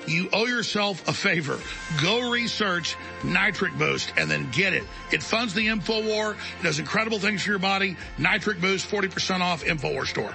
[0.07, 1.59] You owe yourself a favor.
[2.03, 4.83] Go research Nitric Boost and then get it.
[5.13, 6.33] It funds the InfoWar.
[6.33, 7.97] It does incredible things for your body.
[8.19, 10.35] Nitric Boost, 40% off InfoWar Store.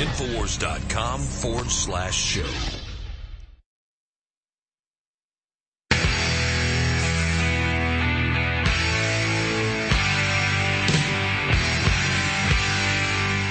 [0.00, 2.79] Infowars.com forward slash show.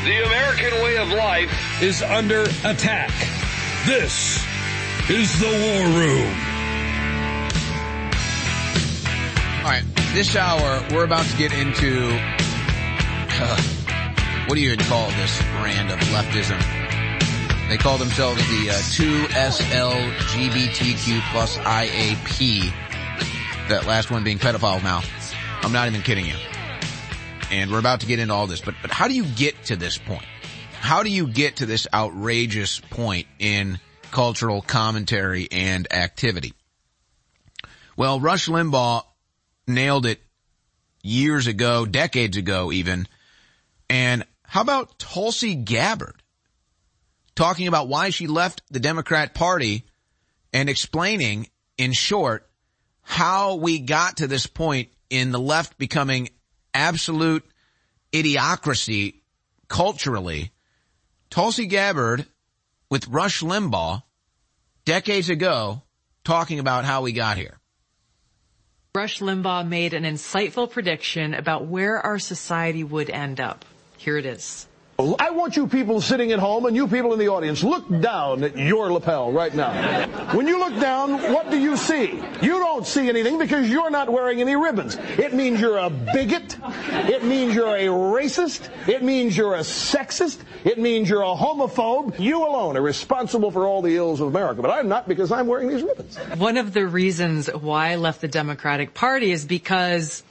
[0.09, 3.11] The American way of life is under attack.
[3.85, 4.43] This
[5.07, 6.33] is the War Room.
[9.59, 9.83] All right,
[10.15, 13.61] this hour we're about to get into uh,
[14.47, 16.59] what do you call this brand of leftism?
[17.69, 18.79] They call themselves the uh,
[19.29, 22.73] 2SLGBTQ plus IAP.
[23.69, 25.05] That last one being pedophile mouth.
[25.61, 26.48] I'm not even kidding you.
[27.51, 29.75] And we're about to get into all this, but, but how do you get to
[29.75, 30.25] this point?
[30.73, 33.79] How do you get to this outrageous point in
[34.11, 36.53] cultural commentary and activity?
[37.97, 39.03] Well, Rush Limbaugh
[39.67, 40.21] nailed it
[41.03, 43.07] years ago, decades ago even.
[43.89, 46.21] And how about Tulsi Gabbard
[47.35, 49.85] talking about why she left the Democrat Party
[50.53, 51.47] and explaining
[51.77, 52.49] in short
[53.01, 56.29] how we got to this point in the left becoming
[56.73, 57.43] absolute
[58.11, 59.15] idiocracy
[59.67, 60.51] culturally.
[61.29, 62.25] Tulsi Gabbard
[62.89, 64.03] with Rush Limbaugh
[64.85, 65.83] decades ago
[66.23, 67.59] talking about how we got here.
[68.95, 73.63] Rush Limbaugh made an insightful prediction about where our society would end up.
[73.97, 74.65] Here it is.
[74.99, 78.43] I want you people sitting at home and you people in the audience, look down
[78.43, 80.05] at your lapel right now.
[80.35, 82.21] When you look down, what do you see?
[82.41, 84.97] You don't see anything because you're not wearing any ribbons.
[85.17, 86.57] It means you're a bigot.
[87.07, 88.67] It means you're a racist.
[88.89, 90.39] It means you're a sexist.
[90.65, 92.19] It means you're a homophobe.
[92.19, 95.47] You alone are responsible for all the ills of America, but I'm not because I'm
[95.47, 96.17] wearing these ribbons.
[96.37, 100.23] One of the reasons why I left the Democratic Party is because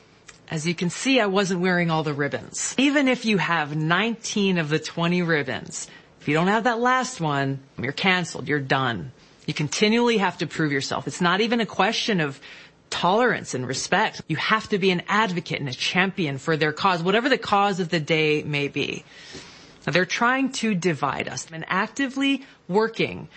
[0.50, 2.74] as you can see, I wasn't wearing all the ribbons.
[2.78, 5.88] Even if you have 19 of the 20 ribbons,
[6.20, 8.48] if you don't have that last one, you're canceled.
[8.48, 9.12] You're done.
[9.46, 11.06] You continually have to prove yourself.
[11.06, 12.40] It's not even a question of
[12.90, 14.22] tolerance and respect.
[14.28, 17.80] You have to be an advocate and a champion for their cause, whatever the cause
[17.80, 19.04] of the day may be.
[19.86, 23.28] Now, they're trying to divide us and actively working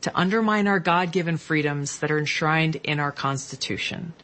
[0.00, 4.14] to undermine our God-given freedoms that are enshrined in our Constitution.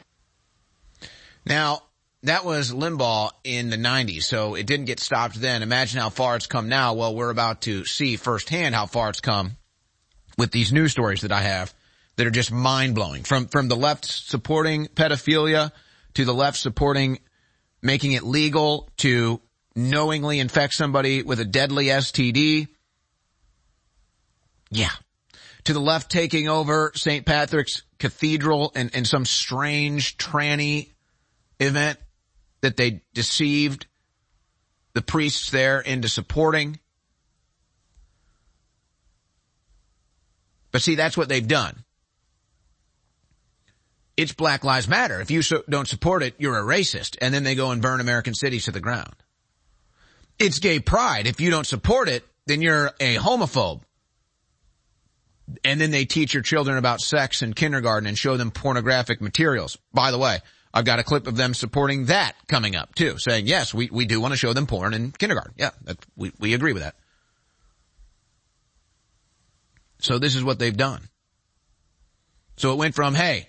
[1.45, 1.83] Now,
[2.23, 5.61] that was Limbaugh in the 90s, so it didn't get stopped then.
[5.61, 6.93] Imagine how far it's come now.
[6.93, 9.57] Well, we're about to see firsthand how far it's come
[10.37, 11.73] with these news stories that I have
[12.15, 13.23] that are just mind blowing.
[13.23, 15.71] From, from the left supporting pedophilia
[16.15, 17.19] to the left supporting
[17.81, 19.39] making it legal to
[19.75, 22.67] knowingly infect somebody with a deadly STD.
[24.71, 24.89] Yeah.
[25.65, 27.25] To the left taking over St.
[27.25, 30.93] Patrick's Cathedral and, and some strange tranny
[31.59, 31.99] event
[32.61, 33.87] that they deceived
[34.93, 36.79] the priests there into supporting.
[40.71, 41.83] But see, that's what they've done.
[44.15, 45.21] It's Black Lives Matter.
[45.21, 47.17] If you so don't support it, you're a racist.
[47.21, 49.13] And then they go and burn American cities to the ground.
[50.39, 51.27] It's gay pride.
[51.27, 53.81] If you don't support it, then you're a homophobe.
[55.63, 59.77] And then they teach your children about sex in kindergarten and show them pornographic materials.
[59.93, 60.39] By the way,
[60.73, 64.05] I've got a clip of them supporting that coming up too, saying, yes, we, we
[64.05, 65.53] do want to show them porn in kindergarten.
[65.57, 66.95] Yeah, that, we, we agree with that.
[69.99, 71.09] So this is what they've done.
[72.57, 73.47] So it went from, hey,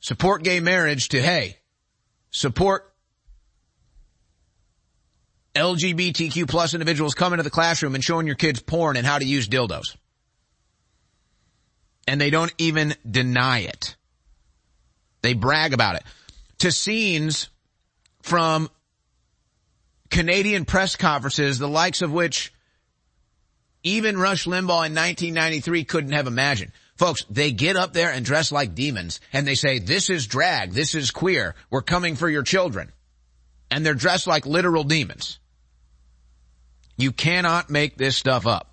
[0.00, 1.58] support gay marriage to, hey,
[2.30, 2.92] support
[5.54, 9.24] LGBTQ plus individuals coming to the classroom and showing your kids porn and how to
[9.24, 9.96] use dildos.
[12.08, 13.96] And they don't even deny it.
[15.22, 16.04] They brag about it.
[16.58, 17.48] To scenes
[18.22, 18.68] from
[20.10, 22.52] Canadian press conferences, the likes of which
[23.82, 26.72] even Rush Limbaugh in 1993 couldn't have imagined.
[26.96, 30.72] Folks, they get up there and dress like demons and they say, this is drag,
[30.72, 32.92] this is queer, we're coming for your children.
[33.70, 35.38] And they're dressed like literal demons.
[36.96, 38.72] You cannot make this stuff up.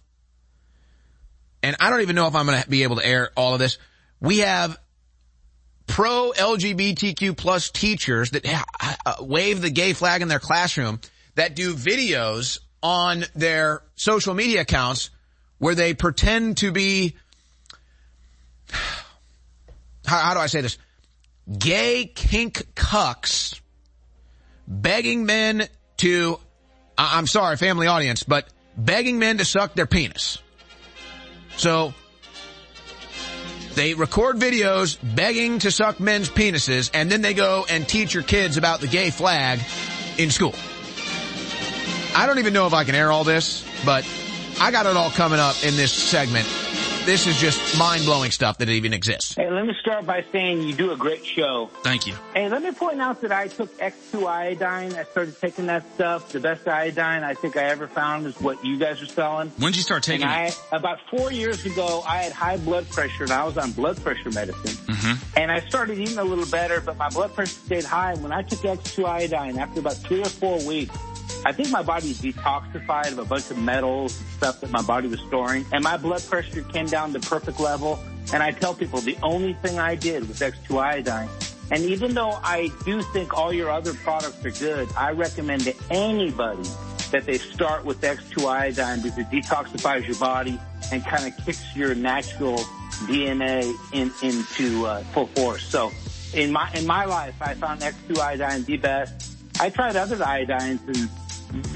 [1.63, 3.59] And I don't even know if I'm going to be able to air all of
[3.59, 3.77] this.
[4.19, 4.77] We have
[5.89, 8.45] pro LGBTQ plus teachers that
[9.05, 11.01] uh, wave the gay flag in their classroom
[11.35, 15.09] that do videos on their social media accounts
[15.57, 17.15] where they pretend to be,
[18.71, 20.77] how, how do I say this?
[21.57, 23.59] Gay kink cucks
[24.67, 25.67] begging men
[25.97, 26.39] to,
[26.97, 28.47] I'm sorry, family audience, but
[28.77, 30.37] begging men to suck their penis.
[31.57, 31.95] So
[33.79, 38.23] they record videos begging to suck men's penises and then they go and teach your
[38.23, 39.61] kids about the gay flag
[40.17, 40.53] in school.
[42.13, 44.05] I don't even know if I can air all this, but
[44.59, 46.68] I got it all coming up in this segment.
[47.05, 49.35] This is just mind blowing stuff that even exists.
[49.35, 51.69] Hey, let me start by saying you do a great show.
[51.81, 52.13] Thank you.
[52.33, 54.93] Hey, let me point out that I took X2 iodine.
[54.93, 56.31] I started taking that stuff.
[56.31, 59.49] The best iodine I think I ever found is what you guys are selling.
[59.57, 60.29] When did you start taking it?
[60.71, 64.01] I, about four years ago, I had high blood pressure and I was on blood
[64.03, 64.93] pressure medicine.
[64.93, 65.39] Mm-hmm.
[65.39, 68.11] And I started eating a little better, but my blood pressure stayed high.
[68.11, 70.95] And when I took X2 iodine, after about three or four weeks,
[71.45, 75.07] I think my body detoxified of a bunch of metals and stuff that my body
[75.07, 75.65] was storing.
[75.71, 77.99] And my blood pressure came down to perfect level.
[78.33, 81.29] And I tell people the only thing I did was X2 iodine.
[81.71, 85.75] And even though I do think all your other products are good, I recommend to
[85.89, 86.67] anybody
[87.11, 90.59] that they start with X2 iodine because it detoxifies your body
[90.91, 92.57] and kind of kicks your natural
[93.05, 95.63] DNA in, into uh, full force.
[95.63, 95.91] So
[96.33, 99.37] in my in my life, I found X2 iodine the best.
[99.59, 101.09] I tried other iodines and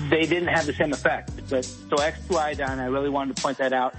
[0.10, 1.32] they didn't have the same effect.
[1.50, 3.96] But so X2 iodine, I really wanted to point that out.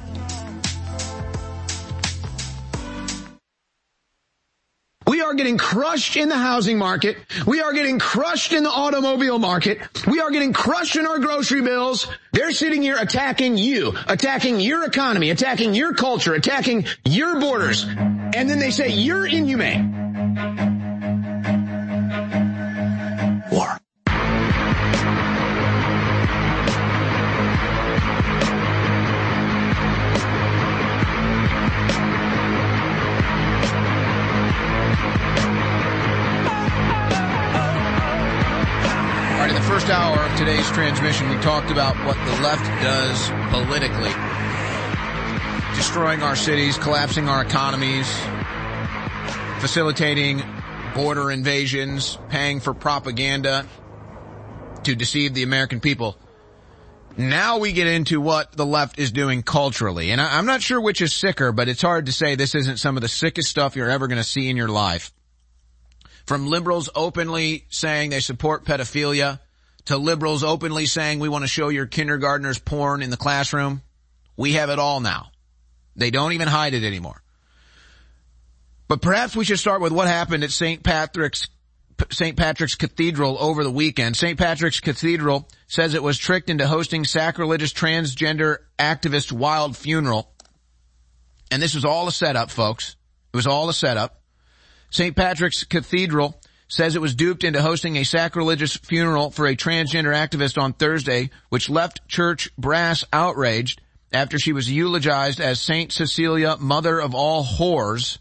[5.07, 7.19] We are getting crushed in the housing market.
[7.47, 9.79] We are getting crushed in the automobile market.
[10.07, 12.09] We are getting crushed in our grocery bills.
[12.33, 17.85] They're sitting here attacking you, attacking your economy, attacking your culture, attacking your borders.
[17.85, 19.93] And then they say you're inhumane.
[23.53, 23.79] War.
[40.45, 44.13] Today's transmission, we talked about what the left does politically.
[45.75, 48.07] Destroying our cities, collapsing our economies,
[49.61, 50.43] facilitating
[50.95, 53.67] border invasions, paying for propaganda
[54.83, 56.19] to deceive the American people.
[57.17, 60.11] Now we get into what the left is doing culturally.
[60.11, 62.77] And I, I'm not sure which is sicker, but it's hard to say this isn't
[62.77, 65.11] some of the sickest stuff you're ever going to see in your life.
[66.27, 69.41] From liberals openly saying they support pedophilia
[69.87, 73.83] to liberals openly saying we want to show your kindergartners porn in the classroom.
[74.37, 75.31] We have it all now.
[75.97, 77.23] They don't even hide it anymore.
[78.89, 80.83] But perhaps we should start with what happened at St.
[80.83, 81.49] Patrick's
[82.11, 82.37] St.
[82.37, 84.17] Patrick's Cathedral over the weekend.
[84.17, 84.37] St.
[84.37, 90.33] Patrick's Cathedral says it was tricked into hosting sacrilegious transgender activist wild funeral.
[91.53, 92.97] And this was all a setup, folks.
[93.33, 94.21] It was all a setup.
[94.91, 95.15] St.
[95.15, 100.61] Patrick's Cathedral says it was duped into hosting a sacrilegious funeral for a transgender activist
[100.61, 103.81] on Thursday, which left church brass outraged
[104.13, 108.19] after she was eulogized as Saint Cecilia, mother of all whores.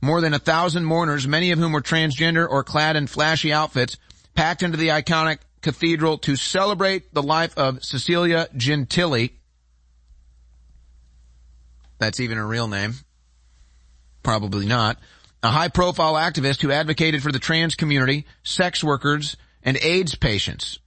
[0.00, 3.96] More than a thousand mourners, many of whom were transgender or clad in flashy outfits,
[4.34, 9.32] packed into the iconic cathedral to celebrate the life of Cecilia Gentili.
[11.98, 12.94] That's even a real name.
[14.22, 14.98] Probably not.
[15.42, 20.78] A high profile activist who advocated for the trans community, sex workers, and AIDS patients.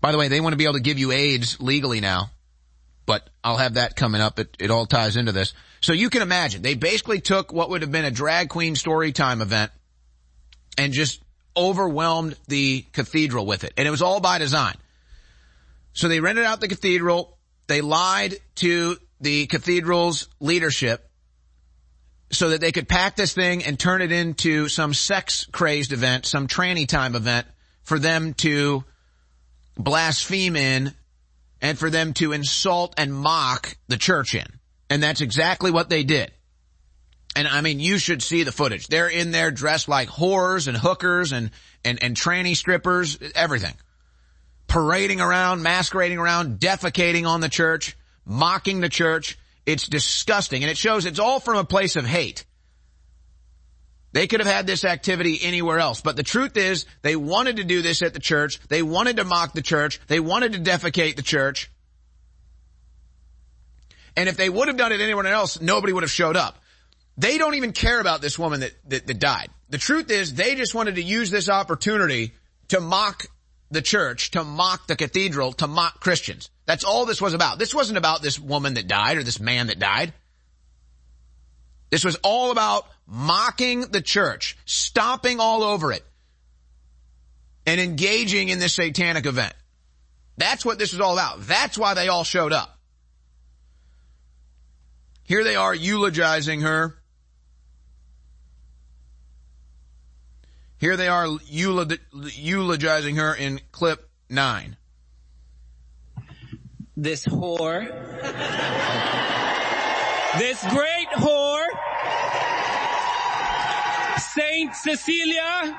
[0.00, 2.30] By the way, they want to be able to give you AIDS legally now.
[3.06, 4.38] But I'll have that coming up.
[4.38, 5.52] It, it all ties into this.
[5.80, 9.12] So you can imagine, they basically took what would have been a drag queen story
[9.12, 9.72] time event
[10.78, 11.20] and just
[11.56, 13.72] overwhelmed the cathedral with it.
[13.76, 14.76] And it was all by design.
[15.92, 17.36] So they rented out the cathedral.
[17.66, 21.09] They lied to the cathedral's leadership
[22.32, 26.26] so that they could pack this thing and turn it into some sex crazed event,
[26.26, 27.46] some tranny time event
[27.82, 28.84] for them to
[29.76, 30.94] blaspheme in
[31.60, 34.46] and for them to insult and mock the church in.
[34.88, 36.30] And that's exactly what they did.
[37.36, 38.88] And I mean, you should see the footage.
[38.88, 41.50] They're in there dressed like whores and hookers and,
[41.84, 43.74] and, and tranny strippers, everything.
[44.66, 49.38] Parading around, masquerading around, defecating on the church, mocking the church.
[49.70, 50.62] It's disgusting.
[50.62, 52.44] And it shows it's all from a place of hate.
[54.12, 56.00] They could have had this activity anywhere else.
[56.00, 58.58] But the truth is, they wanted to do this at the church.
[58.68, 60.00] They wanted to mock the church.
[60.08, 61.70] They wanted to defecate the church.
[64.16, 66.58] And if they would have done it anywhere else, nobody would have showed up.
[67.16, 69.50] They don't even care about this woman that, that, that died.
[69.68, 72.32] The truth is, they just wanted to use this opportunity
[72.68, 73.26] to mock
[73.70, 76.50] the church, to mock the cathedral, to mock Christians.
[76.66, 77.58] That's all this was about.
[77.58, 80.12] This wasn't about this woman that died or this man that died.
[81.90, 86.04] This was all about mocking the church, stomping all over it,
[87.66, 89.54] and engaging in this satanic event.
[90.36, 91.46] That's what this was all about.
[91.46, 92.78] That's why they all showed up.
[95.24, 96.99] Here they are eulogizing her.
[100.80, 104.78] Here they are eulogizing her in clip nine.
[106.96, 107.86] this whore,
[110.38, 111.66] this great whore,
[114.18, 115.76] Saint Cecilia,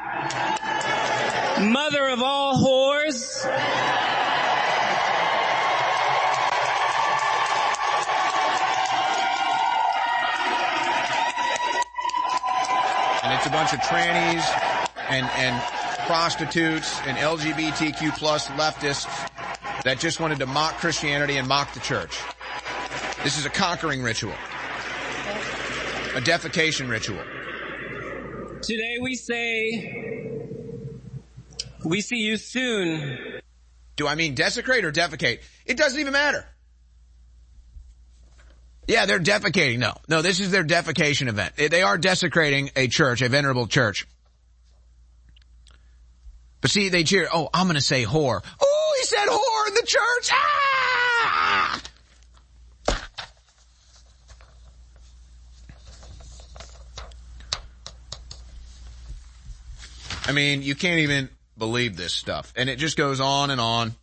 [1.61, 3.44] mother of all whores,
[13.23, 14.70] and it's a bunch of trannies
[15.12, 15.62] and and
[16.08, 19.06] prostitutes and LGBTQ plus leftists
[19.84, 22.18] that just wanted to mock Christianity and mock the church.
[23.24, 24.34] This is a conquering ritual,
[26.16, 27.22] a defecation ritual.
[28.62, 30.48] Today we say,
[31.84, 33.42] we see you soon.
[33.96, 35.40] Do I mean desecrate or defecate?
[35.66, 36.46] It doesn't even matter.
[38.88, 39.78] Yeah, they're defecating.
[39.78, 41.56] No, no, this is their defecation event.
[41.56, 44.08] They are desecrating a church, a venerable church.
[46.62, 48.42] But see, they cheer, oh, I'm gonna say whore.
[48.62, 50.30] Oh, he said whore in the church!
[50.32, 51.82] Ah!
[60.28, 62.54] I mean, you can't even believe this stuff.
[62.56, 63.96] And it just goes on and on.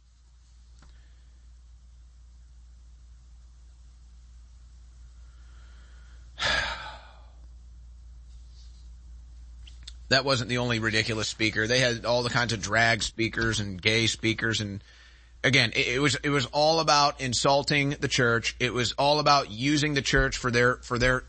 [10.09, 11.67] That wasn't the only ridiculous speaker.
[11.67, 14.83] They had all the kinds of drag speakers and gay speakers and
[15.45, 18.57] again, it, it, was, it was all about insulting the church.
[18.61, 21.25] It was all about using the church for their, for their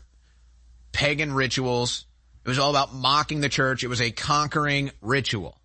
[0.92, 2.06] pagan rituals.
[2.44, 3.84] It was all about mocking the church.
[3.84, 5.58] It was a conquering ritual.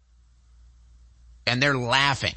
[1.47, 2.35] And they're laughing.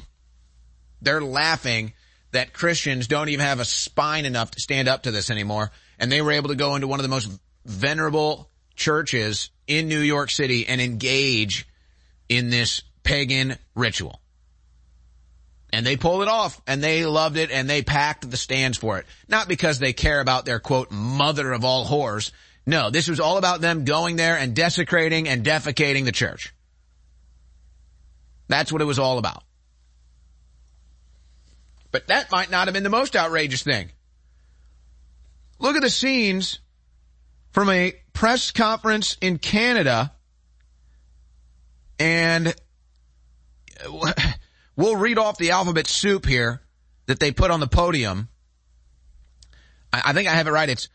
[1.01, 1.93] They're laughing
[2.31, 5.71] that Christians don't even have a spine enough to stand up to this anymore.
[5.97, 7.29] And they were able to go into one of the most
[7.65, 11.67] venerable churches in New York City and engage
[12.27, 14.19] in this pagan ritual.
[15.71, 18.97] And they pulled it off and they loved it and they packed the stands for
[18.97, 19.05] it.
[19.27, 22.31] Not because they care about their quote, mother of all whores.
[22.65, 26.53] No, this was all about them going there and desecrating and defecating the church.
[28.47, 29.43] That's what it was all about.
[31.91, 33.91] But that might not have been the most outrageous thing.
[35.59, 36.59] Look at the scenes
[37.51, 40.11] from a press conference in Canada
[41.99, 42.55] and
[44.75, 46.61] we'll read off the alphabet soup here
[47.05, 48.29] that they put on the podium.
[49.91, 50.69] I, think I have it right.
[50.69, 50.87] It's,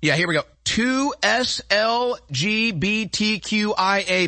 [0.00, 0.44] yeah, here we go.
[0.62, 2.22] Two SLGBTQIA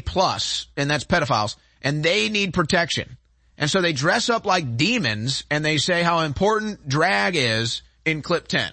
[0.05, 3.17] plus, and that's pedophiles, and they need protection.
[3.57, 8.23] And so they dress up like demons and they say how important drag is in
[8.23, 8.73] clip 10.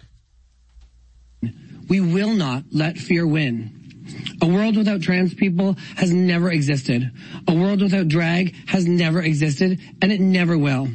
[1.87, 3.73] We will not let fear win.
[4.41, 7.11] A world without trans people has never existed.
[7.47, 10.87] A world without drag has never existed, and it never will.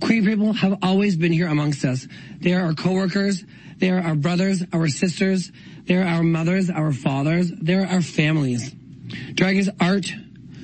[0.00, 2.06] Queer people have always been here amongst us.
[2.40, 3.44] They are our coworkers.
[3.78, 5.52] They are our brothers, our sisters.
[5.86, 7.50] They are our mothers, our fathers.
[7.50, 8.74] They are our families.
[9.34, 10.10] Drag is art.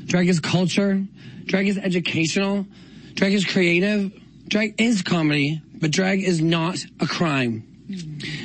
[0.06, 1.04] Drag is culture.
[1.44, 2.66] Drag is educational.
[3.14, 4.12] Drag is creative.
[4.48, 7.73] Drag is comedy, but drag is not a crime.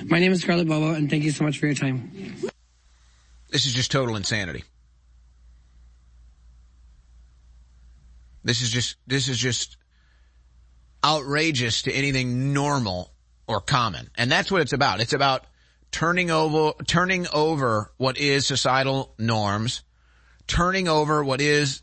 [0.06, 2.11] My name is Scarlett Bobo, and thank you so much for your time.
[3.49, 4.64] This is just total insanity.
[8.44, 9.78] This is just, this is just
[11.03, 13.11] outrageous to anything normal
[13.48, 14.10] or common.
[14.18, 14.99] And that's what it's about.
[14.99, 15.45] It's about
[15.91, 19.84] turning over, turning over what is societal norms,
[20.48, 21.82] turning over what is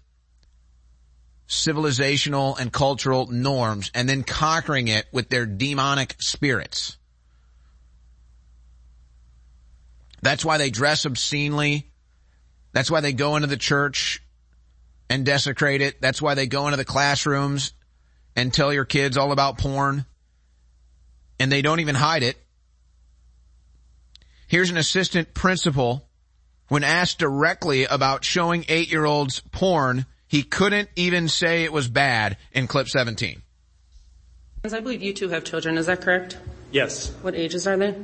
[1.49, 6.99] civilizational and cultural norms, and then conquering it with their demonic spirits.
[10.22, 11.90] That's why they dress obscenely.
[12.72, 14.22] That's why they go into the church
[15.09, 16.01] and desecrate it.
[16.01, 17.72] That's why they go into the classrooms
[18.34, 20.05] and tell your kids all about porn.
[21.38, 22.36] And they don't even hide it.
[24.47, 26.06] Here's an assistant principal
[26.68, 30.06] when asked directly about showing eight year olds porn.
[30.28, 33.43] He couldn't even say it was bad in clip 17.
[34.64, 36.38] I believe you two have children, is that correct?
[36.72, 37.12] Yes.
[37.22, 37.94] What ages are they?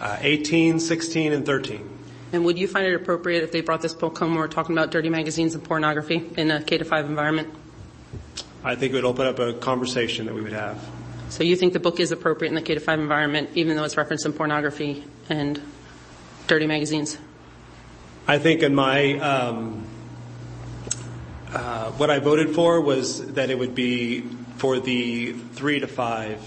[0.00, 1.88] Uh, 18, 16, and 13.
[2.32, 4.76] And would you find it appropriate if they brought this book home where we're talking
[4.76, 7.52] about dirty magazines and pornography in a K to 5 environment?
[8.64, 10.78] I think it would open up a conversation that we would have.
[11.28, 13.84] So you think the book is appropriate in the K to 5 environment even though
[13.84, 15.60] it's referenced in pornography and
[16.46, 17.18] dirty magazines?
[18.26, 19.84] I think in my, um,
[21.52, 24.22] uh, what I voted for was that it would be
[24.56, 26.38] for the three to five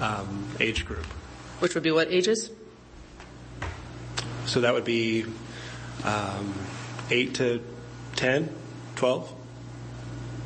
[0.00, 1.06] um, age group.
[1.60, 2.50] Which would be what ages?
[4.46, 5.24] So that would be
[6.04, 6.54] um,
[7.10, 7.62] 8 to
[8.16, 8.54] 10,
[8.96, 9.32] 12.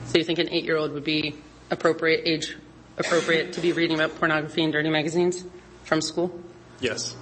[0.06, 1.35] So you think an eight year old would be
[1.70, 2.56] appropriate age
[2.97, 5.44] appropriate to be reading about pornography and dirty magazines
[5.85, 6.39] from school?
[6.80, 7.16] Yes.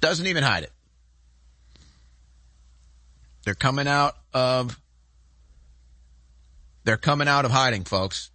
[0.00, 0.72] Doesn't even hide it.
[3.44, 4.78] They're coming out of
[6.84, 8.30] they're coming out of hiding, folks.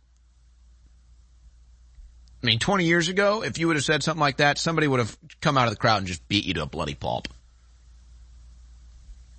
[2.46, 5.00] I mean, 20 years ago, if you would have said something like that, somebody would
[5.00, 7.28] have come out of the crowd and just beat you to a bloody pulp.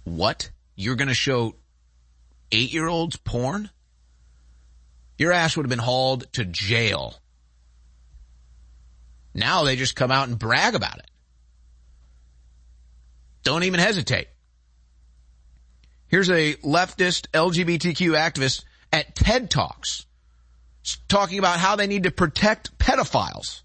[0.03, 0.51] What?
[0.75, 1.55] You're going to show
[2.51, 3.71] eight year olds porn?
[5.19, 7.15] Your ass would have been hauled to jail.
[9.35, 11.07] Now they just come out and brag about it.
[13.45, 14.27] Don't even hesitate.
[16.09, 20.07] Here's a leftist LGBTQ activist at TED Talks
[21.09, 23.63] talking about how they need to protect pedophiles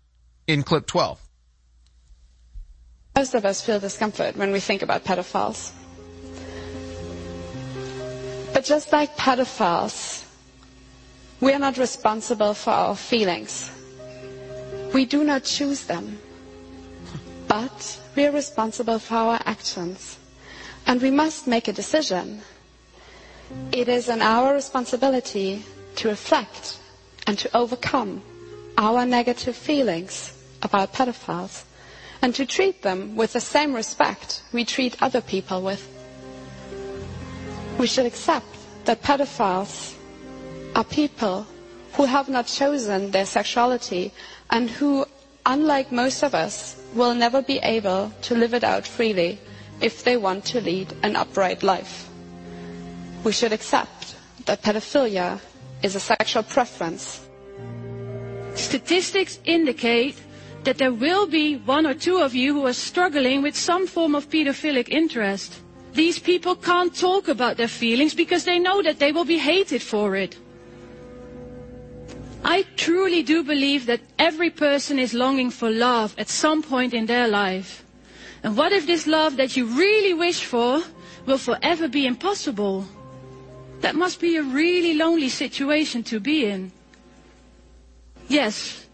[0.48, 1.20] in clip 12.
[3.16, 5.72] Most of us feel discomfort when we think about pedophiles.
[8.54, 10.26] But just like pedophiles,
[11.40, 13.70] we are not responsible for our feelings.
[14.94, 16.20] We do not choose them.
[17.48, 20.18] But we are responsible for our actions.
[20.88, 22.42] And we must make a decision.
[23.72, 25.64] It is in our responsibility
[25.98, 26.78] to reflect
[27.28, 28.22] and to overcome
[28.78, 30.34] our negative feelings
[30.64, 31.64] about pedophiles
[32.22, 35.88] and to treat them with the same respect we treat other people with.
[37.78, 38.46] We should accept
[38.86, 39.96] that pedophiles
[40.76, 41.48] are people
[41.94, 44.14] who have not chosen their sexuality
[44.50, 45.06] and who,
[45.46, 49.40] unlike most of us, will never be able to live it out freely
[49.82, 52.08] if they want to lead an upright life.
[53.24, 54.16] We should accept
[54.46, 55.40] that pedophilia
[55.84, 57.28] is a sexual preference.
[58.56, 60.16] Statistics indicate
[60.64, 64.14] that there will be one or two of you who are struggling with some form
[64.16, 65.60] of pedophilic interest.
[65.94, 69.82] These people can't talk about their feelings because they know that they will be hated
[69.82, 70.38] for it.
[72.44, 77.06] I truly do believe that every person is longing for love at some point in
[77.06, 77.84] their life.
[78.44, 80.82] And what if this love that you really wish for
[81.26, 82.86] will forever be impossible?
[83.82, 86.72] That must be a really lonely situation to be in.
[88.28, 88.86] Yes,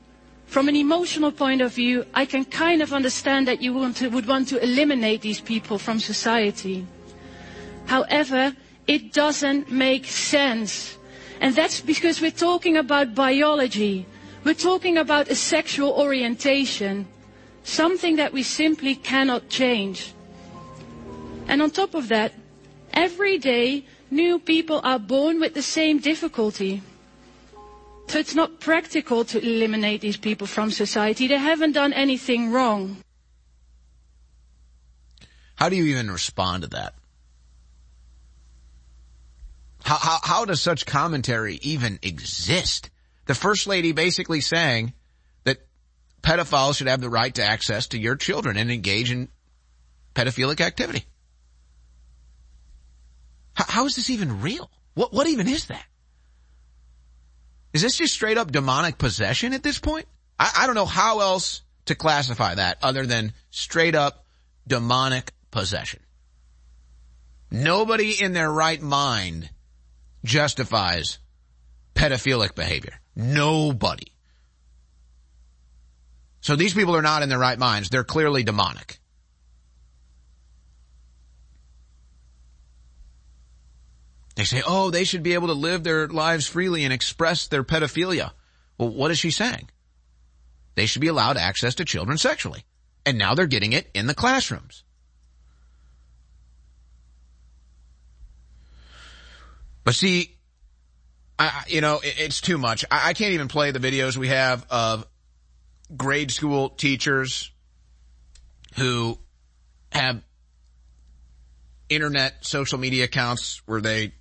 [0.47, 4.07] from an emotional point of view, I can kind of understand that you want to,
[4.09, 6.88] would want to eliminate these people from society.
[7.85, 8.55] However,
[8.88, 10.97] it doesn't make sense.
[11.41, 14.05] And that's because we're talking about biology.
[14.43, 17.07] We're talking about a sexual orientation.
[17.64, 20.14] Something that we simply cannot change.
[21.47, 22.31] And on top of that,
[22.93, 26.81] every day new people are born with the same difficulty.
[28.07, 31.27] So it's not practical to eliminate these people from society.
[31.27, 32.97] They haven't done anything wrong.
[35.55, 36.93] How do you even respond to that?
[39.84, 42.89] How, how, how does such commentary even exist?
[43.25, 44.93] The first lady basically saying
[45.43, 45.65] that
[46.21, 49.29] pedophiles should have the right to access to your children and engage in
[50.13, 51.05] pedophilic activity.
[53.57, 54.69] How, is this even real?
[54.93, 55.85] What, what even is that?
[57.73, 60.05] Is this just straight up demonic possession at this point?
[60.39, 64.25] I, I don't know how else to classify that other than straight up
[64.67, 66.01] demonic possession.
[67.49, 69.49] Nobody in their right mind
[70.23, 71.17] justifies
[71.95, 72.99] pedophilic behavior.
[73.15, 74.11] Nobody.
[76.41, 77.89] So these people are not in their right minds.
[77.89, 78.99] They're clearly demonic.
[84.38, 87.64] They say, oh, they should be able to live their lives freely and express their
[87.64, 88.34] pedophilia.
[88.77, 89.68] Well, what is she saying?
[90.76, 92.64] They should be allowed access to children sexually.
[93.03, 94.84] And now they're getting it in the classrooms.
[99.84, 100.38] But see,
[101.39, 102.85] I, you know, it, it's too much.
[102.91, 105.07] I, I can't even play the videos we have of
[105.95, 107.49] grade school teachers
[108.76, 109.18] who
[109.91, 110.22] have
[111.89, 114.14] internet social media accounts where they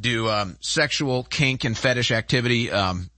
[0.00, 3.10] do um, sexual kink and fetish activity, um,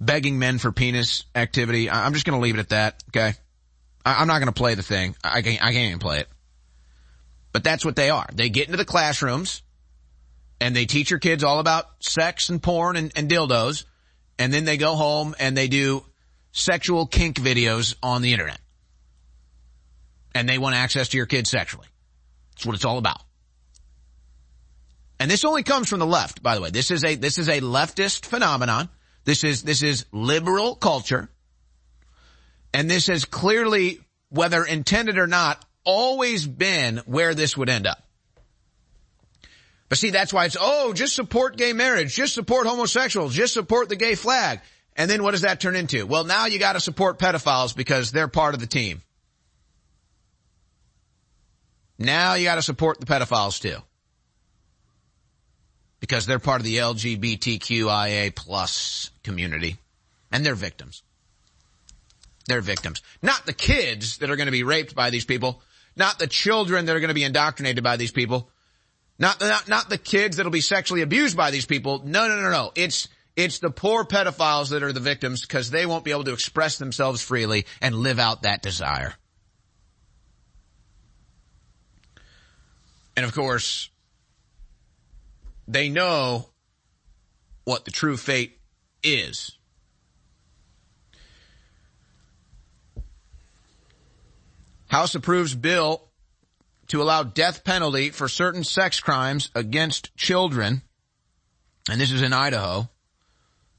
[0.00, 1.88] begging men for penis activity.
[1.90, 3.02] I- am just going to leave it at that.
[3.10, 3.34] Okay,
[4.04, 5.16] I- am not going to play the thing.
[5.24, 5.62] I can't.
[5.62, 6.28] I can't even play it.
[7.52, 8.26] But that's what they are.
[8.32, 9.62] They get into the classrooms
[10.60, 13.84] and they teach your kids all about sex and porn and, and dildos,
[14.38, 16.04] and then they go home and they do
[16.52, 18.58] sexual kink videos on the internet.
[20.34, 21.86] And they want access to your kids sexually.
[22.54, 23.20] That's what it's all about.
[25.18, 26.70] And this only comes from the left, by the way.
[26.70, 28.88] This is a, this is a leftist phenomenon.
[29.24, 31.30] This is, this is liberal culture.
[32.74, 38.02] And this has clearly, whether intended or not, always been where this would end up.
[39.88, 43.88] But see, that's why it's, oh, just support gay marriage, just support homosexuals, just support
[43.88, 44.60] the gay flag.
[44.96, 46.06] And then what does that turn into?
[46.06, 49.02] Well, now you gotta support pedophiles because they're part of the team.
[51.98, 53.78] Now you gotta support the pedophiles too.
[56.00, 59.76] Because they're part of the LGBTQIA plus community.
[60.30, 61.02] And they're victims.
[62.46, 63.02] They're victims.
[63.22, 65.62] Not the kids that are going to be raped by these people.
[65.96, 68.50] Not the children that are going to be indoctrinated by these people.
[69.18, 72.02] Not, not, not the kids that'll be sexually abused by these people.
[72.04, 72.72] No, no, no, no.
[72.74, 76.32] It's, it's the poor pedophiles that are the victims because they won't be able to
[76.32, 79.14] express themselves freely and live out that desire.
[83.16, 83.88] And of course,
[85.68, 86.48] they know
[87.64, 88.58] what the true fate
[89.02, 89.56] is.
[94.88, 96.08] House approves bill
[96.88, 100.82] to allow death penalty for certain sex crimes against children.
[101.90, 102.88] And this is in Idaho.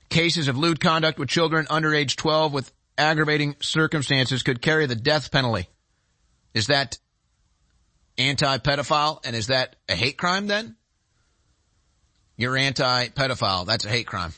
[0.09, 4.95] Cases of lewd conduct with children under age 12 with aggravating circumstances could carry the
[4.95, 5.69] death penalty.
[6.53, 6.97] Is that
[8.17, 10.75] anti-pedophile and is that a hate crime then?
[12.37, 13.65] You're anti-pedophile.
[13.65, 14.33] That's a hate crime.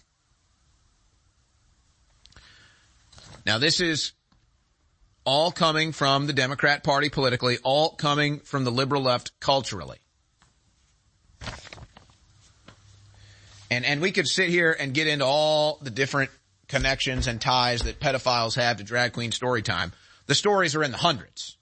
[3.45, 4.13] Now this is
[5.25, 9.97] all coming from the Democrat Party politically, all coming from the liberal left culturally.
[13.69, 16.31] And, and we could sit here and get into all the different
[16.67, 19.91] connections and ties that pedophiles have to drag queen story time.
[20.25, 21.57] The stories are in the hundreds.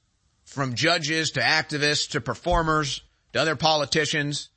[0.46, 3.02] From judges to activists to performers
[3.34, 4.50] to other politicians.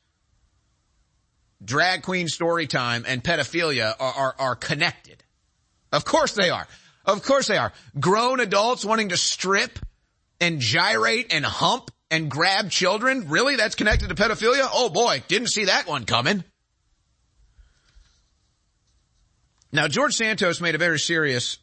[1.62, 5.23] Drag queen story time and pedophilia are, are, are connected.
[5.93, 6.66] Of course they are.
[7.05, 7.73] Of course they are.
[7.99, 9.78] Grown adults wanting to strip
[10.41, 13.28] and gyrate and hump and grab children?
[13.28, 13.57] Really?
[13.57, 14.69] That's connected to pedophilia?
[14.73, 16.45] Oh boy, didn't see that one coming.
[19.73, 21.59] Now, George Santos made a very serious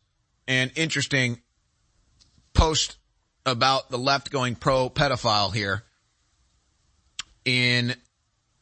[0.48, 1.42] and interesting
[2.54, 2.98] post
[3.46, 5.84] about the left going pro pedophile here
[7.44, 7.96] in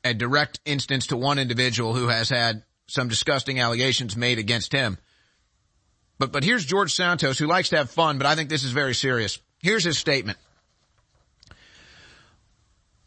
[0.06, 4.98] a direct instance to one individual who has had some disgusting allegations made against him.
[6.20, 8.72] But, but here's George Santos who likes to have fun, but I think this is
[8.72, 9.40] very serious.
[9.60, 10.38] Here's his statement.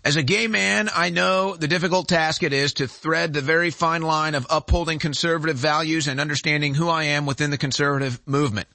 [0.04, 3.70] As a gay man, I know the difficult task it is to thread the very
[3.70, 8.68] fine line of upholding conservative values and understanding who I am within the conservative movement.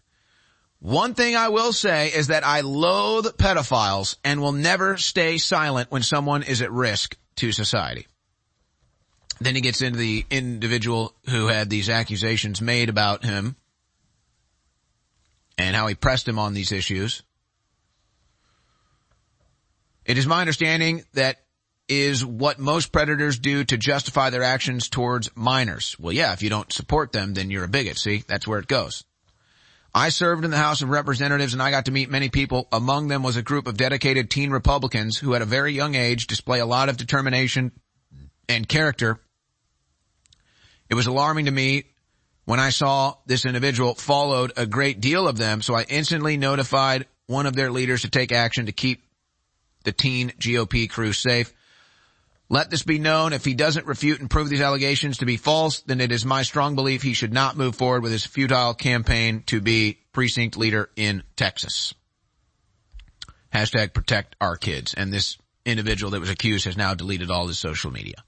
[0.80, 5.92] One thing I will say is that I loathe pedophiles and will never stay silent
[5.92, 8.06] when someone is at risk to society.
[9.44, 13.56] Then he gets into the individual who had these accusations made about him
[15.58, 17.24] and how he pressed him on these issues.
[20.06, 21.38] It is my understanding that
[21.90, 25.98] is what most predators do to justify their actions towards minors.
[26.00, 27.98] Well, yeah, if you don't support them, then you're a bigot.
[27.98, 29.04] See, that's where it goes.
[29.94, 32.68] I served in the House of Representatives and I got to meet many people.
[32.72, 36.28] Among them was a group of dedicated teen Republicans who at a very young age
[36.28, 37.72] display a lot of determination
[38.50, 39.20] and character.
[40.94, 41.86] It was alarming to me
[42.46, 47.08] when I saw this individual followed a great deal of them, so I instantly notified
[47.26, 49.04] one of their leaders to take action to keep
[49.86, 51.52] the teen GOP crew safe.
[52.48, 53.34] Let this be known.
[53.34, 56.44] If he doesn't refute and prove these allegations to be false, then it is my
[56.44, 60.92] strong belief he should not move forward with his futile campaign to be precinct leader
[60.96, 61.96] in Texas.
[63.52, 64.94] Hashtag protect our kids.
[64.94, 68.24] And this individual that was accused has now deleted all his social media.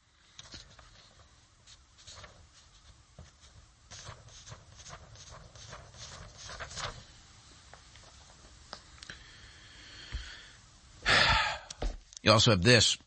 [12.26, 12.98] You also have this.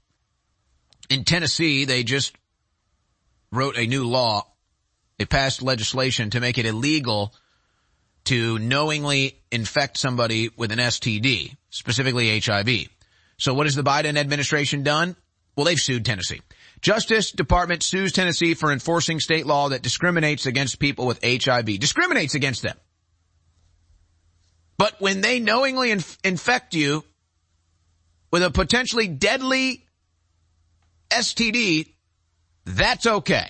[1.10, 2.34] In Tennessee, they just
[3.50, 4.46] wrote a new law.
[5.18, 7.34] They passed legislation to make it illegal
[8.26, 12.88] to knowingly infect somebody with an STD, specifically HIV.
[13.38, 15.16] So what has the Biden administration done?
[15.56, 16.40] Well, they've sued Tennessee.
[16.80, 21.80] Justice Department sues Tennessee for enforcing state law that discriminates against people with HIV.
[21.80, 22.76] Discriminates against them.
[24.76, 27.02] But when they knowingly inf- infect you
[28.30, 29.86] with a potentially deadly
[31.10, 31.94] STD,
[32.64, 33.48] that's okay.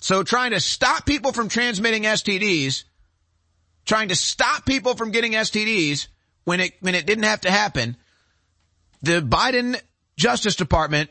[0.00, 2.84] So trying to stop people from transmitting STDs,
[3.84, 6.08] trying to stop people from getting STDs
[6.44, 7.96] when it, when it didn't have to happen,
[9.02, 9.80] the Biden
[10.16, 11.10] Justice Department,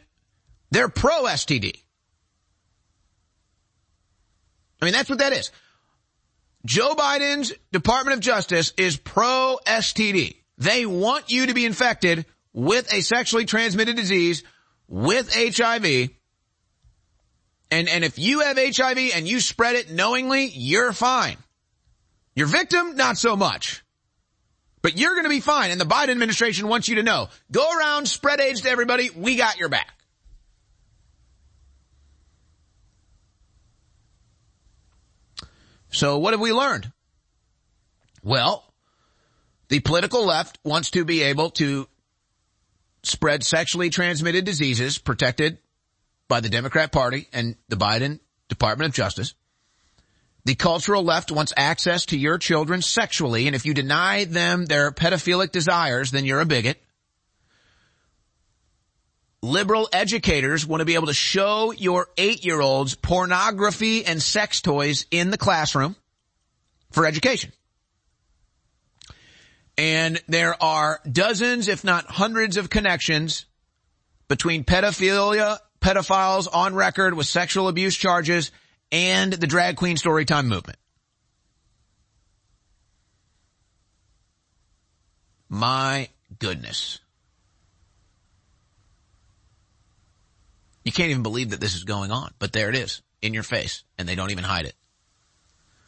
[0.72, 1.84] they're pro STD.
[4.82, 5.52] I mean, that's what that is.
[6.66, 10.36] Joe Biden's Department of Justice is pro STD.
[10.58, 14.44] They want you to be infected with a sexually transmitted disease,
[14.88, 16.10] with HIV,
[17.72, 21.38] And, and if you have HIV and you spread it knowingly, you're fine.
[22.36, 23.84] Your victim, not so much.
[24.82, 25.72] But you're going to be fine.
[25.72, 29.10] And the Biden administration wants you to know, go around, spread AIDS to everybody.
[29.10, 29.94] We got your back.
[35.92, 36.92] So what have we learned?
[38.24, 38.64] Well,
[39.68, 41.89] the political left wants to be able to
[43.04, 45.58] spread sexually transmitted diseases protected
[46.28, 49.34] by the Democrat Party and the Biden Department of Justice.
[50.46, 54.92] The cultural left wants access to your children sexually, and if you deny them their
[54.92, 56.82] pedophilic desires, then you're a bigot.
[59.42, 65.30] Liberal educators want to be able to show your eight-year-olds pornography and sex toys in
[65.30, 65.96] the classroom
[66.92, 67.52] for education.
[69.80, 73.46] And there are dozens, if not hundreds of connections
[74.28, 78.52] between pedophilia, pedophiles on record with sexual abuse charges
[78.92, 80.78] and the drag queen storytime movement.
[85.48, 87.00] My goodness.
[90.84, 93.44] You can't even believe that this is going on, but there it is in your
[93.44, 94.76] face and they don't even hide it.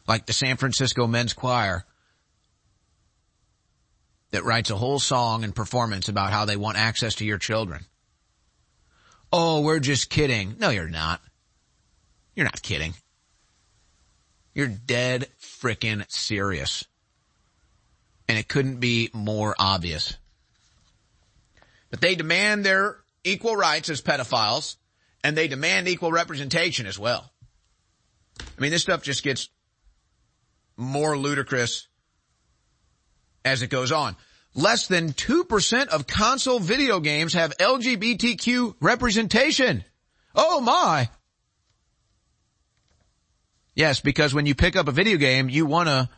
[0.08, 1.84] Like the San Francisco Men's Choir
[4.32, 7.84] that writes a whole song and performance about how they want access to your children.
[9.32, 10.56] Oh, we're just kidding.
[10.58, 11.20] No, you're not.
[12.34, 12.94] You're not kidding.
[14.54, 16.84] You're dead frickin' serious.
[18.28, 20.16] And it couldn't be more obvious.
[21.90, 24.76] But they demand their equal rights as pedophiles
[25.22, 27.30] and they demand equal representation as well.
[28.40, 29.48] I mean, this stuff just gets
[30.76, 31.88] more ludicrous
[33.44, 34.16] as it goes on.
[34.54, 39.84] Less than 2% of console video games have LGBTQ representation.
[40.34, 41.08] Oh my.
[43.74, 46.10] Yes, because when you pick up a video game, you wanna,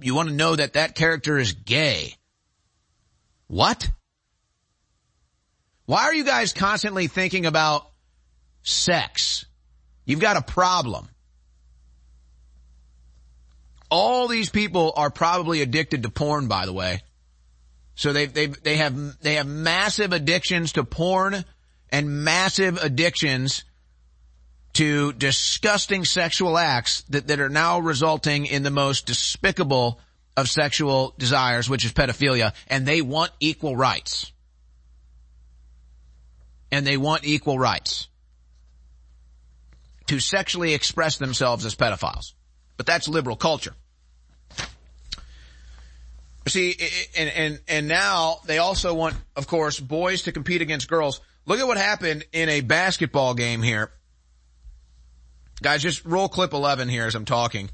[0.00, 2.14] you wanna know that that character is gay.
[3.46, 3.90] What?
[5.84, 7.90] Why are you guys constantly thinking about
[8.62, 9.46] sex?
[10.06, 11.08] You've got a problem.
[13.90, 17.02] All these people are probably addicted to porn, by the way.
[17.94, 21.44] So they they they have they have massive addictions to porn
[21.90, 23.64] and massive addictions
[24.74, 30.00] to disgusting sexual acts that, that are now resulting in the most despicable
[30.36, 34.30] of sexual desires, which is pedophilia, and they want equal rights.
[36.70, 38.06] And they want equal rights
[40.06, 42.34] to sexually express themselves as pedophiles.
[42.78, 43.74] But that's liberal culture.
[46.46, 46.76] See,
[47.14, 51.20] and, and, and now they also want, of course, boys to compete against girls.
[51.44, 53.90] Look at what happened in a basketball game here.
[55.60, 57.68] Guys, just roll clip 11 here as I'm talking.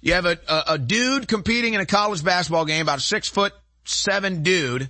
[0.00, 3.52] You have a, a, a dude competing in a college basketball game, about six foot
[3.84, 4.88] seven dude,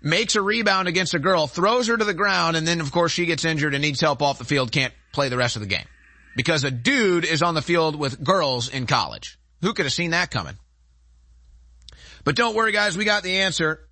[0.00, 3.12] makes a rebound against a girl, throws her to the ground, and then of course
[3.12, 5.68] she gets injured and needs help off the field, can't play the rest of the
[5.68, 5.84] game.
[6.36, 9.38] Because a dude is on the field with girls in college.
[9.60, 10.54] Who could have seen that coming?
[12.24, 13.88] But don't worry guys, we got the answer.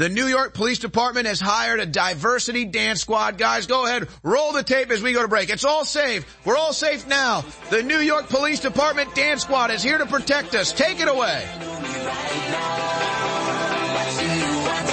[0.00, 3.36] The New York Police Department has hired a diversity dance squad.
[3.36, 5.50] Guys, go ahead, roll the tape as we go to break.
[5.50, 6.24] It's all safe.
[6.46, 7.44] We're all safe now.
[7.68, 10.72] The New York Police Department dance squad is here to protect us.
[10.72, 11.44] Take it away.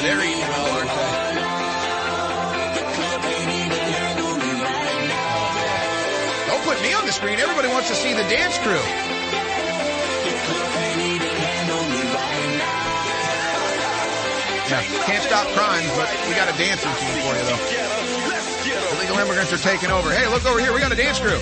[0.02, 1.07] They're eating well,
[7.18, 7.40] screen.
[7.40, 8.78] Everybody wants to see the dance crew.
[14.70, 17.58] Yeah, can't stop crimes, but we got a dance routine for you though.
[18.98, 20.12] Illegal immigrants are taking over.
[20.12, 20.74] Hey, look over here.
[20.74, 21.40] We got a dance crew.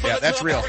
[0.00, 0.62] Oh yeah, that's real.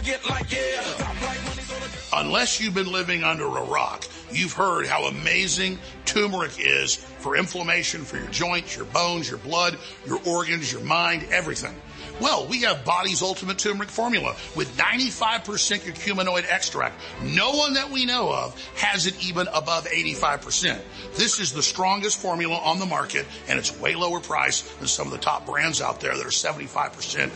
[2.13, 8.03] Unless you've been living under a rock, you've heard how amazing turmeric is for inflammation,
[8.03, 11.75] for your joints, your bones, your blood, your organs, your mind, everything.
[12.19, 15.43] Well, we have Body's Ultimate Turmeric Formula with 95%
[15.79, 16.99] curcuminoid extract.
[17.23, 20.81] No one that we know of has it even above 85%.
[21.15, 25.07] This is the strongest formula on the market and it's way lower price than some
[25.07, 27.29] of the top brands out there that are 75%, 80%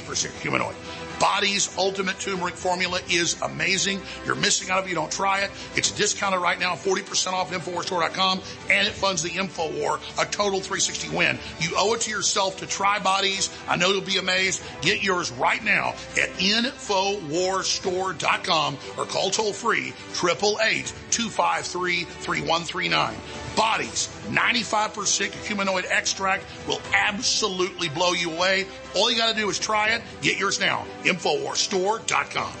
[0.00, 0.74] curcuminoid.
[1.20, 4.00] Body's Ultimate Turmeric Formula is amazing.
[4.24, 5.50] You're missing out if you don't try it.
[5.76, 8.40] It's discounted right now, 40% off InfoWarsStore.com,
[8.70, 11.38] and it funds the InfoWar, a total 360 win.
[11.60, 13.50] You owe it to yourself to try Body's.
[13.68, 14.62] I know you'll be amazed.
[14.80, 23.14] Get yours right now at InfoWarsStore.com or call toll free 888-253-3139.
[23.56, 28.66] Body's, 95% curcuminoid extract will absolutely blow you away.
[28.94, 30.02] All you gotta do is try it.
[30.22, 30.86] Get yours now.
[31.04, 32.52] Infowarsstore.com.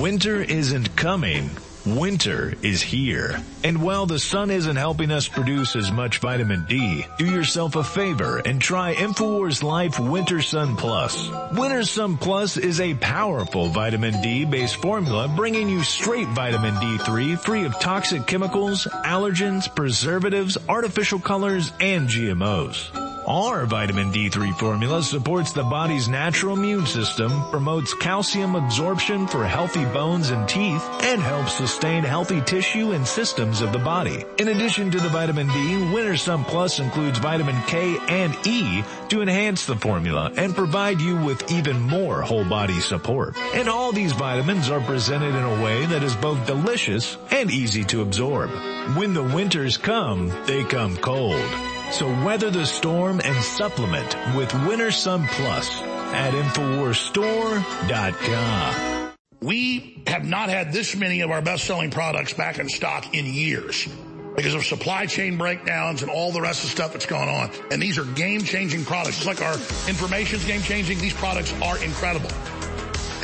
[0.00, 1.50] Winter isn't coming.
[1.96, 3.40] Winter is here.
[3.64, 7.84] And while the sun isn't helping us produce as much vitamin D, do yourself a
[7.84, 11.30] favor and try InfoWars Life Winter Sun Plus.
[11.52, 17.38] Winter Sun Plus is a powerful vitamin D based formula bringing you straight vitamin D3
[17.40, 23.09] free of toxic chemicals, allergens, preservatives, artificial colors, and GMOs.
[23.30, 29.84] Our vitamin D3 formula supports the body's natural immune system, promotes calcium absorption for healthy
[29.84, 34.24] bones and teeth, and helps sustain healthy tissue and systems of the body.
[34.38, 39.22] In addition to the vitamin D, Winter Sun Plus includes vitamin K and E to
[39.22, 43.36] enhance the formula and provide you with even more whole body support.
[43.54, 47.84] And all these vitamins are presented in a way that is both delicious and easy
[47.84, 48.50] to absorb.
[48.96, 51.69] When the winters come, they come cold.
[51.90, 59.12] So weather the storm and supplement with Winter Sun Plus at InfoWarsStore.com.
[59.40, 63.88] We have not had this many of our best-selling products back in stock in years
[64.36, 67.50] because of supply chain breakdowns and all the rest of the stuff that's going on.
[67.72, 69.24] And these are game-changing products.
[69.24, 69.56] Just like our
[69.88, 72.30] information's game-changing, these products are incredible.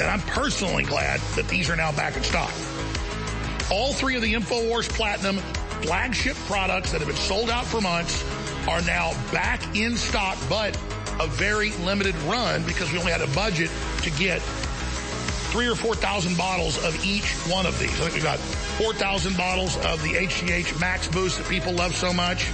[0.00, 2.52] And I'm personally glad that these are now back in stock.
[3.70, 5.36] All three of the InfoWars Platinum
[5.82, 8.24] flagship products that have been sold out for months
[8.68, 10.76] are now back in stock, but
[11.20, 13.70] a very limited run because we only had a budget
[14.02, 14.40] to get
[15.50, 17.92] three or 4,000 bottles of each one of these.
[17.92, 22.12] I think we've got 4,000 bottles of the HGH Max Boost that people love so
[22.12, 22.50] much.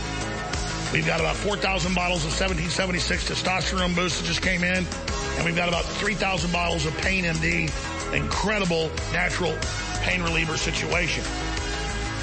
[0.93, 4.87] We've got about 4,000 bottles of 1776 testosterone boost that just came in.
[5.37, 7.73] And we've got about 3,000 bottles of Pain MD,
[8.15, 9.57] incredible natural
[10.03, 11.25] pain reliever situation.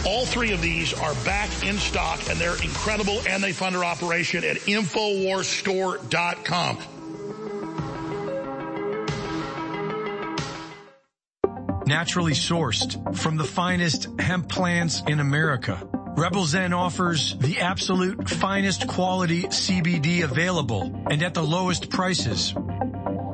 [0.05, 3.83] All three of these are back in stock and they're incredible and they fund our
[3.83, 6.77] operation at InfoWarsStore.com.
[11.85, 15.85] Naturally sourced from the finest hemp plants in America.
[16.15, 22.53] Rebel Zen offers the absolute finest quality CBD available and at the lowest prices.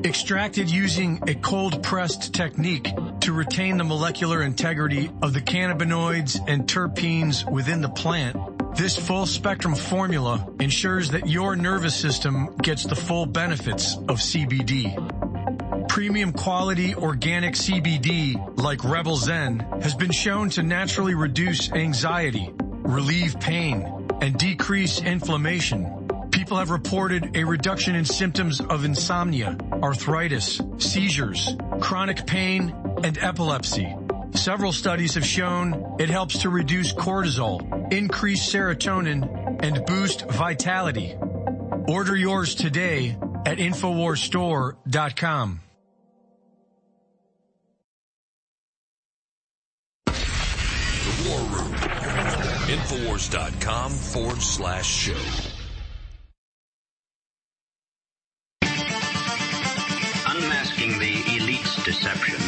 [0.03, 2.87] Extracted using a cold pressed technique
[3.25, 8.37] to retain the molecular integrity of the cannabinoids and terpenes within the plant.
[8.77, 15.89] This full spectrum formula ensures that your nervous system gets the full benefits of CBD.
[15.89, 23.39] Premium quality organic CBD like Rebel Zen has been shown to naturally reduce anxiety, relieve
[23.39, 26.27] pain, and decrease inflammation.
[26.29, 33.95] People have reported a reduction in symptoms of insomnia, arthritis, seizures, chronic pain, and epilepsy.
[34.33, 41.15] Several studies have shown it helps to reduce cortisol, increase serotonin, and boost vitality.
[41.87, 43.15] Order yours today
[43.45, 45.59] at InfoWarsStore.com.
[50.05, 51.73] The War Room.
[52.65, 55.13] Infowars.com forward slash show.
[60.27, 62.44] Unmasking the elite's deceptions.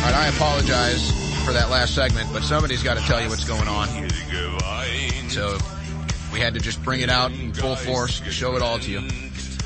[0.00, 1.10] All right, I apologize
[1.44, 3.86] for that last segment, but somebody's got to tell you what's going on.
[5.28, 5.58] So
[6.32, 9.02] we had to just bring it out in full force, show it all to you.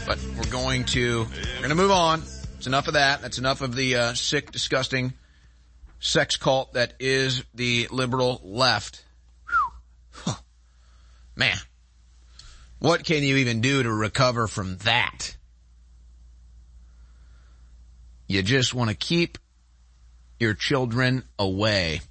[0.05, 2.25] But we're going to, we're going to move on.
[2.57, 3.23] It's enough of that.
[3.23, 5.13] That's enough of the uh, sick, disgusting
[6.01, 9.05] sex cult that is the liberal left.
[11.37, 11.57] Man,
[12.81, 15.37] what can you even do to recover from that?
[18.27, 19.39] You just want to keep
[20.45, 22.03] your children away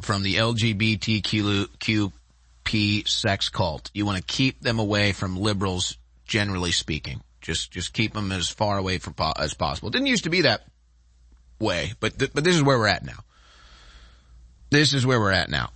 [0.00, 2.12] from the LGBTQP
[3.08, 3.90] sex cult.
[3.94, 5.96] You want to keep them away from liberals,
[6.26, 7.22] generally speaking.
[7.40, 9.88] Just, just keep them as far away from po- as possible.
[9.88, 10.66] It didn't used to be that
[11.58, 13.20] way, but th- but this is where we're at now.
[14.70, 15.70] This is where we're at now.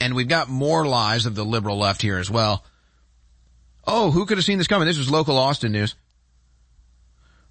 [0.00, 2.64] And we've got more lies of the liberal left here as well.
[3.86, 4.86] Oh, who could have seen this coming?
[4.86, 5.94] This was local Austin news.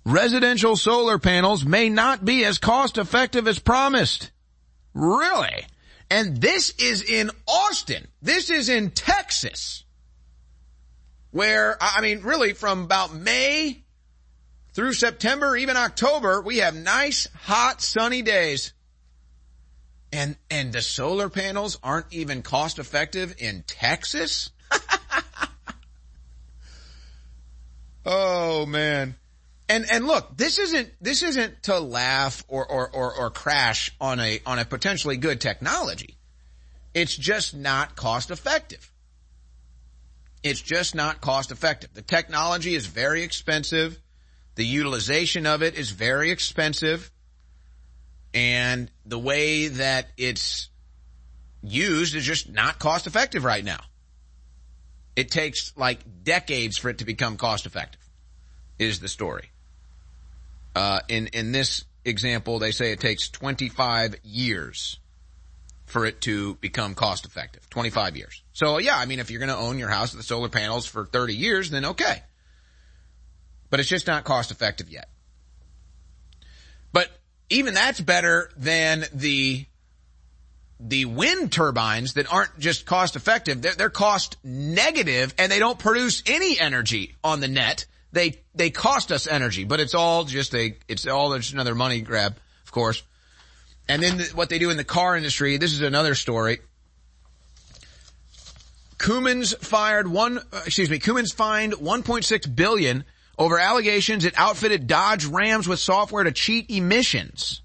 [0.06, 4.32] Residential solar panels may not be as cost effective as promised.
[4.94, 5.66] Really?
[6.10, 8.08] And this is in Austin.
[8.22, 9.86] This is in Texas.
[11.32, 13.84] Where, I mean, really from about May
[14.74, 18.74] through September, even October, we have nice, hot, sunny days.
[20.12, 24.52] And, and the solar panels aren't even cost effective in Texas?
[28.06, 29.16] oh man.
[29.70, 34.20] And, and look, this isn't, this isn't to laugh or, or, or, or crash on
[34.20, 36.18] a, on a potentially good technology.
[36.94, 38.92] It's just not cost effective.
[40.44, 41.94] It's just not cost effective.
[41.94, 44.00] The technology is very expensive.
[44.56, 47.10] The utilization of it is very expensive.
[48.34, 50.70] And the way that it's
[51.62, 53.80] used is just not cost effective right now.
[55.16, 58.02] It takes like decades for it to become cost effective
[58.78, 59.53] is the story.
[60.76, 65.00] Uh, in, in this example, they say it takes 25 years
[65.86, 67.70] for it to become cost effective.
[67.70, 68.42] 25 years.
[68.54, 70.86] So yeah, I mean, if you're going to own your house with the solar panels
[70.86, 72.24] for 30 years, then okay.
[73.70, 75.10] But it's just not cost effective yet.
[76.92, 77.10] But
[77.50, 79.66] even that's better than the
[80.80, 85.80] the wind turbines that aren't just cost effective, they're, they're, cost negative and they don't
[85.80, 87.86] produce any energy on the net.
[88.14, 92.00] They, they cost us energy, but it's all just a, it's all just another money
[92.02, 93.04] grab, of course.
[93.90, 96.60] And then the, what they do in the car industry, this is another story.
[98.98, 103.04] Cummins fired one, uh, excuse me, Cummins fined 1.6 billion
[103.38, 107.62] over allegations it outfitted Dodge Rams with software to cheat emissions.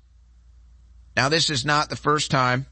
[1.14, 2.66] Now this is not the first time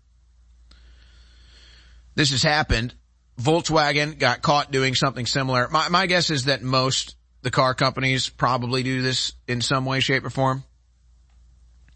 [2.14, 2.94] this has happened.
[3.38, 5.68] Volkswagen got caught doing something similar.
[5.68, 7.15] My, my guess is that most
[7.46, 10.64] the car companies probably do this in some way, shape, or form.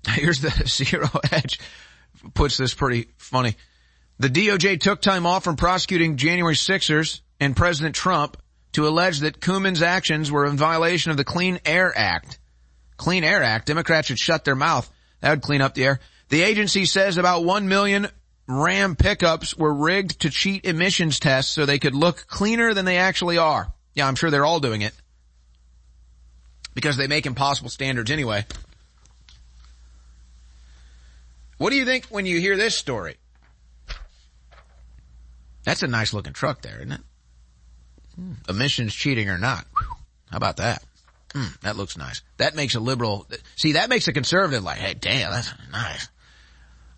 [0.08, 1.58] Here's the Zero Hedge
[2.34, 3.56] puts this pretty funny.
[4.20, 8.36] The DOJ took time off from prosecuting January Sixers and President Trump
[8.74, 12.38] to allege that Cummins' actions were in violation of the Clean Air Act.
[12.96, 14.88] Clean Air Act, Democrats should shut their mouth.
[15.18, 15.98] That would clean up the air.
[16.28, 18.06] The agency says about 1 million
[18.46, 22.98] Ram pickups were rigged to cheat emissions tests so they could look cleaner than they
[22.98, 23.72] actually are.
[23.94, 24.92] Yeah, I'm sure they're all doing it.
[26.74, 28.44] Because they make impossible standards anyway.
[31.58, 33.16] What do you think when you hear this story?
[35.64, 37.00] That's a nice looking truck there, isn't it?
[38.14, 38.32] Hmm.
[38.48, 39.66] Emissions cheating or not.
[40.30, 40.82] How about that?
[41.34, 42.22] Mm, that looks nice.
[42.38, 43.26] That makes a liberal,
[43.56, 46.08] see, that makes a conservative like, hey, damn, that's nice.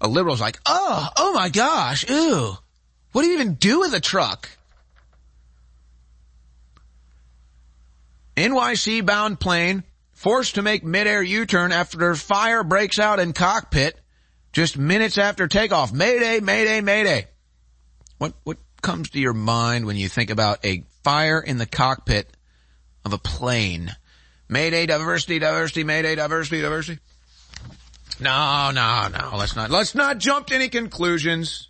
[0.01, 2.57] A liberal's like, oh, oh my gosh, ew.
[3.13, 4.49] What do you even do with a truck?
[8.37, 13.99] NYC bound plane forced to make midair U-turn after fire breaks out in cockpit
[14.53, 15.93] just minutes after takeoff.
[15.93, 17.27] Mayday, mayday, mayday.
[18.19, 22.31] What, what comes to your mind when you think about a fire in the cockpit
[23.05, 23.95] of a plane?
[24.49, 27.01] Mayday, diversity, diversity, mayday, diversity, diversity.
[28.21, 31.69] No, no, no, let's not, let's not jump to any conclusions.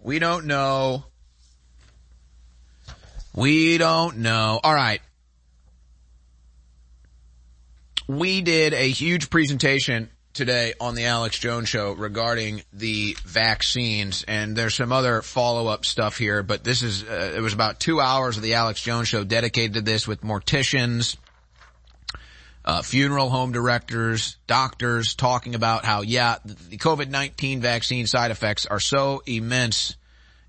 [0.00, 1.04] We don't know.
[3.34, 4.60] We don't know.
[4.62, 5.00] All right.
[8.08, 14.56] We did a huge presentation today on the Alex Jones show regarding the vaccines and
[14.56, 18.38] there's some other follow-up stuff here, but this is, uh, it was about two hours
[18.38, 21.18] of the Alex Jones show dedicated to this with morticians,
[22.64, 28.80] uh, funeral home directors, doctors talking about how, yeah, the COVID-19 vaccine side effects are
[28.80, 29.98] so immense,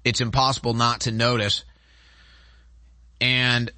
[0.06, 1.66] it's impossible not to notice.
[3.20, 3.70] And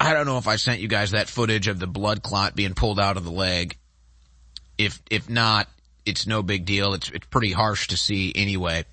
[0.00, 2.72] I don't know if I sent you guys that footage of the blood clot being
[2.72, 3.76] pulled out of the leg.
[4.78, 5.68] If, if not,
[6.06, 6.94] it's no big deal.
[6.94, 8.86] It's, it's pretty harsh to see anyway.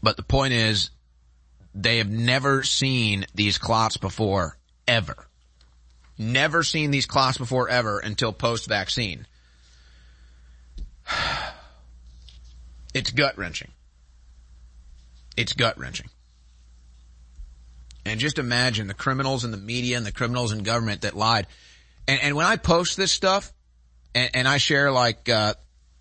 [0.00, 0.90] But the point is,
[1.74, 5.26] they have never seen these clots before, ever.
[6.16, 9.26] Never seen these clots before ever until post-vaccine.
[12.94, 13.70] It's gut wrenching.
[15.36, 16.08] It's gut wrenching.
[18.08, 21.46] And just imagine the criminals in the media and the criminals in government that lied.
[22.06, 23.52] And, and when I post this stuff
[24.14, 25.54] and, and I share like, uh,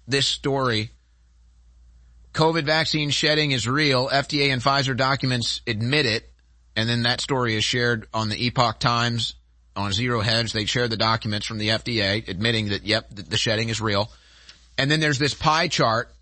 [0.08, 0.92] this story,
[2.34, 4.08] COVID vaccine shedding is real.
[4.10, 6.30] FDA and Pfizer documents admit it.
[6.76, 9.36] And then that story is shared on the Epoch Times
[9.76, 10.54] on Zero Hedge.
[10.54, 14.12] They share the documents from the FDA admitting that, yep, the shedding is real.
[14.78, 16.14] And then there's this pie chart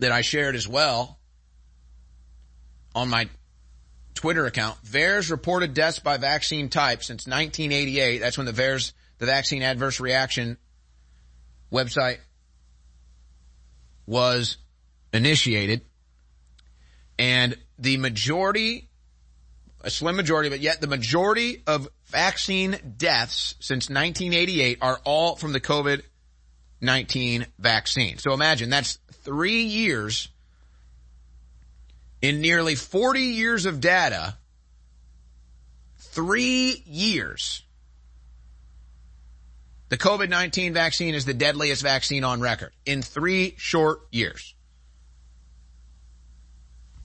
[0.00, 1.18] that I shared as well
[2.94, 3.28] on my
[4.18, 4.82] Twitter account.
[4.84, 8.18] VAERS reported deaths by vaccine type since 1988.
[8.18, 10.56] That's when the VAERS, the vaccine adverse reaction
[11.72, 12.18] website
[14.06, 14.56] was
[15.12, 15.82] initiated.
[17.16, 18.88] And the majority
[19.82, 25.52] a slim majority, but yet the majority of vaccine deaths since 1988 are all from
[25.52, 28.18] the COVID-19 vaccine.
[28.18, 30.28] So imagine that's three years
[32.20, 34.36] in nearly 40 years of data,
[35.96, 37.62] three years.
[39.88, 44.54] The COVID-19 vaccine is the deadliest vaccine on record in three short years.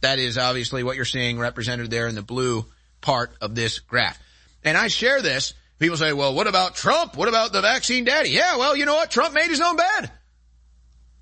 [0.02, 2.65] That is obviously what you're seeing represented there in the blue
[2.99, 4.19] part of this graph.
[4.64, 5.53] And I share this.
[5.80, 7.15] People say, well, what about Trump?
[7.15, 8.30] What about the vaccine daddy?
[8.30, 9.11] Yeah, well, you know what?
[9.11, 10.11] Trump made his own bed.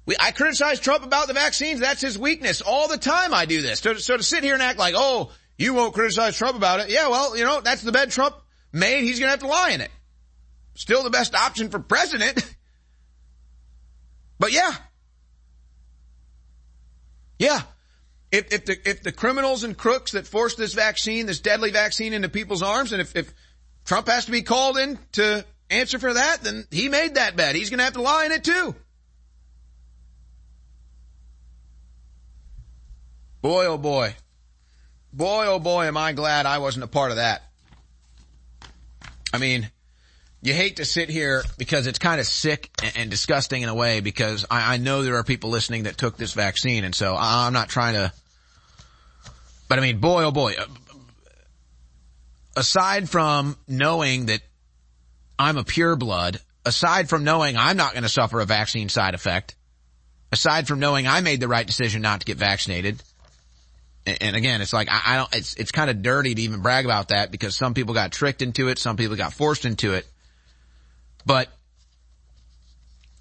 [0.05, 1.79] We, I criticize Trump about the vaccines.
[1.79, 2.61] That's his weakness.
[2.61, 3.79] All the time I do this.
[3.79, 6.89] So, so to sit here and act like, oh, you won't criticize Trump about it.
[6.89, 8.35] Yeah, well, you know, that's the bed Trump
[8.73, 9.03] made.
[9.03, 9.91] He's going to have to lie in it.
[10.73, 12.43] Still the best option for president.
[14.39, 14.71] but yeah.
[17.37, 17.61] Yeah.
[18.31, 22.13] If, if the, if the criminals and crooks that forced this vaccine, this deadly vaccine
[22.13, 23.33] into people's arms, and if, if
[23.85, 27.55] Trump has to be called in to answer for that, then he made that bet.
[27.55, 28.75] He's going to have to lie in it too.
[33.41, 34.13] Boy, oh boy.
[35.13, 37.41] Boy, oh boy, am I glad I wasn't a part of that.
[39.33, 39.69] I mean,
[40.41, 43.99] you hate to sit here because it's kind of sick and, disgusting in a way
[43.99, 47.53] because I, I, know there are people listening that took this vaccine and so I'm
[47.53, 48.11] not trying to,
[49.67, 50.55] but I mean, boy, oh boy,
[52.55, 54.41] aside from knowing that
[55.37, 59.13] I'm a pure blood, aside from knowing I'm not going to suffer a vaccine side
[59.13, 59.55] effect,
[60.31, 63.01] aside from knowing I made the right decision not to get vaccinated,
[64.05, 67.09] and again, it's like, I, don't, it's, it's kind of dirty to even brag about
[67.09, 68.79] that because some people got tricked into it.
[68.79, 70.07] Some people got forced into it.
[71.25, 71.49] But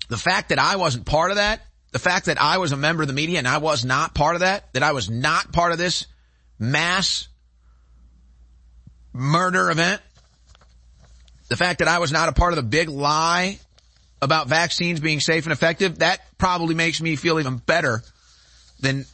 [0.09, 1.61] the fact that I wasn't part of that,
[1.93, 4.37] the fact that I was a member of the media and I was not part
[4.37, 6.07] of that, that I was not part of this
[6.59, 7.29] mass
[9.13, 10.01] murder event,
[11.49, 13.59] the fact that I was not a part of the big lie
[14.23, 18.03] about vaccines being safe and effective, that probably makes me feel even better
[18.81, 19.05] than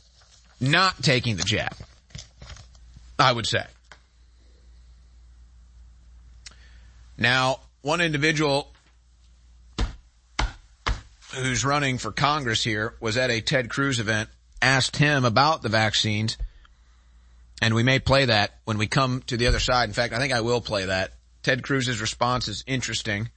[0.60, 1.74] not taking the jab.
[3.18, 3.64] I would say.
[7.18, 8.72] Now, one individual
[11.34, 14.28] who's running for Congress here was at a Ted Cruz event,
[14.60, 16.36] asked him about the vaccines,
[17.62, 19.88] and we may play that when we come to the other side.
[19.88, 21.12] In fact, I think I will play that.
[21.42, 23.30] Ted Cruz's response is interesting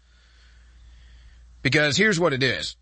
[1.61, 2.75] because here's what it is.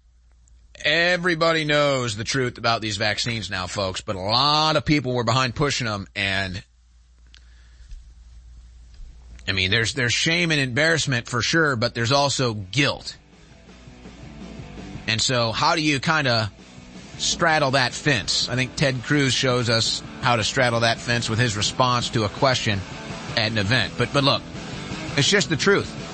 [0.83, 5.23] Everybody knows the truth about these vaccines now, folks, but a lot of people were
[5.23, 6.63] behind pushing them and
[9.47, 13.15] I mean, there's, there's shame and embarrassment for sure, but there's also guilt.
[15.07, 16.49] And so how do you kind of
[17.17, 18.49] straddle that fence?
[18.49, 22.25] I think Ted Cruz shows us how to straddle that fence with his response to
[22.25, 22.81] a question
[23.37, 23.93] at an event.
[23.97, 24.41] But, but look,
[25.15, 26.06] it's just the truth.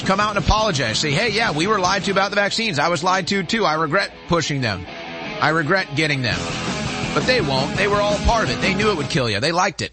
[0.00, 0.98] Come out and apologize.
[0.98, 2.78] Say, hey, yeah, we were lied to about the vaccines.
[2.78, 3.64] I was lied to too.
[3.64, 4.84] I regret pushing them.
[5.40, 6.38] I regret getting them.
[7.14, 7.76] But they won't.
[7.76, 8.60] They were all part of it.
[8.60, 9.38] They knew it would kill you.
[9.38, 9.92] They liked it.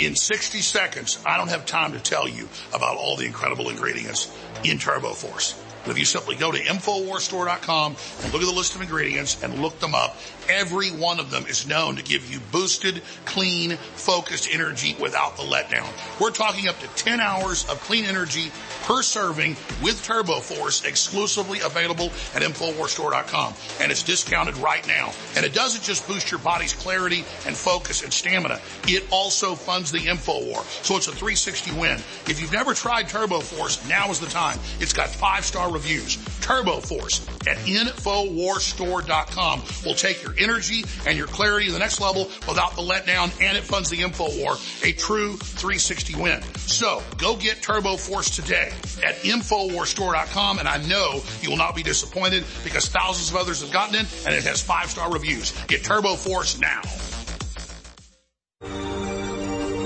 [0.00, 4.36] In 60 seconds, I don't have time to tell you about all the incredible ingredients
[4.64, 5.62] in Turbo Force.
[5.84, 9.60] But if you simply go to InfoWarsStore.com and look at the list of ingredients and
[9.60, 10.16] look them up,
[10.48, 15.42] every one of them is known to give you boosted, clean, focused energy without the
[15.42, 15.88] letdown.
[16.20, 18.50] We're talking up to 10 hours of clean energy
[18.82, 23.54] per serving with Turbo Force exclusively available at InfoWarsStore.com.
[23.80, 25.12] And it's discounted right now.
[25.36, 28.60] And it doesn't just boost your body's clarity and focus and stamina.
[28.84, 30.64] It also funds the InfoWar.
[30.84, 31.98] So it's a 360 win.
[32.28, 34.58] If you've never tried Turbo Force, now is the time.
[34.80, 36.18] It's got five star reviews.
[36.40, 42.30] Turbo Force at InfoWarsStore.com will take your energy and your clarity to the next level
[42.46, 44.84] without the letdown and it funds the InfoWar.
[44.84, 46.42] A true 360 win.
[46.56, 48.72] So go get Turbo Force today
[49.04, 53.72] at InfoWarsStore.com and I know you will not be disappointed because thousands of others have
[53.72, 55.52] gotten it and it has five star reviews.
[55.66, 56.82] Get Turbo Force now.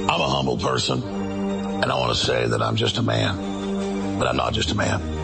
[0.08, 4.26] I'm a humble person and I want to say that I'm just a man, but
[4.26, 5.15] I'm not just a man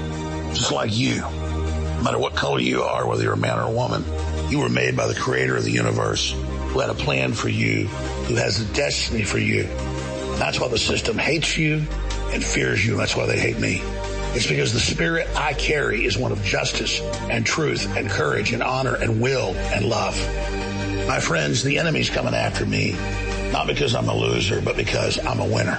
[0.55, 1.16] just like you.
[1.16, 4.05] No matter what color you are, whether you're a man or a woman,
[4.51, 7.87] you were made by the creator of the universe who had a plan for you,
[8.27, 9.65] who has a destiny for you.
[10.37, 11.85] That's why the system hates you
[12.33, 12.93] and fears you.
[12.93, 13.81] And That's why they hate me.
[14.35, 17.01] It's because the spirit I carry is one of justice
[17.31, 20.16] and truth and courage and honor and will and love.
[21.07, 22.93] My friends, the enemy's coming after me,
[23.53, 25.79] not because I'm a loser, but because I'm a winner.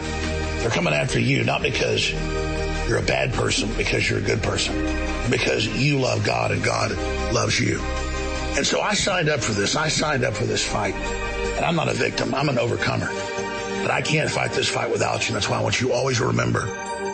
[0.60, 2.14] They're coming after you, not because
[2.94, 4.76] you're a bad person because you're a good person.
[5.32, 6.91] Because you love God and God
[7.34, 7.80] loves you.
[8.56, 9.76] And so I signed up for this.
[9.76, 12.36] I signed up for this fight And I'm not a victim.
[12.36, 13.07] I'm an overcomer.
[13.82, 15.34] But I can't fight this fight without you.
[15.34, 16.61] That's why I want you always to remember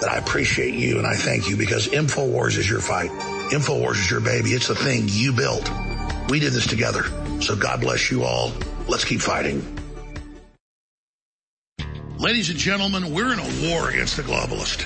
[0.02, 3.10] that I appreciate you and I thank you because InfoWars is your fight.
[3.52, 4.50] InfoWars is your baby.
[4.50, 5.72] It's the thing you built.
[6.30, 7.04] We did this together.
[7.42, 8.52] So God bless you all.
[8.90, 9.80] Let's keep fighting.
[12.20, 14.86] Ladies and gentlemen, we're in a war against the globalist,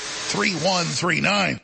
[0.31, 1.59] 888-253-3139.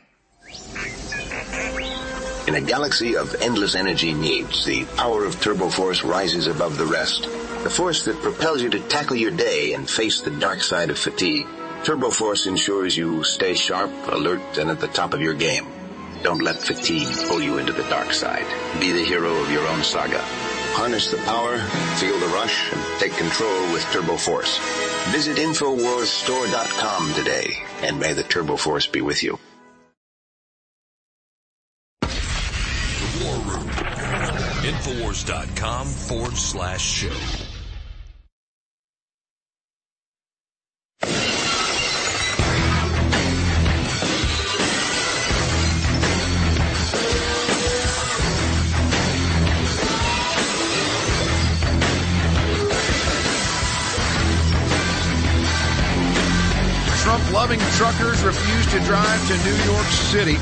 [2.48, 6.86] In a galaxy of endless energy needs, the power of Turbo Force rises above the
[6.86, 7.22] rest.
[7.62, 10.98] The force that propels you to tackle your day and face the dark side of
[10.98, 11.46] fatigue.
[11.84, 15.66] Turbo Force ensures you stay sharp, alert, and at the top of your game.
[16.22, 18.46] Don't let fatigue pull you into the dark side.
[18.80, 20.24] Be the hero of your own saga.
[20.74, 21.58] Harness the power,
[21.96, 24.58] feel the rush, and take control with Turbo Force.
[25.10, 29.38] Visit InfoWarsStore.com today, and may the Turbo Force be with you.
[32.00, 33.68] The War Room.
[34.68, 37.47] Infowars.com forward slash show.
[57.08, 60.34] Trump loving truckers refuse to drive to New York City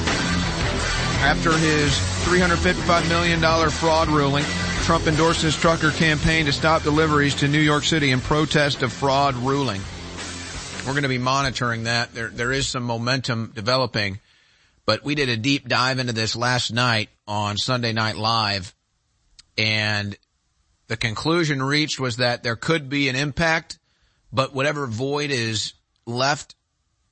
[1.23, 1.93] after his
[2.27, 4.43] $355 million fraud ruling.
[4.83, 8.93] Trump endorsed his trucker campaign to stop deliveries to New York City in protest of
[8.93, 9.81] fraud ruling.
[10.85, 12.13] We're going to be monitoring that.
[12.13, 14.19] There, there is some momentum developing,
[14.87, 18.75] but we did a deep dive into this last night on Sunday Night Live
[19.57, 20.17] and
[20.89, 23.79] the conclusion reached was that there could be an impact,
[24.33, 25.73] but whatever void is
[26.07, 26.55] left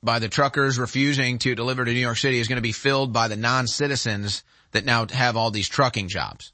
[0.02, 3.12] by the truckers refusing to deliver to New York City is going to be filled
[3.12, 6.52] by the non-citizens that now have all these trucking jobs.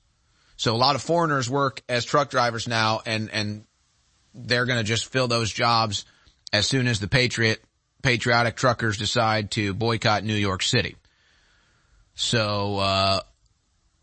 [0.57, 3.65] So a lot of foreigners work as truck drivers now and, and
[4.35, 6.05] they're going to just fill those jobs
[6.53, 7.63] as soon as the patriot,
[8.03, 10.97] patriotic truckers decide to boycott New York City.
[12.15, 13.21] So, uh,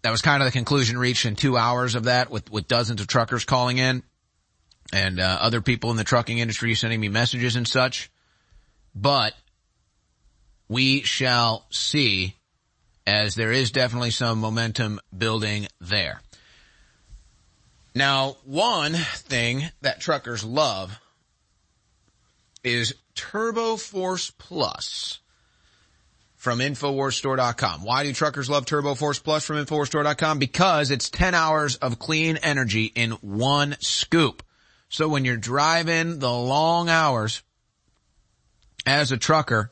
[0.01, 3.01] that was kind of the conclusion reached in two hours of that with, with dozens
[3.01, 4.03] of truckers calling in
[4.91, 8.09] and, uh, other people in the trucking industry sending me messages and such.
[8.99, 9.35] But
[10.67, 12.35] we shall see
[13.05, 16.21] as there is definitely some momentum building there.
[17.93, 20.99] Now, one thing that truckers love
[22.63, 25.19] is Turbo Force Plus
[26.35, 27.83] from InfoWarsStore.com.
[27.83, 30.39] Why do truckers love Turbo Force Plus from InfoWarsStore.com?
[30.39, 34.43] Because it's 10 hours of clean energy in one scoop.
[34.89, 37.41] So when you're driving the long hours
[38.87, 39.69] as a trucker,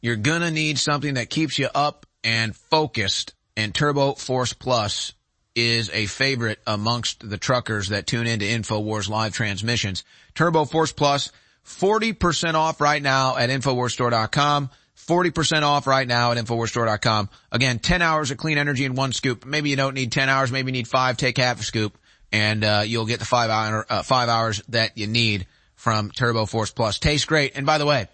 [0.00, 5.14] you're gonna need something that keeps you up and focused and Turbo Force Plus
[5.54, 10.04] is a favorite amongst the truckers that tune into InfoWars live transmissions.
[10.34, 11.32] Turbo Force Plus,
[11.64, 14.70] 40% off right now at InfoWarsStore.com.
[14.96, 17.30] 40% off right now at InfoWarsStore.com.
[17.52, 19.46] Again, 10 hours of clean energy in one scoop.
[19.46, 21.96] Maybe you don't need 10 hours, maybe you need five, take half a scoop
[22.32, 25.46] and, uh, you'll get the five hour, uh, five hours that you need
[25.76, 26.98] from Turbo Force Plus.
[26.98, 27.56] Tastes great.
[27.56, 28.08] And by the way,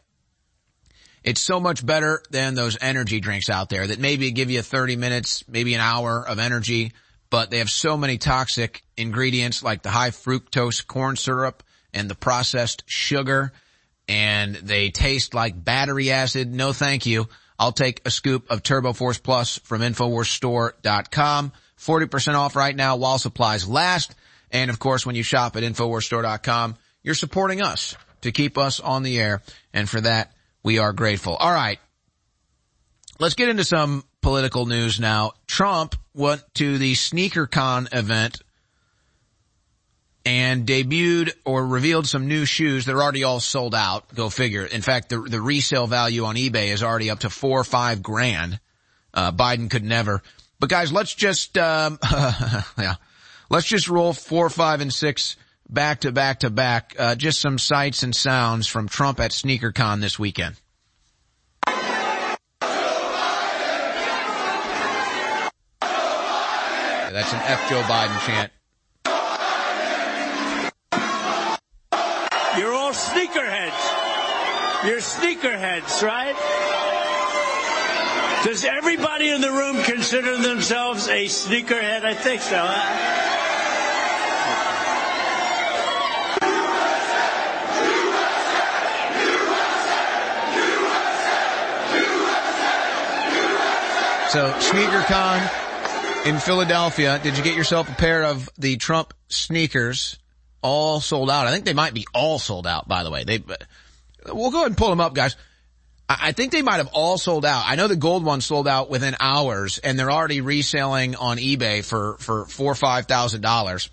[1.25, 4.97] it's so much better than those energy drinks out there that maybe give you 30
[4.97, 6.93] minutes, maybe an hour of energy,
[7.31, 11.63] but they have so many toxic ingredients like the high fructose corn syrup
[11.95, 13.53] and the processed sugar
[14.09, 16.53] and they taste like battery acid.
[16.53, 17.29] No thank you.
[17.59, 21.53] I'll take a scoop of Turbo Force Plus from InfoWarsStore.com.
[21.79, 24.15] 40% off right now while supplies last.
[24.51, 29.03] And of course, when you shop at InfoWarsStore.com, you're supporting us to keep us on
[29.03, 29.43] the air.
[29.73, 31.35] And for that, we are grateful.
[31.37, 31.79] All right.
[33.19, 35.33] Let's get into some political news now.
[35.47, 38.43] Trump went to the SneakerCon event
[40.25, 44.15] and debuted or revealed some new shoes that are already all sold out.
[44.15, 44.65] Go figure.
[44.65, 48.03] In fact, the, the resale value on eBay is already up to four or five
[48.03, 48.61] grand.
[49.13, 50.23] Uh, Biden could never.
[50.61, 51.99] But guys, let's just, um,
[52.79, 52.95] yeah,
[53.51, 55.37] let's just roll four, five, and six
[55.69, 56.95] back to back to back.
[56.99, 60.57] Uh, just some sights and sounds from Trump at SneakerCon this weekend.
[67.13, 68.51] That's an F Joe Biden chant.
[72.59, 74.03] You're all sneakerheads.
[74.87, 76.35] You're sneakerheads, right?
[78.45, 82.05] Does everybody in the room consider themselves a sneakerhead?
[82.05, 82.59] I think so.
[82.59, 83.32] Huh?
[94.33, 97.21] So, SneakerCon in Philadelphia.
[97.23, 100.19] Did you get yourself a pair of the Trump sneakers?
[100.63, 101.47] All sold out.
[101.47, 103.25] I think they might be all sold out, by the way.
[103.25, 103.45] They,
[104.33, 105.37] we'll go ahead and pull them up, guys.
[106.09, 107.65] I think they might have all sold out.
[107.67, 111.85] I know the gold ones sold out within hours and they're already reselling on eBay
[111.85, 113.91] for, for four or five thousand dollars.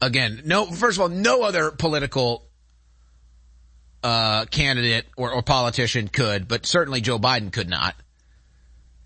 [0.00, 2.46] Again, no, first of all, no other political,
[4.04, 7.96] uh, candidate or, or politician could, but certainly Joe Biden could not.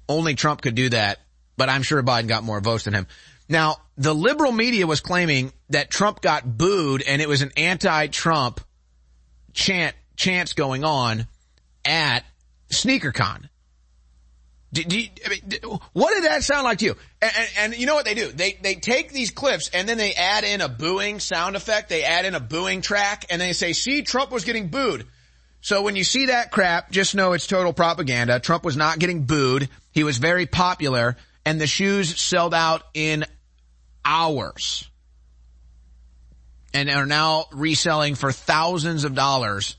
[0.09, 1.19] Only Trump could do that,
[1.57, 3.07] but I'm sure Biden got more votes than him.
[3.49, 8.61] Now, the liberal media was claiming that Trump got booed and it was an anti-Trump
[9.53, 11.27] chant, chants going on
[11.85, 12.25] at
[12.71, 13.49] SneakerCon.
[14.73, 15.63] Do, do I mean,
[15.93, 16.97] what did that sound like to you?
[17.23, 18.33] And, and, and, you know what they do?
[18.33, 21.89] They, they take these clips and then they add in a booing sound effect.
[21.89, 25.07] They add in a booing track and they say, see, Trump was getting booed.
[25.61, 28.41] So when you see that crap, just know it's total propaganda.
[28.41, 29.69] Trump was not getting booed.
[29.95, 31.17] He was very popular
[31.47, 33.25] and the shoes sold out in
[34.05, 34.91] hours
[36.75, 39.77] and are now reselling for thousands of dollars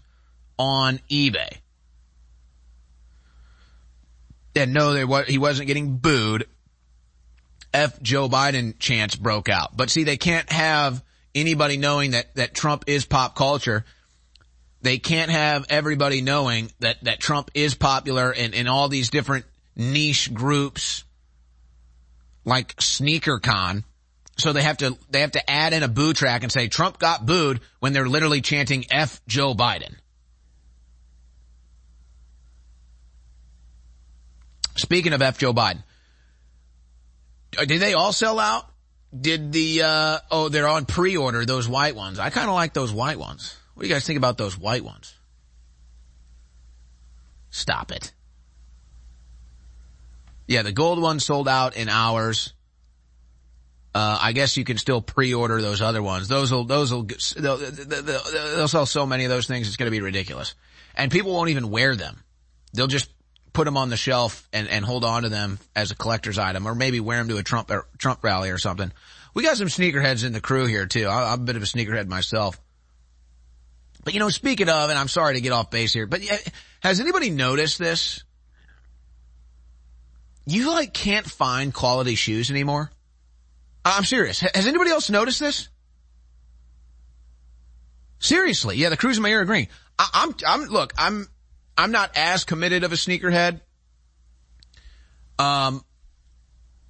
[0.58, 1.58] on eBay.
[4.56, 6.48] And no, they, he wasn't getting booed.
[7.74, 9.76] F Joe Biden chants broke out.
[9.76, 11.04] But see, they can't have
[11.36, 13.84] anybody knowing that, that Trump is pop culture.
[14.82, 19.44] They can't have everybody knowing that, that Trump is popular in, in all these different
[19.76, 21.04] niche groups
[22.46, 23.84] like SneakerCon.
[24.38, 27.00] So they have to, they have to add in a boo track and say Trump
[27.00, 29.96] got booed when they're literally chanting F Joe Biden.
[34.76, 35.84] Speaking of F Joe Biden,
[37.58, 38.70] uh, did they all sell out?
[39.18, 42.20] Did the, uh, oh, they're on pre-order, those white ones.
[42.20, 43.56] I kind of like those white ones.
[43.74, 45.16] What do you guys think about those white ones?
[47.50, 48.12] Stop it.
[50.48, 52.54] Yeah, the gold one sold out in hours.
[53.94, 56.28] Uh, I guess you can still pre-order those other ones.
[56.28, 57.08] Those will, those will,
[57.38, 60.54] they'll, they'll sell so many of those things, it's going to be ridiculous.
[60.96, 62.22] And people won't even wear them.
[62.74, 63.10] They'll just
[63.54, 66.68] put them on the shelf and, and hold on to them as a collector's item
[66.68, 68.92] or maybe wear them to a Trump, Trump rally or something.
[69.34, 71.08] We got some sneakerheads in the crew here too.
[71.08, 72.60] I, I'm a bit of a sneakerhead myself.
[74.04, 76.22] But you know, speaking of, and I'm sorry to get off base here, but
[76.82, 78.25] has anybody noticed this?
[80.46, 82.92] You like can't find quality shoes anymore.
[83.84, 84.40] I'm serious.
[84.40, 85.70] Has anybody else noticed this?
[88.20, 88.78] Seriously.
[88.78, 89.68] Yeah, the crews in my ear agreeing.
[90.00, 91.28] I, I'm, I'm, look, I'm,
[91.78, 93.62] I'm not as committed of a sneakerhead.
[95.38, 95.84] Um,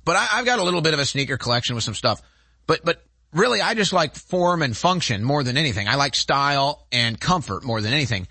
[0.06, 2.22] but I, I've got a little bit of a sneaker collection with some stuff.
[2.68, 3.04] But, but
[3.34, 5.88] really I just like form and function more than anything.
[5.88, 8.28] I like style and comfort more than anything.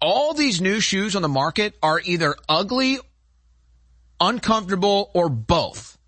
[0.00, 2.98] All these new shoes on the market are either ugly,
[4.28, 5.98] uncomfortable, or both.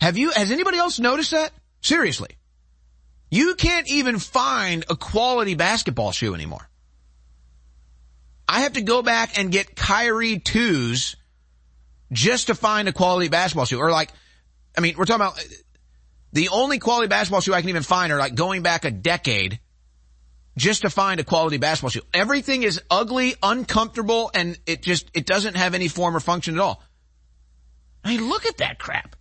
[0.00, 1.52] Have you, has anybody else noticed that?
[1.80, 2.30] Seriously.
[3.30, 6.68] You can't even find a quality basketball shoe anymore.
[8.48, 11.14] I have to go back and get Kyrie 2s
[12.10, 13.78] just to find a quality basketball shoe.
[13.78, 14.10] Or like,
[14.76, 15.42] I mean, we're talking about uh,
[16.32, 19.60] the only quality basketball shoe I can even find are like going back a decade
[20.56, 22.02] just to find a quality basketball shoe.
[22.12, 26.60] Everything is ugly, uncomfortable, and it just, it doesn't have any form or function at
[26.60, 26.82] all.
[28.04, 29.16] I mean, look at that crap.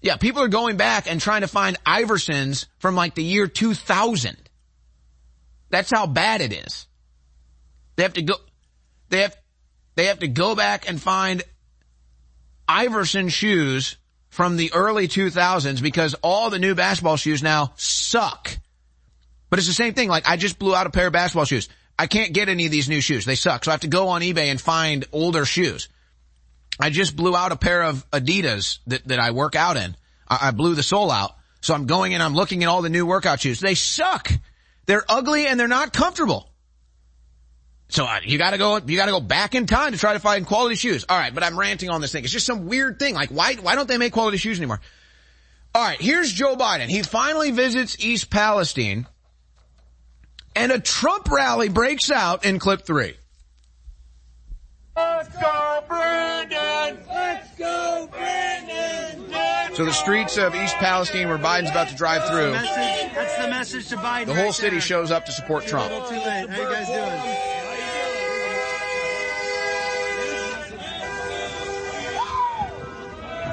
[0.00, 4.36] Yeah, people are going back and trying to find Iversons from like the year 2000.
[5.70, 6.86] That's how bad it is.
[7.96, 8.34] They have to go,
[9.08, 9.36] they have,
[9.96, 11.42] they have to go back and find
[12.68, 13.96] Iverson shoes
[14.28, 18.56] from the early 2000s because all the new basketball shoes now suck.
[19.50, 20.08] But it's the same thing.
[20.08, 21.68] Like I just blew out a pair of basketball shoes.
[21.98, 23.24] I can't get any of these new shoes.
[23.24, 23.64] They suck.
[23.64, 25.88] So I have to go on eBay and find older shoes.
[26.80, 29.96] I just blew out a pair of Adidas that, that I work out in.
[30.28, 31.32] I, I blew the sole out.
[31.60, 33.60] So I'm going and I'm looking at all the new workout shoes.
[33.60, 34.30] They suck.
[34.86, 36.48] They're ugly and they're not comfortable.
[37.90, 40.46] So uh, you gotta go, you gotta go back in time to try to find
[40.46, 41.04] quality shoes.
[41.10, 42.22] Alright, but I'm ranting on this thing.
[42.22, 43.14] It's just some weird thing.
[43.14, 44.80] Like why, why don't they make quality shoes anymore?
[45.76, 46.86] Alright, here's Joe Biden.
[46.86, 49.06] He finally visits East Palestine
[50.54, 53.16] and a Trump rally breaks out in clip three.
[54.98, 56.98] Let's go, Brandon!
[57.08, 59.74] Let's go, Brandon!
[59.74, 63.48] So the streets of East Palestine where Biden's about to drive through, Message, that's the
[63.48, 64.26] message to Biden.
[64.26, 64.80] the whole right city there.
[64.80, 65.92] shows up to support Too Trump.
[65.92, 66.48] little, too late.
[66.50, 67.44] How you guys doing?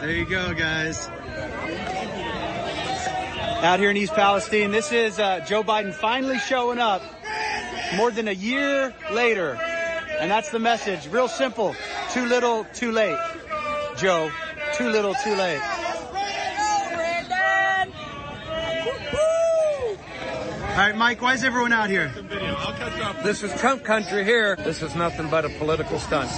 [0.01, 1.09] There you go, guys.
[3.63, 7.01] Out here in East Palestine, this is uh, Joe Biden finally showing up
[7.95, 9.57] more than a year later.
[10.19, 11.07] And that's the message.
[11.07, 11.75] Real simple.
[12.11, 13.17] Too little, too late.
[13.97, 14.31] Joe,
[14.73, 15.61] too little, too late.
[20.71, 22.11] All right, Mike, why is everyone out here?
[23.23, 24.57] This is Trump country here.
[24.57, 26.29] This is nothing but a political stunt.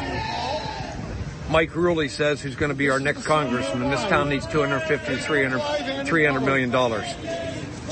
[1.50, 3.90] Mike Rulli says he's going to be our next congressman.
[3.90, 7.06] This town needs 250 to 300, 300 million dollars.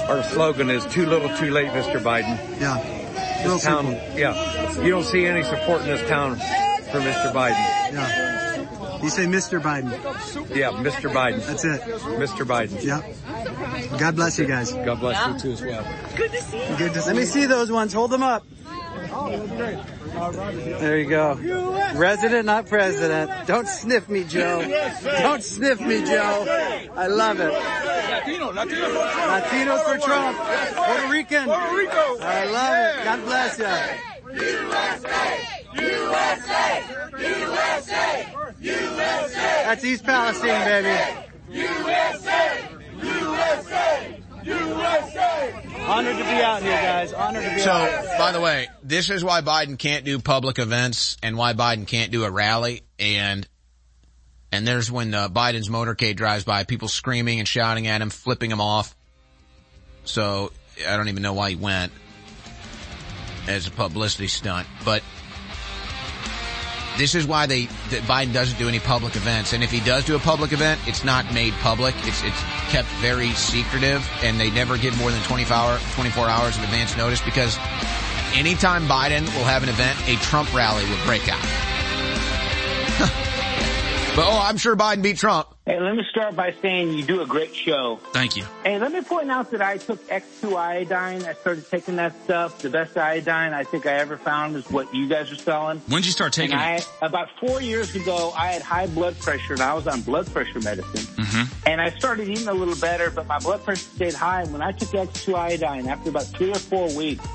[0.08, 2.00] Our slogan is too little, too late, Mr.
[2.00, 2.38] Biden.
[2.60, 3.05] Yeah.
[3.46, 4.20] This Real town, simple.
[4.20, 4.82] yeah.
[4.82, 7.32] You don't see any support in this town for Mr.
[7.32, 7.94] Biden.
[7.94, 9.02] Yeah.
[9.04, 9.62] You say Mr.
[9.62, 9.92] Biden.
[10.56, 11.12] Yeah, Mr.
[11.14, 11.46] Biden.
[11.46, 11.82] That's it.
[11.82, 12.46] Mr.
[12.46, 12.84] Biden.
[12.84, 13.02] Yeah.
[14.00, 14.72] God bless you guys.
[14.74, 15.86] God bless you too as well.
[16.16, 16.76] Good to see you.
[16.78, 17.94] Good to see Let me see those ones.
[17.94, 18.46] Hold them up.
[19.12, 19.86] Oh,
[20.16, 21.36] There you go.
[21.96, 23.48] Resident, not president.
[23.48, 24.62] Don't sniff me, Joe.
[25.04, 26.46] Don't sniff me, Joe.
[26.96, 27.52] I love it.
[27.52, 29.44] Latino, Latino for Trump.
[29.44, 30.38] Latinos for Trump.
[30.76, 31.46] Puerto Rican.
[31.46, 32.18] Puerto Rico.
[32.22, 33.04] I love it.
[33.04, 33.66] God bless you.
[34.36, 35.48] USA!
[35.74, 36.84] USA!
[37.20, 38.34] USA!
[38.62, 39.64] USA!
[39.66, 40.98] That's East Palestine, baby.
[41.52, 42.70] USA!
[43.04, 44.25] USA!
[44.46, 45.54] USA!
[45.88, 47.14] Honored to be out here, guys.
[47.14, 48.16] Honored to be So, out here.
[48.18, 52.12] by the way, this is why Biden can't do public events and why Biden can't
[52.12, 52.82] do a rally.
[53.00, 53.48] And,
[54.52, 58.52] and there's when uh, Biden's motorcade drives by, people screaming and shouting at him, flipping
[58.52, 58.96] him off.
[60.04, 60.52] So,
[60.88, 61.92] I don't even know why he went
[63.48, 65.04] as a publicity stunt, but
[66.98, 67.64] this is why they,
[68.08, 69.54] Biden doesn't do any public events.
[69.54, 71.96] And if he does do a public event, it's not made public.
[72.00, 76.58] It's, it's kept very secretive and they never give more than 24 hour, 24 hours
[76.58, 77.58] of advance notice because
[78.34, 81.42] anytime Biden will have an event, a Trump rally will break out.
[84.16, 85.48] but oh, I'm sure Biden beat Trump.
[85.66, 88.00] Hey, let me start by saying you do a great show.
[88.14, 88.44] Thank you.
[88.64, 91.24] Hey, let me point out that I took X2 iodine.
[91.24, 92.60] I started taking that stuff.
[92.60, 95.80] The best iodine I think I ever found is what you guys are selling.
[95.88, 96.90] When did you start taking And it?
[97.02, 100.32] I, about four years ago, I had high blood pressure and I was on blood
[100.32, 101.02] pressure medicine.
[101.24, 101.68] Mm-hmm.
[101.68, 104.44] And I started eating a little better, but my blood pressure stayed high.
[104.44, 107.26] And when I took X2 iodine, after about three or four weeks,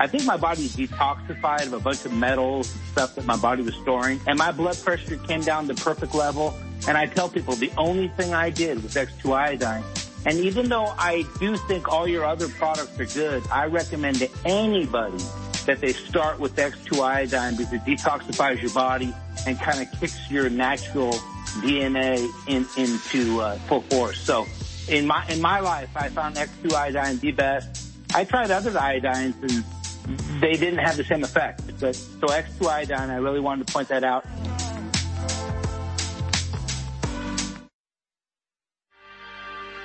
[0.00, 3.62] I think my body detoxified of a bunch of metals and stuff that my body
[3.62, 4.18] was storing.
[4.26, 6.56] And my blood pressure came down to perfect level.
[6.88, 9.84] And I tell people the only thing I did was X2 iodine.
[10.24, 14.30] And even though I do think all your other products are good, I recommend to
[14.46, 15.22] anybody
[15.66, 19.14] that they start with X2 iodine because it detoxifies your body
[19.46, 21.12] and kind of kicks your natural
[21.60, 24.18] DNA in, into uh, full force.
[24.18, 24.46] So
[24.88, 27.86] in my in my life, I found X2 iodine the best.
[28.14, 29.62] I tried other iodines and
[30.40, 31.62] they didn't have the same effect.
[31.80, 34.24] But so X2 iodine, I really wanted to point that out.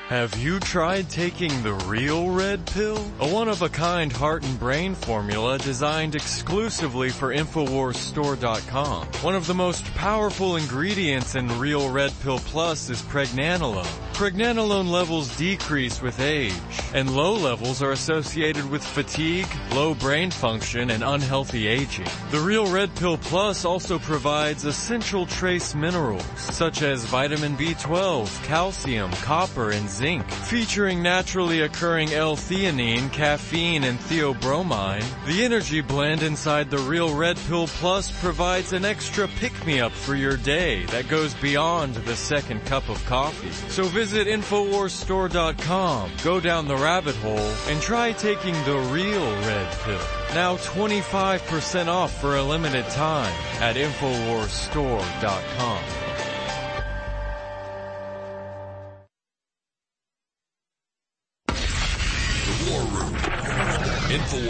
[0.09, 3.03] Have you tried taking the real red pill?
[3.19, 9.07] A one-of-a-kind heart and brain formula designed exclusively for InfoWarsStore.com.
[9.23, 13.87] One of the most powerful ingredients in Real Red Pill Plus is pregnenolone.
[14.13, 16.53] Pregnenolone levels decrease with age,
[16.93, 22.07] and low levels are associated with fatigue, low brain function, and unhealthy aging.
[22.31, 29.11] The Real Red Pill Plus also provides essential trace minerals, such as vitamin B12, calcium,
[29.11, 30.29] copper, and zinc.
[30.29, 37.65] Featuring naturally occurring L-theanine, caffeine, and theobromine, the energy blend inside the Real Red Pill
[37.67, 43.03] Plus provides an extra pick-me-up for your day that goes beyond the second cup of
[43.05, 43.51] coffee.
[43.69, 49.99] So visit InfoWarsStore.com, go down the rabbit hole, and try taking the real red pill.
[50.33, 56.04] Now 25% off for a limited time at InfoWarsStore.com.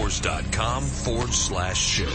[0.05, 2.05] Infowars.com forward slash show.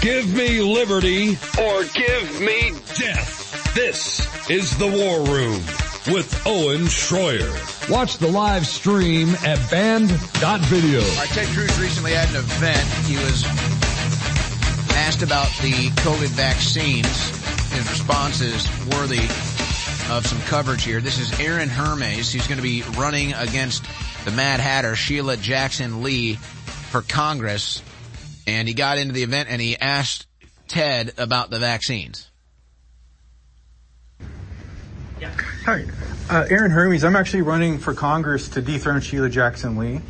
[0.00, 3.74] Give me liberty or give me death.
[3.74, 5.60] This is the War Room
[6.14, 7.90] with Owen Schroyer.
[7.90, 11.00] Watch the live stream at band.video.
[11.00, 12.86] All right, Ted Cruz recently had an event.
[13.06, 13.44] He was
[14.96, 17.30] asked about the COVID vaccines.
[17.72, 19.26] His response is worthy
[20.10, 21.00] of some coverage here.
[21.00, 22.32] This is Aaron Hermes.
[22.32, 23.84] He's going to be running against
[24.24, 27.82] the Mad Hatter, Sheila Jackson Lee, for Congress.
[28.46, 30.26] And he got into the event and he asked
[30.66, 32.30] Ted about the vaccines.
[35.66, 35.84] Hi,
[36.30, 37.04] uh, Aaron Hermes.
[37.04, 40.00] I'm actually running for Congress to dethrone Sheila Jackson Lee.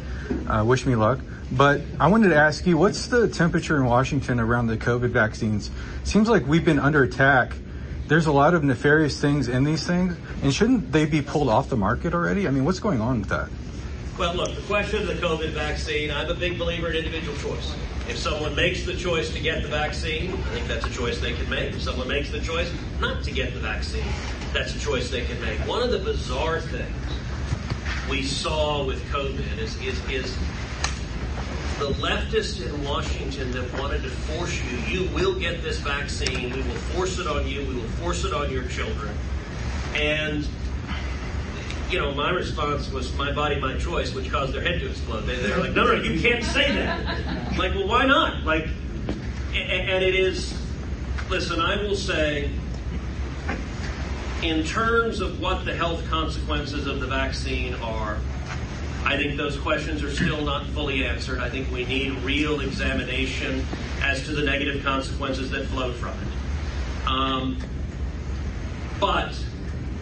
[0.47, 1.19] Uh, wish me luck.
[1.51, 5.71] But I wanted to ask you, what's the temperature in Washington around the COVID vaccines?
[6.05, 7.55] Seems like we've been under attack.
[8.09, 11.69] There's a lot of nefarious things in these things, and shouldn't they be pulled off
[11.69, 12.49] the market already?
[12.49, 13.51] I mean, what's going on with that?
[14.19, 17.75] Well, look, the question of the COVID vaccine, I'm a big believer in individual choice.
[18.09, 21.35] If someone makes the choice to get the vaccine, I think that's a choice they
[21.35, 21.75] can make.
[21.75, 24.09] If someone makes the choice not to get the vaccine,
[24.55, 25.59] that's a choice they can make.
[25.69, 26.89] One of the bizarre things
[28.09, 30.35] we saw with COVID is, is, is
[31.79, 36.63] the leftists in Washington that wanted to force you, you will get this vaccine, we
[36.63, 39.15] will force it on you, we will force it on your children.
[39.95, 40.47] And
[41.91, 45.23] you know, my response was my body, my choice, which caused their head to explode.
[45.23, 47.57] They, they're like, no, no, you can't say that.
[47.57, 48.45] Like, well, why not?
[48.45, 48.69] Like,
[49.55, 50.55] and it is,
[51.31, 52.51] listen, I will say,
[54.43, 58.19] in terms of what the health consequences of the vaccine are,
[59.09, 61.39] I think those questions are still not fully answered.
[61.39, 63.65] I think we need real examination
[64.03, 67.09] as to the negative consequences that flow from it.
[67.09, 67.59] Um,
[69.01, 69.35] but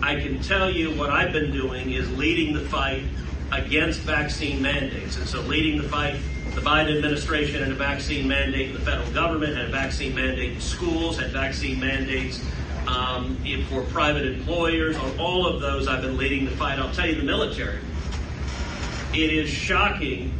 [0.03, 3.05] I can tell you what I've been doing is leading the fight
[3.53, 5.17] against vaccine mandates.
[5.19, 6.17] And so leading the fight,
[6.57, 10.55] the Biden administration had a vaccine mandate in the federal government, had a vaccine mandate
[10.55, 12.45] in schools, had vaccine mandates
[12.89, 14.97] um, for private employers.
[14.97, 16.81] On all of those, I've been leading the fight.
[16.81, 17.79] I'll tell you the military.
[19.17, 20.31] It is shocking.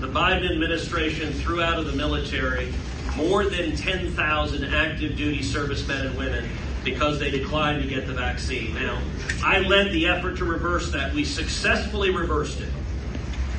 [0.00, 2.72] The Biden administration threw out of the military
[3.16, 6.48] more than 10,000 active duty servicemen and women
[6.84, 8.74] because they declined to get the vaccine.
[8.74, 8.98] Now,
[9.44, 11.12] I led the effort to reverse that.
[11.12, 12.70] We successfully reversed it.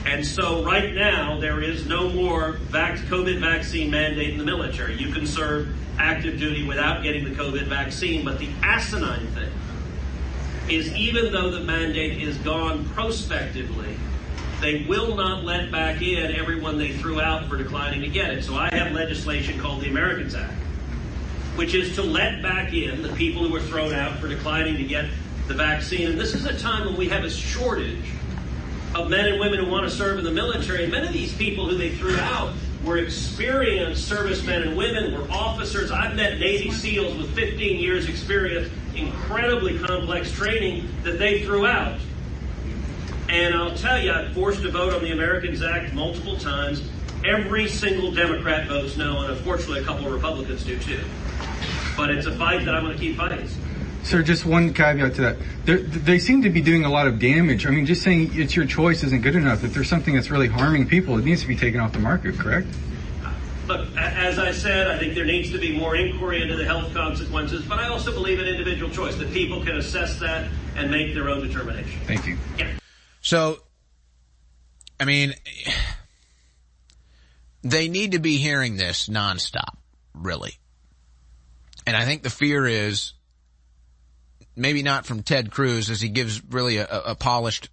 [0.08, 5.00] And so right now, there is no more COVID vaccine mandate in the military.
[5.00, 8.26] You can serve active duty without getting the COVID vaccine.
[8.26, 9.52] But the asinine thing
[10.68, 13.96] is even though the mandate is gone prospectively,
[14.62, 18.44] they will not let back in everyone they threw out for declining to get it.
[18.44, 20.56] So I have legislation called the Americans Act
[21.56, 24.84] which is to let back in the people who were thrown out for declining to
[24.84, 25.06] get
[25.48, 26.10] the vaccine.
[26.10, 28.12] And this is a time when we have a shortage
[28.94, 30.84] of men and women who want to serve in the military.
[30.84, 32.54] And many of these people who they threw out
[32.84, 35.92] were experienced servicemen and women, were officers.
[35.92, 42.00] I've met Navy SEALs with 15 years experience, incredibly complex training that they threw out.
[43.30, 46.88] And I'll tell you, I've forced a vote on the Americans Act multiple times.
[47.26, 51.04] Every single Democrat votes no, and unfortunately, a couple of Republicans do too.
[51.98, 53.50] But it's a fight that I'm going to keep fighting.
[54.04, 55.38] Sir, just one caveat to that.
[55.66, 57.66] They're, they seem to be doing a lot of damage.
[57.66, 59.64] I mean, just saying it's your choice isn't good enough.
[59.64, 62.38] If there's something that's really harming people, it needs to be taken off the market,
[62.38, 62.68] correct?
[63.68, 66.94] Look, as I said, I think there needs to be more inquiry into the health
[66.94, 71.16] consequences, but I also believe in individual choice, that people can assess that and make
[71.16, 72.00] their own determination.
[72.06, 72.38] Thank you.
[72.60, 72.68] Yeah.
[73.26, 73.58] So,
[75.00, 75.34] I mean,
[77.64, 79.78] they need to be hearing this nonstop,
[80.14, 80.60] really.
[81.88, 83.14] And I think the fear is
[84.56, 87.70] maybe not from Ted Cruz as he gives really a, a polished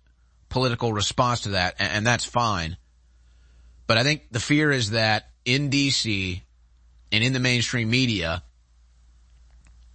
[0.48, 2.78] political response to that, and, and that's fine.
[3.86, 6.40] But I think the fear is that in DC
[7.12, 8.42] and in the mainstream media,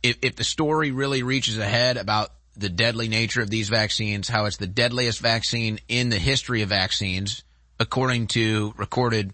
[0.03, 4.45] if, if the story really reaches ahead about the deadly nature of these vaccines, how
[4.45, 7.43] it's the deadliest vaccine in the history of vaccines,
[7.79, 9.33] according to recorded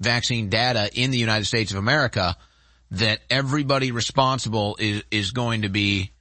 [0.00, 2.36] vaccine data in the United States of America,
[2.92, 6.12] that everybody responsible is, is going to be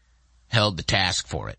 [0.48, 1.58] held to task for it.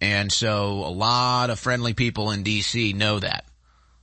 [0.00, 3.44] And so a lot of friendly people in DC know that.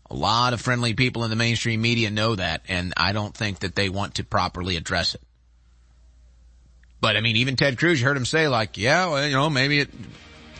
[0.09, 3.59] A lot of friendly people in the mainstream media know that, and I don't think
[3.59, 5.21] that they want to properly address it.
[6.99, 9.49] But I mean, even Ted Cruz, you heard him say like, yeah, well, you know,
[9.49, 9.89] maybe it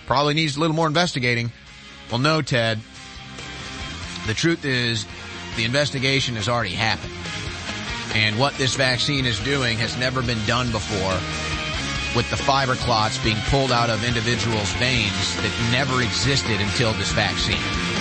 [0.06, 1.51] probably needs a little more investigating.
[2.09, 2.80] Well, no, Ted.
[4.27, 5.06] The truth is
[5.56, 7.14] the investigation has already happened.
[8.16, 11.17] And what this vaccine is doing has never been done before
[12.16, 17.11] with the fiber clots being pulled out of individuals' veins that never existed until this
[17.11, 17.97] vaccine.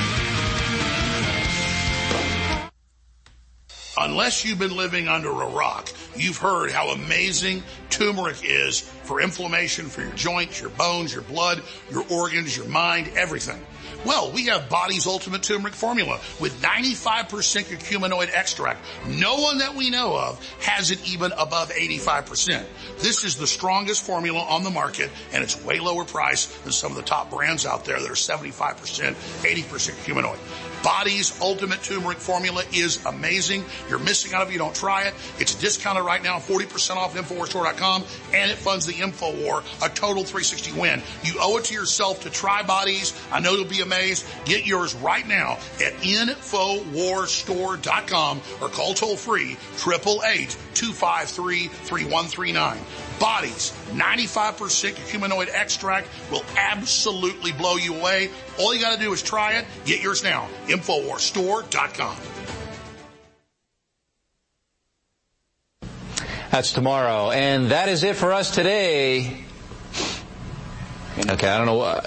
[3.99, 9.87] Unless you've been living under a rock, you've heard how amazing turmeric is for inflammation,
[9.87, 13.59] for your joints, your bones, your blood, your organs, your mind, everything.
[14.05, 18.85] Well, we have Body's Ultimate Turmeric Formula with 95% curcuminoid extract.
[19.09, 22.65] No one that we know of has it even above 85%.
[22.99, 26.93] This is the strongest formula on the market and it's way lower price than some
[26.93, 29.15] of the top brands out there that are 75%, 80%
[29.65, 30.39] curcuminoid.
[30.87, 33.65] Body's Ultimate Turmeric Formula is amazing.
[33.91, 35.15] You're missing out if you don't try it.
[35.41, 40.79] It's discounted right now, 40% off InfoWarsStore.com, and it funds the InfoWar, a total 360
[40.79, 41.03] win.
[41.25, 43.21] You owe it to yourself to try Body's.
[43.33, 44.25] I know you'll be amazed.
[44.45, 52.77] Get yours right now at InfoWarsStore.com or call toll free 888-253-3139.
[53.19, 58.31] Body's, 95% curcuminoid extract will absolutely blow you away.
[58.59, 59.65] All you gotta do is try it.
[59.85, 60.49] Get yours now.
[60.67, 62.17] Infowarsstore.com.
[66.51, 67.31] That's tomorrow.
[67.31, 69.45] And that is it for us today.
[71.19, 72.05] Okay, I don't know what,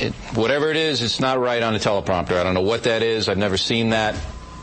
[0.00, 2.38] it, whatever it is, it's not right on the teleprompter.
[2.38, 3.28] I don't know what that is.
[3.28, 4.14] I've never seen that.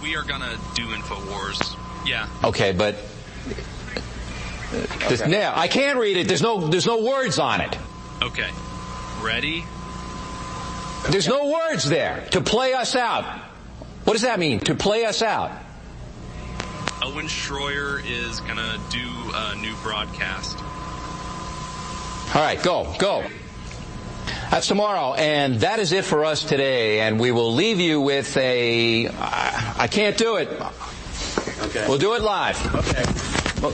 [0.01, 1.77] We are gonna do InfoWars.
[2.05, 2.27] Yeah.
[2.43, 2.95] Okay, but
[5.09, 6.27] this, now I can't read it.
[6.27, 7.77] There's no there's no words on it.
[8.21, 8.49] Okay.
[9.21, 9.65] Ready?
[11.09, 13.25] There's no words there to play us out.
[14.05, 14.59] What does that mean?
[14.61, 15.51] To play us out?
[17.03, 20.57] Owen Schroyer is gonna do a new broadcast.
[22.33, 23.23] All right, go, go.
[24.49, 27.01] That's tomorrow, and that is it for us today.
[27.01, 29.07] And we will leave you with a.
[29.07, 30.49] I, I can't do it.
[31.61, 31.85] Okay.
[31.87, 32.57] We'll do it live.
[32.75, 33.03] Okay.
[33.61, 33.73] We'll,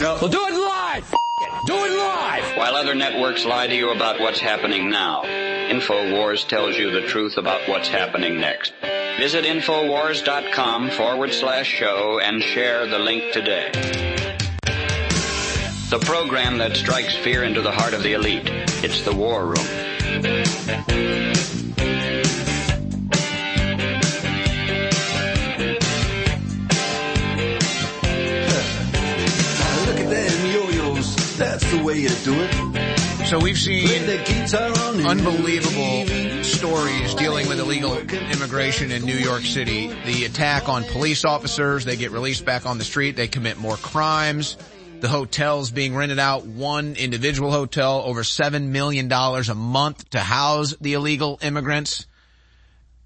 [0.00, 1.12] we'll do it live.
[1.12, 1.66] It.
[1.66, 2.56] Do it live.
[2.56, 7.36] While other networks lie to you about what's happening now, InfoWars tells you the truth
[7.36, 8.72] about what's happening next.
[9.18, 13.70] Visit Infowars.com forward slash show and share the link today.
[15.90, 18.50] The program that strikes fear into the heart of the elite.
[18.82, 21.53] It's the War Room.
[31.36, 33.26] That's the way you do it.
[33.26, 39.16] So we've seen the guitar on the unbelievable stories dealing with illegal immigration in New
[39.16, 39.88] York City.
[40.04, 43.76] The attack on police officers, they get released back on the street, they commit more
[43.76, 44.56] crimes.
[45.00, 50.76] The hotels being rented out, one individual hotel, over $7 million a month to house
[50.80, 52.06] the illegal immigrants.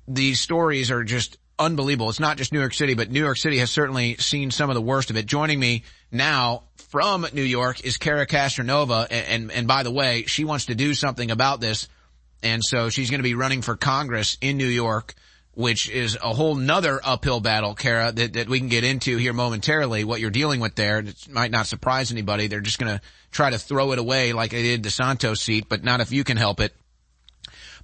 [0.07, 2.11] These stories are just unbelievable.
[2.11, 4.75] It's not just New York City, but New York City has certainly seen some of
[4.75, 5.25] the worst of it.
[5.25, 9.07] Joining me now from New York is Cara Castronuova.
[9.11, 11.89] And, and, and by the way, she wants to do something about this.
[12.43, 15.15] And so she's going to be running for Congress in New York,
[15.53, 19.33] which is a whole nother uphill battle, Cara, that, that we can get into here
[19.33, 21.01] momentarily, what you're dealing with there.
[21.01, 22.47] It might not surprise anybody.
[22.47, 25.67] They're just going to try to throw it away like they did the Santos seat,
[25.69, 26.75] but not if you can help it.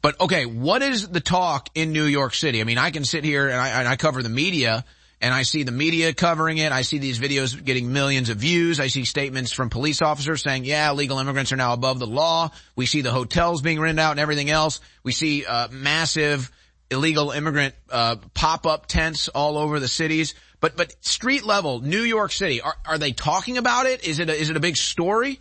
[0.01, 2.61] But okay, what is the talk in New York City?
[2.61, 4.85] I mean, I can sit here and I, and I cover the media
[5.25, 6.71] and I see the media covering it.
[6.71, 8.79] I see these videos getting millions of views.
[8.79, 12.51] I see statements from police officers saying, yeah, illegal immigrants are now above the law.
[12.77, 14.83] We see the hotels being rented out and everything else.
[15.03, 16.53] We see, uh, massive
[16.91, 20.35] illegal immigrant, uh, pop-up tents all over the cities.
[20.61, 24.05] But, but street level, New York City, are, are they talking about it?
[24.05, 25.41] Is it a, is it a big story?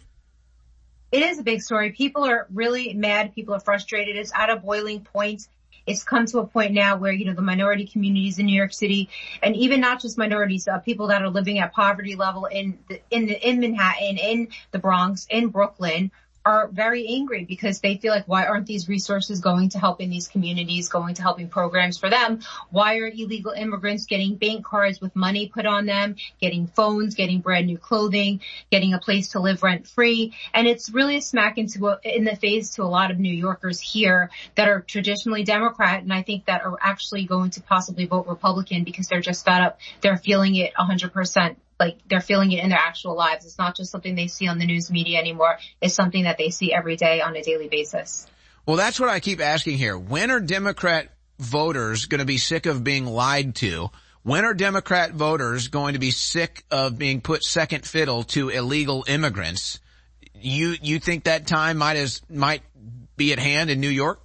[1.13, 1.91] it is a big story.
[1.91, 3.35] People are really mad.
[3.35, 4.15] People are frustrated.
[4.15, 5.47] It's at a boiling point.
[5.85, 8.73] It's come to a point now where, you know, the minority communities in New York
[8.73, 9.09] City
[9.41, 13.01] and even not just minorities, uh, people that are living at poverty level in the,
[13.09, 16.11] in the, in Manhattan, in the Bronx, in Brooklyn
[16.45, 20.27] are very angry because they feel like why aren't these resources going to helping these
[20.27, 22.41] communities, going to helping programs for them?
[22.69, 27.39] Why are illegal immigrants getting bank cards with money put on them, getting phones, getting
[27.39, 28.41] brand new clothing,
[28.71, 30.33] getting a place to live rent free?
[30.53, 33.33] And it's really a smack into a, in the face to a lot of New
[33.33, 38.05] Yorkers here that are traditionally Democrat and I think that are actually going to possibly
[38.05, 39.79] vote Republican because they're just fed up.
[40.01, 43.45] They're feeling it 100% like they're feeling it in their actual lives.
[43.45, 45.57] It's not just something they see on the news media anymore.
[45.81, 48.27] It's something that they see every day on a daily basis.
[48.65, 49.97] Well, that's what I keep asking here.
[49.97, 53.89] When are Democrat voters going to be sick of being lied to?
[54.21, 59.03] When are Democrat voters going to be sick of being put second fiddle to illegal
[59.07, 59.79] immigrants?
[60.43, 62.61] you, you think that time might as, might
[63.15, 64.21] be at hand in New York?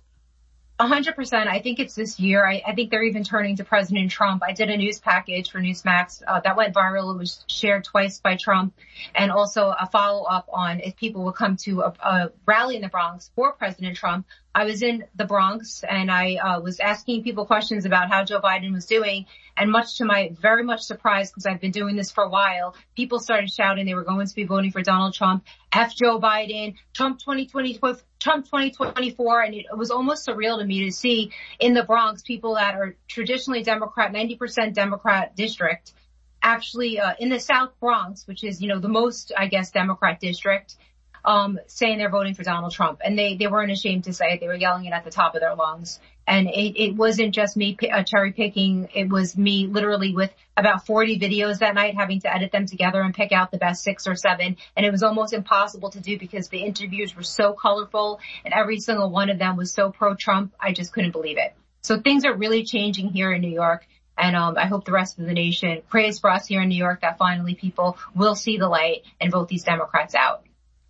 [0.81, 1.49] A hundred percent.
[1.49, 2.47] I think it's this year.
[2.47, 4.45] I, I, think they're even turning to President Trump.
[4.45, 7.15] I did a news package for Newsmax uh, that went viral.
[7.15, 8.75] It was shared twice by Trump,
[9.15, 12.83] and also a follow up on if people would come to a, a rally in
[12.83, 14.27] the Bronx for President Trump.
[14.55, 18.41] I was in the Bronx and I uh, was asking people questions about how Joe
[18.41, 19.27] Biden was doing.
[19.57, 22.75] And much to my very much surprise, because I've been doing this for a while,
[22.97, 26.75] people started shouting they were going to be voting for Donald Trump, F Joe Biden,
[26.93, 27.79] Trump 2020,
[28.21, 29.43] Trump 2024.
[29.43, 32.97] And it was almost surreal to me to see in the Bronx people that are
[33.09, 35.93] traditionally Democrat, 90% Democrat district,
[36.43, 40.21] actually uh, in the South Bronx, which is, you know, the most, I guess, Democrat
[40.21, 40.77] district,
[41.25, 44.41] um, saying they're voting for Donald Trump, and they they weren't ashamed to say it.
[44.41, 46.01] They were yelling it at the top of their lungs.
[46.27, 48.89] And it, it wasn't just me uh, cherry picking.
[48.95, 53.01] It was me literally with about 40 videos that night, having to edit them together
[53.01, 54.59] and pick out the best six or seven.
[54.77, 58.79] And it was almost impossible to do because the interviews were so colorful, and every
[58.79, 60.55] single one of them was so pro-Trump.
[60.61, 61.55] I just couldn't believe it.
[61.81, 63.87] So things are really changing here in New York.
[64.19, 66.77] And um, I hope the rest of the nation prays for us here in New
[66.77, 70.43] York that finally people will see the light and vote these Democrats out.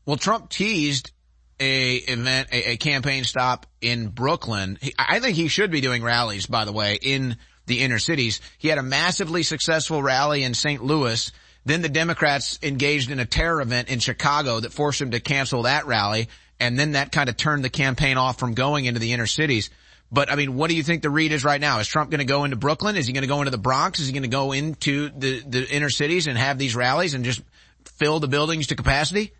[0.06, 1.12] Well, Trump teased
[1.60, 4.78] a event, a, a campaign stop in Brooklyn.
[4.80, 8.40] He, I think he should be doing rallies, by the way, in the inner cities.
[8.56, 10.82] He had a massively successful rally in St.
[10.82, 11.30] Louis.
[11.64, 15.62] Then the Democrats engaged in a terror event in Chicago that forced him to cancel
[15.62, 16.28] that rally.
[16.58, 19.68] And then that kind of turned the campaign off from going into the inner cities.
[20.10, 21.80] But I mean, what do you think the read is right now?
[21.80, 22.96] Is Trump going to go into Brooklyn?
[22.96, 24.00] Is he going to go into the Bronx?
[24.00, 27.24] Is he going to go into the, the inner cities and have these rallies and
[27.24, 27.42] just
[27.84, 29.32] fill the buildings to capacity?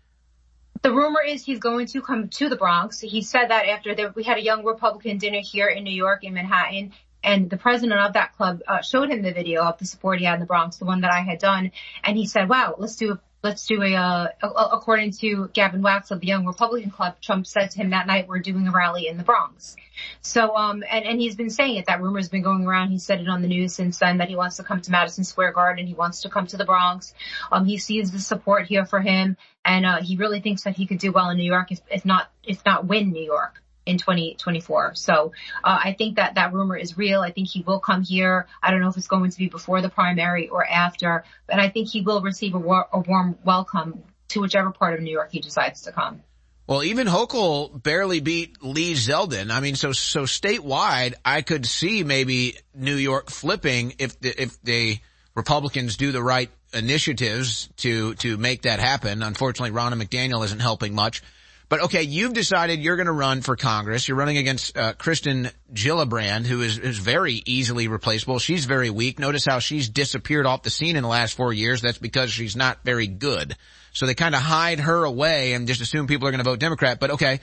[0.81, 2.99] The rumor is he's going to come to the Bronx.
[2.99, 6.23] He said that after the, we had a young Republican dinner here in New York
[6.23, 9.85] in Manhattan and the president of that club uh, showed him the video of the
[9.85, 11.71] support he had in the Bronx, the one that I had done,
[12.03, 16.19] and he said, "Wow, let's do let's do a, uh, according to Gavin Wax of
[16.19, 19.17] the Young Republican Club, Trump said to him that night, we're doing a rally in
[19.17, 19.75] the Bronx.
[20.21, 22.91] So, um, and, and he's been saying it, that rumor's been going around.
[22.91, 25.23] He said it on the news since then that he wants to come to Madison
[25.23, 25.87] Square Garden.
[25.87, 27.13] He wants to come to the Bronx.
[27.51, 30.85] Um, he sees the support here for him and, uh, he really thinks that he
[30.85, 33.97] could do well in New York, if, if not, if not win New York in
[33.97, 34.93] 2024.
[34.93, 37.21] So uh, I think that that rumor is real.
[37.21, 38.47] I think he will come here.
[38.61, 41.69] I don't know if it's going to be before the primary or after, but I
[41.69, 45.31] think he will receive a, war- a warm welcome to whichever part of New York
[45.31, 46.21] he decides to come.
[46.67, 49.49] Well, even Hochul barely beat Lee Zeldin.
[49.49, 54.61] I mean, so so statewide, I could see maybe New York flipping if the, if
[54.61, 54.99] the
[55.33, 59.23] Republicans do the right initiatives to to make that happen.
[59.23, 61.23] Unfortunately, Ronna McDaniel isn't helping much.
[61.69, 64.07] But okay, you've decided you're going to run for Congress.
[64.07, 68.39] You're running against uh, Kirsten Gillibrand, who is, is very easily replaceable.
[68.39, 69.19] She's very weak.
[69.19, 71.81] Notice how she's disappeared off the scene in the last four years.
[71.81, 73.55] That's because she's not very good.
[73.93, 76.59] So they kind of hide her away and just assume people are going to vote
[76.59, 76.99] Democrat.
[76.99, 77.39] But okay,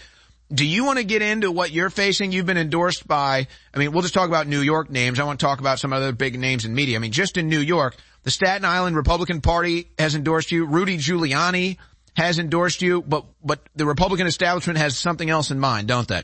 [0.53, 2.33] do you want to get into what you're facing?
[2.33, 5.21] You've been endorsed by, I mean, we'll just talk about New York names.
[5.21, 6.97] I want to talk about some other big names in media.
[6.97, 10.67] I mean, just in New York, the Staten Island Republican Party has endorsed you.
[10.67, 11.79] Rudy Giuliani
[12.17, 16.23] has endorsed you, but, but the Republican establishment has something else in mind, don't they?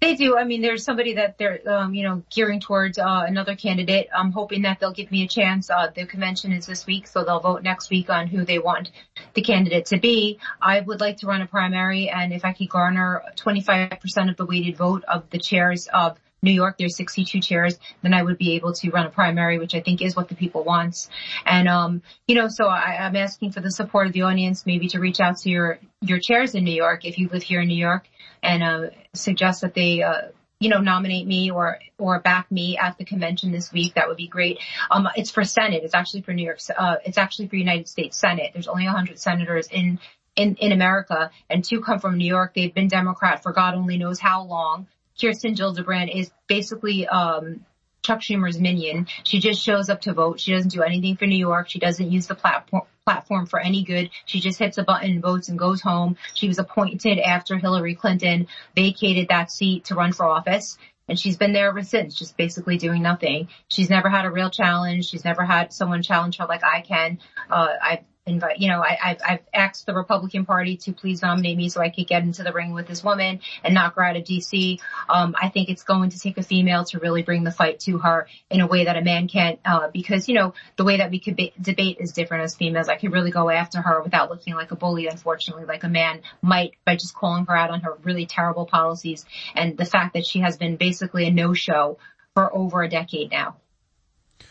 [0.00, 0.38] They do.
[0.38, 4.08] I mean, there's somebody that they're, um, you know, gearing towards uh, another candidate.
[4.14, 5.70] I'm hoping that they'll give me a chance.
[5.70, 8.92] Uh, the convention is this week, so they'll vote next week on who they want
[9.34, 10.38] the candidate to be.
[10.62, 14.46] I would like to run a primary, and if I could garner 25% of the
[14.46, 18.54] weighted vote of the chairs of New York, there's 62 chairs, then I would be
[18.54, 21.08] able to run a primary, which I think is what the people want.
[21.44, 24.88] And, um, you know, so I, I'm asking for the support of the audience, maybe
[24.88, 27.68] to reach out to your, your chairs in New York if you live here in
[27.68, 28.08] New York
[28.42, 30.28] and, uh, suggest that they, uh,
[30.60, 33.94] you know, nominate me or, or back me at the convention this week.
[33.94, 34.58] That would be great.
[34.90, 35.82] Um, it's for Senate.
[35.84, 36.58] It's actually for New York.
[36.76, 38.50] Uh, it's actually for United States Senate.
[38.52, 40.00] There's only 100 senators in,
[40.34, 42.54] in, in America and two come from New York.
[42.54, 44.88] They've been Democrat for God only knows how long.
[45.20, 47.64] Kirsten Gillibrand is basically um,
[48.02, 49.06] Chuck Schumer's minion.
[49.24, 50.40] She just shows up to vote.
[50.40, 51.68] She doesn't do anything for New York.
[51.68, 54.10] She doesn't use the platform platform for any good.
[54.26, 56.18] She just hits a button, votes, and goes home.
[56.34, 60.76] She was appointed after Hillary Clinton vacated that seat to run for office.
[61.08, 63.48] And she's been there ever since, just basically doing nothing.
[63.68, 65.08] She's never had a real challenge.
[65.08, 67.18] She's never had someone challenge her like I can.
[67.50, 71.56] Uh, I've invite, you know, I, have I've asked the Republican Party to please nominate
[71.56, 74.16] me so I could get into the ring with this woman and knock her out
[74.16, 74.80] of DC.
[75.08, 77.98] Um, I think it's going to take a female to really bring the fight to
[77.98, 81.10] her in a way that a man can't, uh, because, you know, the way that
[81.10, 82.88] we could be, debate is different as females.
[82.88, 86.22] I could really go after her without looking like a bully, unfortunately, like a man
[86.42, 89.24] might by just calling her out on her really terrible policies
[89.54, 91.98] and the fact that she has been basically a no-show
[92.34, 93.56] for over a decade now.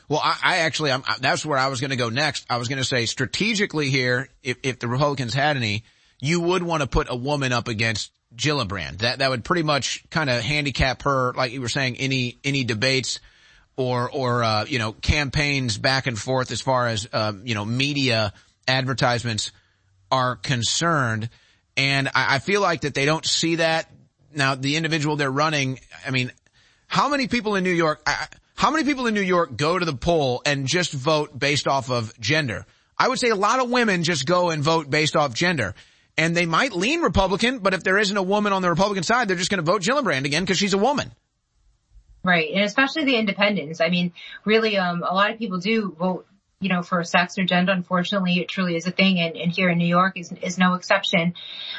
[0.09, 2.45] Well, I, I actually, I'm, that's where I was going to go next.
[2.49, 5.83] I was going to say strategically here, if, if the Republicans had any,
[6.19, 8.99] you would want to put a woman up against Gillibrand.
[8.99, 12.63] That that would pretty much kind of handicap her, like you were saying, any any
[12.63, 13.19] debates
[13.75, 17.65] or or uh, you know campaigns back and forth as far as uh, you know
[17.65, 18.33] media
[18.67, 19.51] advertisements
[20.11, 21.29] are concerned.
[21.75, 23.89] And I, I feel like that they don't see that
[24.33, 24.55] now.
[24.55, 26.31] The individual they're running, I mean,
[26.87, 28.01] how many people in New York?
[28.05, 28.27] I,
[28.57, 31.91] how many people in New York go to the poll and just vote based off
[31.91, 32.65] of gender?
[32.97, 35.75] I would say a lot of women just go and vote based off gender.
[36.17, 39.27] And they might lean Republican, but if there isn't a woman on the Republican side,
[39.27, 41.11] they're just going to vote Gillibrand again because she's a woman.
[42.23, 42.49] Right.
[42.51, 43.79] And especially the independents.
[43.79, 44.11] I mean,
[44.43, 46.25] really, um, a lot of people do vote,
[46.59, 47.71] you know, for sex or gender.
[47.71, 49.19] Unfortunately, it truly is a thing.
[49.19, 51.35] And, and here in New York is, is no exception.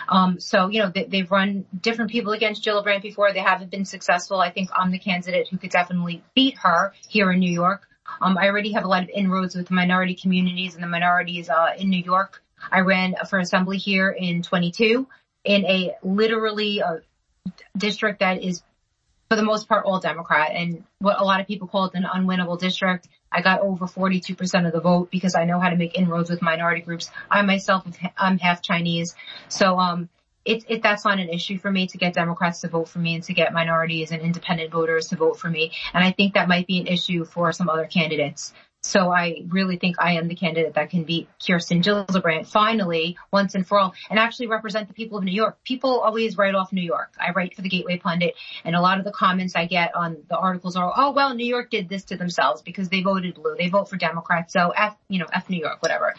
[0.09, 3.33] Um, so, you know, they, have run different people against Gillibrand before.
[3.33, 4.39] They haven't been successful.
[4.39, 7.89] I think I'm the candidate who could definitely beat her here in New York.
[8.21, 11.73] Um, I already have a lot of inroads with minority communities and the minorities, uh,
[11.77, 12.43] in New York.
[12.71, 15.07] I ran for assembly here in 22
[15.45, 16.99] in a literally a uh,
[17.77, 18.63] district that is
[19.29, 22.05] for the most part all Democrat and what a lot of people call it an
[22.05, 23.09] unwinnable district.
[23.31, 26.41] I got over 42% of the vote because I know how to make inroads with
[26.41, 27.11] minority groups.
[27.31, 27.85] I myself,
[28.17, 29.15] I'm half Chinese.
[29.49, 30.09] So, um,
[30.47, 33.17] it, it, that's not an issue for me to get Democrats to vote for me
[33.17, 35.73] and to get minorities and independent voters to vote for me.
[35.93, 38.55] And I think that might be an issue for some other candidates.
[38.83, 43.57] So I really think I am the candidate that can beat Kirsten Gillibrand finally, once
[43.57, 45.59] and for all, and actually represent the people of New York.
[45.65, 47.13] People always write off New York.
[47.19, 50.19] I write for the Gateway Pundit and a lot of the comments I get on
[50.29, 53.57] the articles are, oh well, New York did this to themselves because they voted blue.
[53.59, 54.53] They vote for Democrats.
[54.53, 56.15] So F, you know, F New York, whatever.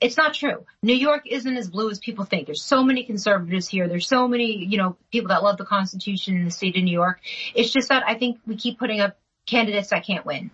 [0.00, 0.64] It's not true.
[0.82, 2.46] New York isn't as blue as people think.
[2.46, 3.88] There's so many conservatives here.
[3.88, 6.92] There's so many, you know, people that love the Constitution in the state of New
[6.92, 7.20] York.
[7.56, 10.52] It's just that I think we keep putting up candidates that can't win.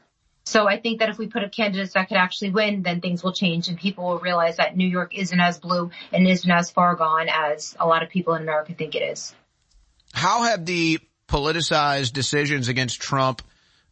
[0.51, 3.23] So I think that if we put up candidates that could actually win, then things
[3.23, 6.73] will change and people will realize that New York isn't as blue and isn't as
[6.73, 9.33] far gone as a lot of people in America think it is.
[10.13, 10.99] How have the
[11.29, 13.43] politicized decisions against Trump,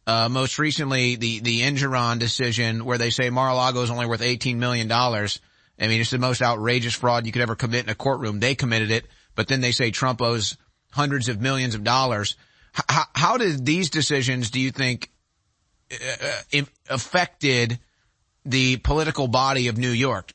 [0.05, 4.57] uh, most recently the, the Engoron decision where they say Mar-a-Lago is only worth $18
[4.57, 4.91] million.
[4.91, 5.29] I
[5.79, 8.41] mean, it's the most outrageous fraud you could ever commit in a courtroom.
[8.41, 10.57] They committed it, but then they say Trump owes
[10.91, 12.35] hundreds of millions of dollars.
[12.77, 15.09] H- how did these decisions, do you think,
[16.89, 17.79] affected
[18.45, 20.33] the political body of New York?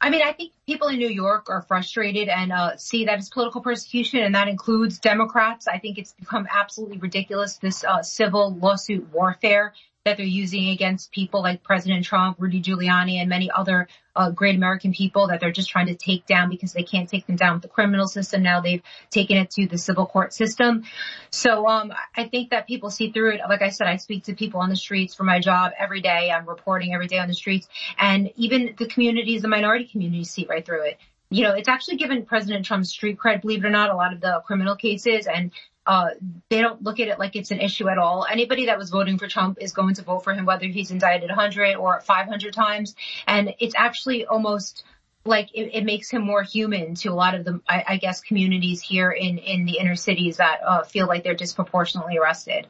[0.00, 3.28] I mean, I think people in New York are frustrated and uh, see that it's
[3.28, 5.66] political persecution, and that includes Democrats.
[5.66, 11.10] I think it's become absolutely ridiculous this uh, civil lawsuit warfare that they're using against
[11.10, 13.88] people like President Trump, Rudy Giuliani, and many other
[14.18, 17.26] uh, great American people that they're just trying to take down because they can't take
[17.26, 18.42] them down with the criminal system.
[18.42, 20.82] Now they've taken it to the civil court system.
[21.30, 23.40] So um, I think that people see through it.
[23.48, 26.32] Like I said, I speak to people on the streets for my job every day.
[26.32, 30.46] I'm reporting every day on the streets, and even the communities, the minority communities, see
[30.48, 30.98] right through it
[31.30, 34.14] you know, it's actually given President Trump street cred, believe it or not, a lot
[34.14, 35.50] of the criminal cases and
[35.88, 36.10] uh,
[36.50, 38.26] they don't look at it like it's an issue at all.
[38.30, 41.30] Anybody that was voting for Trump is going to vote for him, whether he's indicted
[41.30, 42.94] 100 or 500 times.
[43.26, 44.84] And it's actually almost
[45.24, 48.20] like it, it makes him more human to a lot of the, I, I guess,
[48.20, 52.66] communities here in, in the inner cities that uh, feel like they're disproportionately arrested.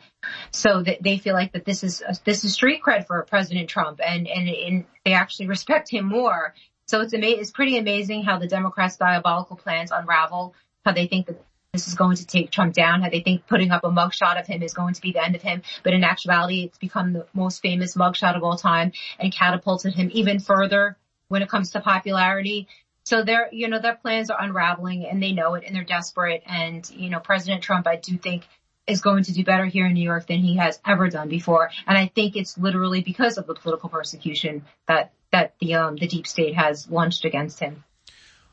[0.52, 3.68] So that they feel like that this is, uh, this is street cred for President
[3.68, 6.54] Trump and, and, and they actually respect him more.
[6.86, 11.26] So it's ama- it's pretty amazing how the Democrats' diabolical plans unravel, how they think
[11.26, 14.40] that this is going to take Trump down, how they think putting up a mugshot
[14.40, 15.62] of him is going to be the end of him.
[15.84, 20.10] But in actuality, it's become the most famous mugshot of all time and catapulted him
[20.12, 20.96] even further
[21.28, 22.68] when it comes to popularity.
[23.04, 26.42] So their, you know, their plans are unraveling and they know it and they're desperate.
[26.46, 28.46] And, you know, President Trump, I do think
[28.86, 31.70] is going to do better here in New York than he has ever done before.
[31.86, 36.08] And I think it's literally because of the political persecution that, that the, um, the
[36.08, 37.84] deep state has launched against him.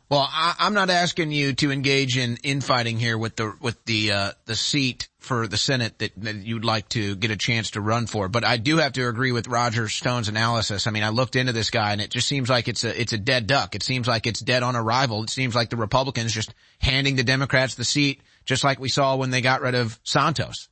[0.08, 4.12] Well, I, am not asking you to engage in infighting here with the with the
[4.12, 7.82] uh, the seat for the Senate that, that, you'd like to get a chance to
[7.82, 10.86] run for, but I do have to agree with Roger Stone's analysis.
[10.86, 13.14] I mean, I looked into this guy, and it just seems like it's a it's
[13.14, 13.74] a dead duck.
[13.74, 15.24] It seems like it's dead on arrival.
[15.24, 19.16] It seems like the Republicans just handing the Democrats the seat, just like we saw
[19.16, 20.70] when they got rid of Santos.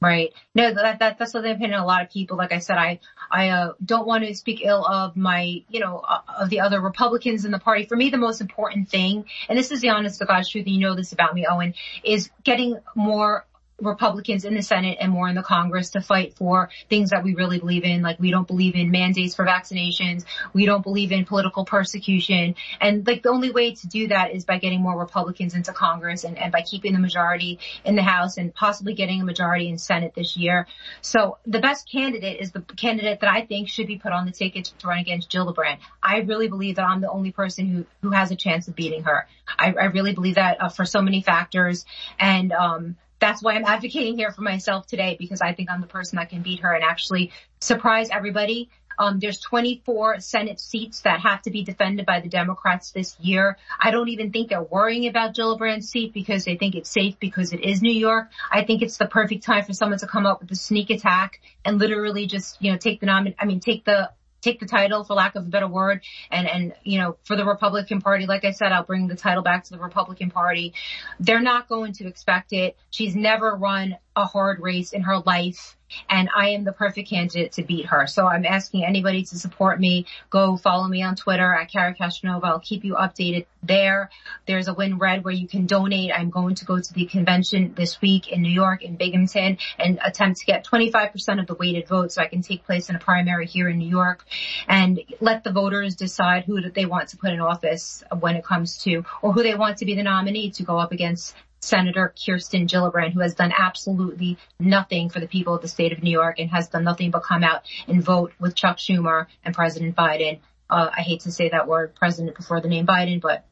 [0.00, 0.32] Right.
[0.54, 2.36] No, that, that that's the opinion of a lot of people.
[2.36, 3.00] Like I said, I
[3.32, 6.80] I uh, don't want to speak ill of my, you know, uh, of the other
[6.80, 7.84] Republicans in the party.
[7.84, 10.74] For me, the most important thing, and this is the honest to God's truth, and
[10.76, 13.44] you know this about me, Owen, is getting more
[13.80, 17.34] Republicans in the Senate and more in the Congress to fight for things that we
[17.34, 18.02] really believe in.
[18.02, 20.24] Like we don't believe in mandates for vaccinations.
[20.52, 22.56] We don't believe in political persecution.
[22.80, 26.24] And like the only way to do that is by getting more Republicans into Congress
[26.24, 29.78] and, and by keeping the majority in the House and possibly getting a majority in
[29.78, 30.66] Senate this year.
[31.00, 34.32] So the best candidate is the candidate that I think should be put on the
[34.32, 35.78] ticket to run against Gillibrand.
[36.02, 39.04] I really believe that I'm the only person who, who has a chance of beating
[39.04, 39.28] her.
[39.58, 41.84] I, I really believe that uh, for so many factors.
[42.18, 45.86] And, um, that's why I'm advocating here for myself today because I think I'm the
[45.86, 48.70] person that can beat her and actually surprise everybody.
[48.98, 53.56] Um, there's 24 Senate seats that have to be defended by the Democrats this year.
[53.80, 57.52] I don't even think they're worrying about Gillibrand's seat because they think it's safe because
[57.52, 58.28] it is New York.
[58.50, 61.40] I think it's the perfect time for someone to come up with a sneak attack
[61.64, 65.04] and literally just, you know, take the nomin, I mean, take the take the title
[65.04, 68.44] for lack of a better word and and you know for the Republican Party like
[68.44, 70.74] I said I'll bring the title back to the Republican Party.
[71.20, 72.76] They're not going to expect it.
[72.90, 75.77] She's never run a hard race in her life
[76.08, 78.06] and I am the perfect candidate to beat her.
[78.06, 80.06] So I'm asking anybody to support me.
[80.30, 82.44] Go follow me on Twitter at Cara Castronuova.
[82.44, 84.10] I'll keep you updated there.
[84.46, 86.12] There's a Win Red where you can donate.
[86.14, 89.98] I'm going to go to the convention this week in New York in Binghamton and
[90.04, 93.00] attempt to get 25% of the weighted vote so I can take place in a
[93.00, 94.24] primary here in New York
[94.68, 98.78] and let the voters decide who they want to put in office when it comes
[98.78, 102.66] to or who they want to be the nominee to go up against Senator Kirsten
[102.66, 106.38] Gillibrand, who has done absolutely nothing for the people of the state of New York
[106.38, 110.38] and has done nothing but come out and vote with Chuck Schumer and President Biden.
[110.70, 113.44] Uh, I hate to say that word president before the name Biden, but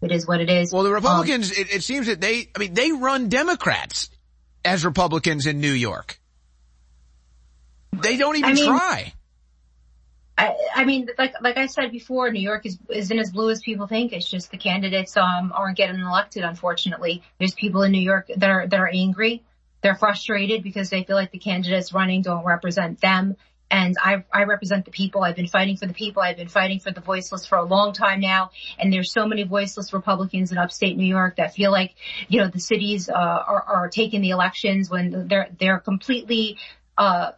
[0.00, 0.72] it is what it is.
[0.72, 4.10] Well, the Republicans, um, it, it seems that they, I mean, they run Democrats
[4.64, 6.20] as Republicans in New York.
[7.92, 9.12] They don't even I mean, try.
[10.38, 13.60] I, I mean, like like I said before, New York is isn't as blue as
[13.62, 14.12] people think.
[14.12, 16.44] It's just the candidates um aren't getting elected.
[16.44, 19.42] Unfortunately, there's people in New York that are that are angry.
[19.82, 23.36] They're frustrated because they feel like the candidates running don't represent them.
[23.70, 25.24] And I, I represent the people.
[25.24, 26.22] I've been fighting for the people.
[26.22, 28.50] I've been fighting for the voiceless for a long time now.
[28.78, 31.94] And there's so many voiceless Republicans in upstate New York that feel like,
[32.28, 36.58] you know, the cities, uh, are, are taking the elections when they're, they're completely,
[36.96, 37.32] uh,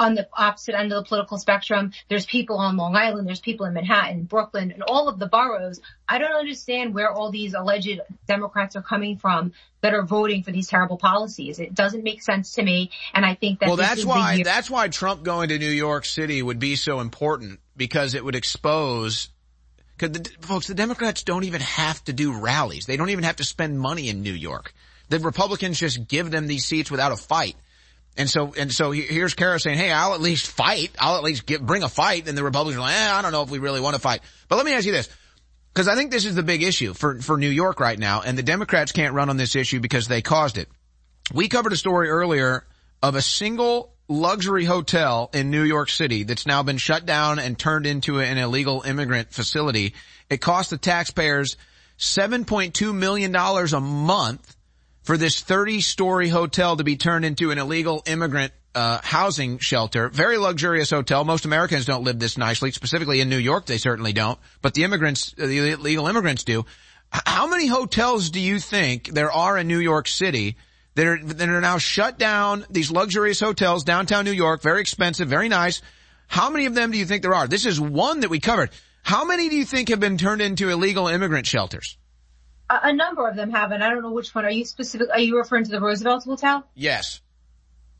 [0.00, 1.92] on the opposite end of the political spectrum.
[2.08, 3.28] There's people on Long Island.
[3.28, 5.78] There's people in Manhattan, Brooklyn, and all of the boroughs.
[6.08, 10.52] I don't understand where all these alleged Democrats are coming from that are voting for
[10.52, 11.58] these terrible policies.
[11.58, 12.90] It doesn't make sense to me.
[13.12, 16.42] And I think that well, that's why that's why Trump going to New York City
[16.42, 19.28] would be so important because it would expose.
[19.98, 22.86] Because the, folks, the Democrats don't even have to do rallies.
[22.86, 24.72] They don't even have to spend money in New York.
[25.10, 27.56] The Republicans just give them these seats without a fight.
[28.16, 30.90] And so, and so here's Cara saying, hey, I'll at least fight.
[30.98, 32.28] I'll at least get, bring a fight.
[32.28, 34.20] And the Republicans are like, eh, I don't know if we really want to fight.
[34.48, 35.08] But let me ask you this.
[35.72, 38.22] Cause I think this is the big issue for, for New York right now.
[38.22, 40.68] And the Democrats can't run on this issue because they caused it.
[41.32, 42.66] We covered a story earlier
[43.02, 47.56] of a single luxury hotel in New York City that's now been shut down and
[47.56, 49.94] turned into an illegal immigrant facility.
[50.28, 51.56] It cost the taxpayers
[51.98, 54.56] $7.2 million a month
[55.02, 60.08] for this 30 story hotel to be turned into an illegal immigrant uh, housing shelter.
[60.08, 61.24] Very luxurious hotel.
[61.24, 62.70] Most Americans don't live this nicely.
[62.70, 64.38] Specifically in New York, they certainly don't.
[64.62, 66.64] But the immigrants, uh, the illegal immigrants do.
[67.10, 70.56] How many hotels do you think there are in New York City
[70.94, 72.64] that are that are now shut down?
[72.70, 75.82] These luxurious hotels downtown New York, very expensive, very nice.
[76.28, 77.48] How many of them do you think there are?
[77.48, 78.70] This is one that we covered.
[79.02, 81.96] How many do you think have been turned into illegal immigrant shelters?
[82.70, 84.44] A, number of them have, and I don't know which one.
[84.44, 85.08] Are you specific?
[85.12, 86.66] Are you referring to the Roosevelt Hotel?
[86.74, 87.20] Yes.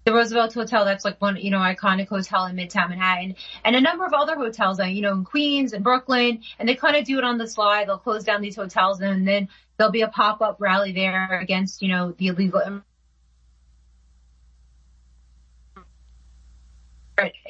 [0.05, 3.81] The Roosevelt Hotel, that's like one, you know, iconic hotel in Midtown Manhattan, and a
[3.81, 7.19] number of other hotels, you know, in Queens and Brooklyn, and they kind of do
[7.19, 7.89] it on the slide.
[7.89, 11.89] They'll close down these hotels, and then there'll be a pop-up rally there against, you
[11.89, 12.83] know, the illegal.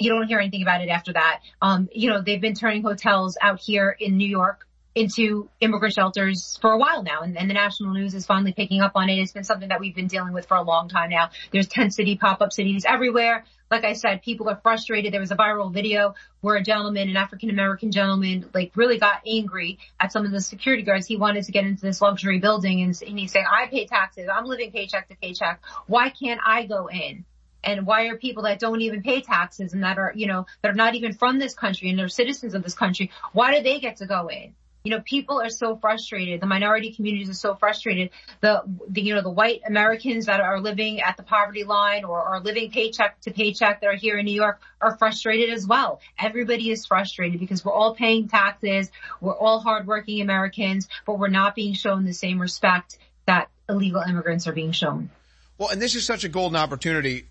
[0.00, 1.42] You don't hear anything about it after that.
[1.62, 6.58] Um, you know, they've been turning hotels out here in New York into immigrant shelters
[6.60, 9.18] for a while now and, and, the national news is finally picking up on it.
[9.18, 11.30] It's been something that we've been dealing with for a long time now.
[11.52, 13.44] There's 10 city pop-up cities everywhere.
[13.70, 15.12] Like I said, people are frustrated.
[15.12, 19.22] There was a viral video where a gentleman, an African American gentleman, like really got
[19.26, 21.06] angry at some of the security guards.
[21.06, 24.28] He wanted to get into this luxury building and, and he's saying, I pay taxes.
[24.32, 25.60] I'm living paycheck to paycheck.
[25.86, 27.24] Why can't I go in?
[27.62, 30.70] and why are people that don't even pay taxes and that are, you know, that
[30.70, 33.80] are not even from this country and they're citizens of this country, why do they
[33.80, 34.54] get to go in?
[34.82, 36.40] You know, people are so frustrated.
[36.40, 38.10] The minority communities are so frustrated.
[38.40, 42.20] The, the, you know, the white Americans that are living at the poverty line or
[42.22, 46.00] are living paycheck to paycheck that are here in New York are frustrated as well.
[46.18, 48.90] Everybody is frustrated because we're all paying taxes.
[49.20, 54.46] We're all hardworking Americans, but we're not being shown the same respect that illegal immigrants
[54.46, 55.10] are being shown.
[55.58, 57.26] Well, and this is such a golden opportunity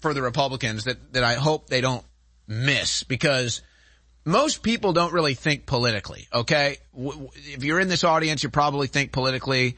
[0.00, 2.04] for the Republicans that, that I hope they don't
[2.46, 3.60] miss because
[4.26, 6.78] most people don't really think politically, okay?
[6.96, 9.76] If you're in this audience, you probably think politically,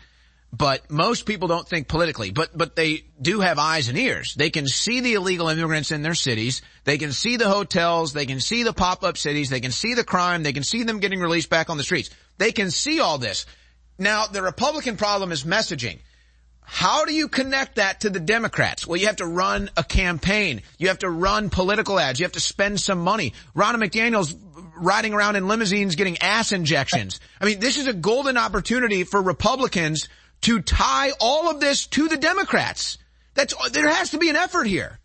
[0.51, 4.35] but most people don't think politically, but, but they do have eyes and ears.
[4.35, 6.63] They can see the illegal immigrants in their cities.
[6.85, 8.15] They can see the hotels.
[8.15, 9.51] They can see the pop-up cities.
[9.51, 10.43] They can see the crime.
[10.43, 12.09] They can see them getting released back on the streets.
[12.39, 13.45] They can see all this.
[13.99, 15.99] Now, the Republican problem is messaging.
[16.71, 18.87] How do you connect that to the Democrats?
[18.87, 20.61] Well, you have to run a campaign.
[20.77, 22.21] You have to run political ads.
[22.21, 23.33] You have to spend some money.
[23.57, 24.37] Ronna McDaniel's
[24.77, 27.21] riding around in limousines getting ass injections.
[27.41, 30.11] I mean, this is a golden opportunity for Republicans
[30.43, 32.99] to tie all of this to the Democrats.
[33.33, 34.99] That's, there has to be an effort here.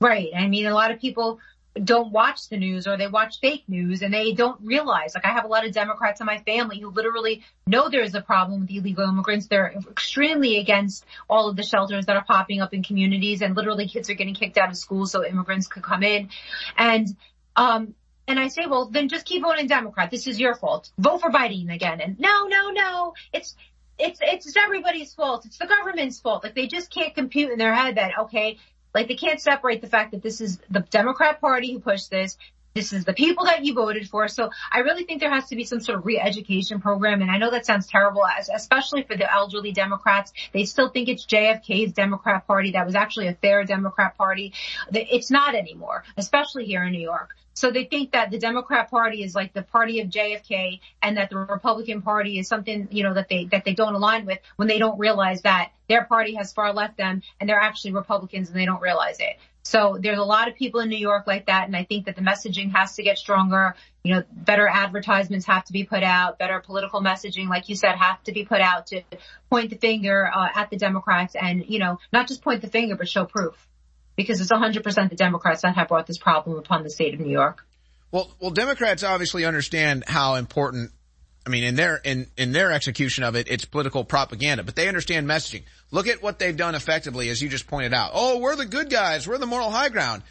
[0.00, 0.28] Right.
[0.34, 1.40] I mean, a lot of people
[1.74, 5.30] don't watch the news or they watch fake news and they don't realize, like I
[5.30, 8.70] have a lot of Democrats in my family who literally know there's a problem with
[8.70, 9.46] illegal immigrants.
[9.46, 13.88] They're extremely against all of the shelters that are popping up in communities and literally
[13.88, 16.30] kids are getting kicked out of school so immigrants could come in.
[16.76, 17.08] And,
[17.54, 17.94] um,
[18.26, 20.10] and I say, well, then just keep voting Democrat.
[20.10, 20.90] This is your fault.
[20.98, 22.00] Vote for Biden again.
[22.00, 23.14] And no, no, no.
[23.32, 23.56] It's,
[23.98, 25.46] it's, it's everybody's fault.
[25.46, 26.42] It's the government's fault.
[26.42, 28.58] Like they just can't compute in their head that, okay,
[28.94, 32.36] like they can't separate the fact that this is the Democrat party who pushed this.
[32.74, 34.28] This is the people that you voted for.
[34.28, 37.20] So I really think there has to be some sort of re-education program.
[37.20, 40.32] And I know that sounds terrible, especially for the elderly Democrats.
[40.52, 42.72] They still think it's JFK's Democrat party.
[42.72, 44.52] That was actually a fair Democrat party.
[44.92, 47.34] It's not anymore, especially here in New York.
[47.54, 51.30] So they think that the Democrat party is like the party of JFK and that
[51.30, 54.68] the Republican party is something, you know, that they, that they don't align with when
[54.68, 58.56] they don't realize that their party has far left them and they're actually Republicans and
[58.56, 59.36] they don't realize it.
[59.62, 61.66] So there's a lot of people in New York like that.
[61.66, 63.74] And I think that the messaging has to get stronger.
[64.02, 67.96] You know, better advertisements have to be put out, better political messaging, like you said,
[67.96, 69.02] have to be put out to
[69.50, 72.96] point the finger uh, at the Democrats and, you know, not just point the finger,
[72.96, 73.68] but show proof
[74.16, 77.30] because it's 100% the Democrats that have brought this problem upon the state of New
[77.30, 77.64] York.
[78.10, 80.90] Well, well, Democrats obviously understand how important.
[81.46, 84.88] I mean, in their in in their execution of it, it's political propaganda, but they
[84.88, 85.62] understand messaging.
[85.90, 88.10] Look at what they've done effectively, as you just pointed out.
[88.14, 89.26] Oh, we're the good guys.
[89.26, 90.22] We're the moral high ground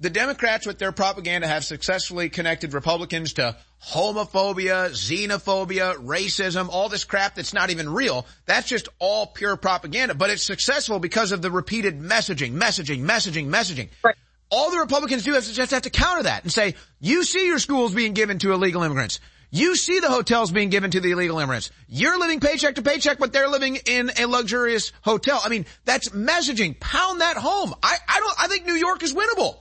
[0.00, 7.04] the Democrats with their propaganda have successfully connected Republicans to homophobia, xenophobia, racism, all this
[7.04, 8.26] crap that's not even real.
[8.46, 13.48] That's just all pure propaganda, but it's successful because of the repeated messaging, messaging, messaging,
[13.48, 13.90] messaging.
[14.02, 14.16] Right.
[14.50, 17.58] All the Republicans do is just have to counter that and say, you see your
[17.58, 19.20] schools being given to illegal immigrants.
[19.50, 21.70] You see the hotels being given to the illegal immigrants.
[21.88, 25.40] You're living paycheck to paycheck, but they're living in a luxurious hotel.
[25.44, 26.78] I mean, that's messaging.
[26.78, 27.74] Pound that home.
[27.82, 29.58] I, I don't, I think New York is winnable.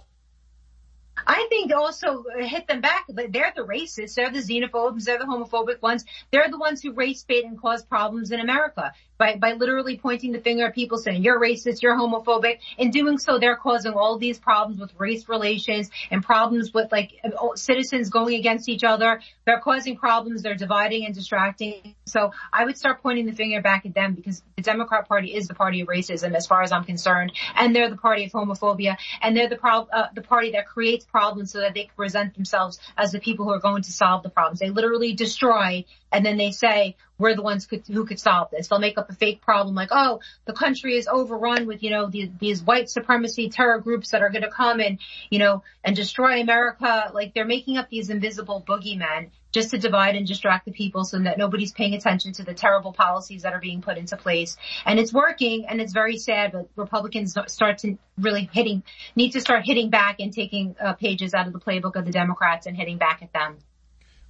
[1.25, 3.05] I think also uh, hit them back.
[3.09, 4.13] But they're the racists.
[4.13, 5.05] They're the xenophobes.
[5.05, 6.05] They're the homophobic ones.
[6.31, 10.31] They're the ones who race bait and cause problems in America by, by literally pointing
[10.31, 12.59] the finger at people saying you're racist, you're homophobic.
[12.77, 17.11] In doing so, they're causing all these problems with race relations and problems with like
[17.55, 19.21] citizens going against each other.
[19.45, 20.41] They're causing problems.
[20.41, 21.95] They're dividing and distracting.
[22.05, 25.47] So I would start pointing the finger back at them because the Democrat party is
[25.47, 27.33] the party of racism as far as I'm concerned.
[27.55, 31.05] And they're the party of homophobia and they're the pro- uh, the party that creates
[31.05, 34.23] problems so that they can present themselves as the people who are going to solve
[34.23, 34.59] the problems.
[34.59, 38.67] They literally destroy and then they say, we're the ones could, who could solve this.
[38.67, 42.07] They'll make up a fake problem like, oh, the country is overrun with, you know,
[42.07, 44.99] the, these white supremacy terror groups that are going to come and,
[45.29, 47.11] you know, and destroy America.
[47.13, 51.19] Like they're making up these invisible boogeymen just to divide and distract the people so
[51.19, 54.57] that nobody's paying attention to the terrible policies that are being put into place.
[54.85, 58.83] And it's working and it's very sad, but Republicans start to really hitting,
[59.15, 62.11] need to start hitting back and taking uh, pages out of the playbook of the
[62.11, 63.57] Democrats and hitting back at them.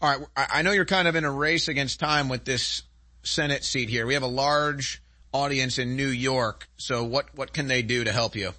[0.01, 0.27] All right.
[0.35, 2.83] I know you're kind of in a race against time with this
[3.23, 4.05] Senate seat here.
[4.05, 5.01] We have a large
[5.33, 6.69] audience in New York.
[6.77, 8.51] So what, what can they do to help you?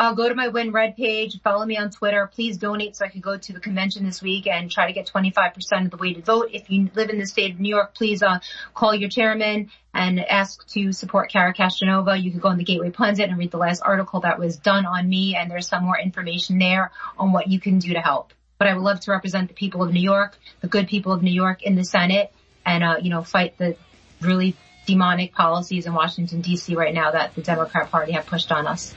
[0.00, 2.26] I'll go to my Win Red page, follow me on Twitter.
[2.26, 5.06] Please donate so I can go to the convention this week and try to get
[5.06, 6.48] 25% of the to vote.
[6.52, 8.40] If you live in the state of New York, please uh,
[8.74, 12.20] call your chairman and ask to support Cara Castronuova.
[12.20, 14.84] You can go on the Gateway Pundit and read the last article that was done
[14.84, 18.32] on me and there's some more information there on what you can do to help
[18.58, 21.22] but I would love to represent the people of New York, the good people of
[21.22, 22.32] New York in the Senate
[22.64, 23.76] and, uh, you know, fight the
[24.20, 28.66] really demonic policies in Washington DC right now that the Democrat party have pushed on
[28.66, 28.92] us.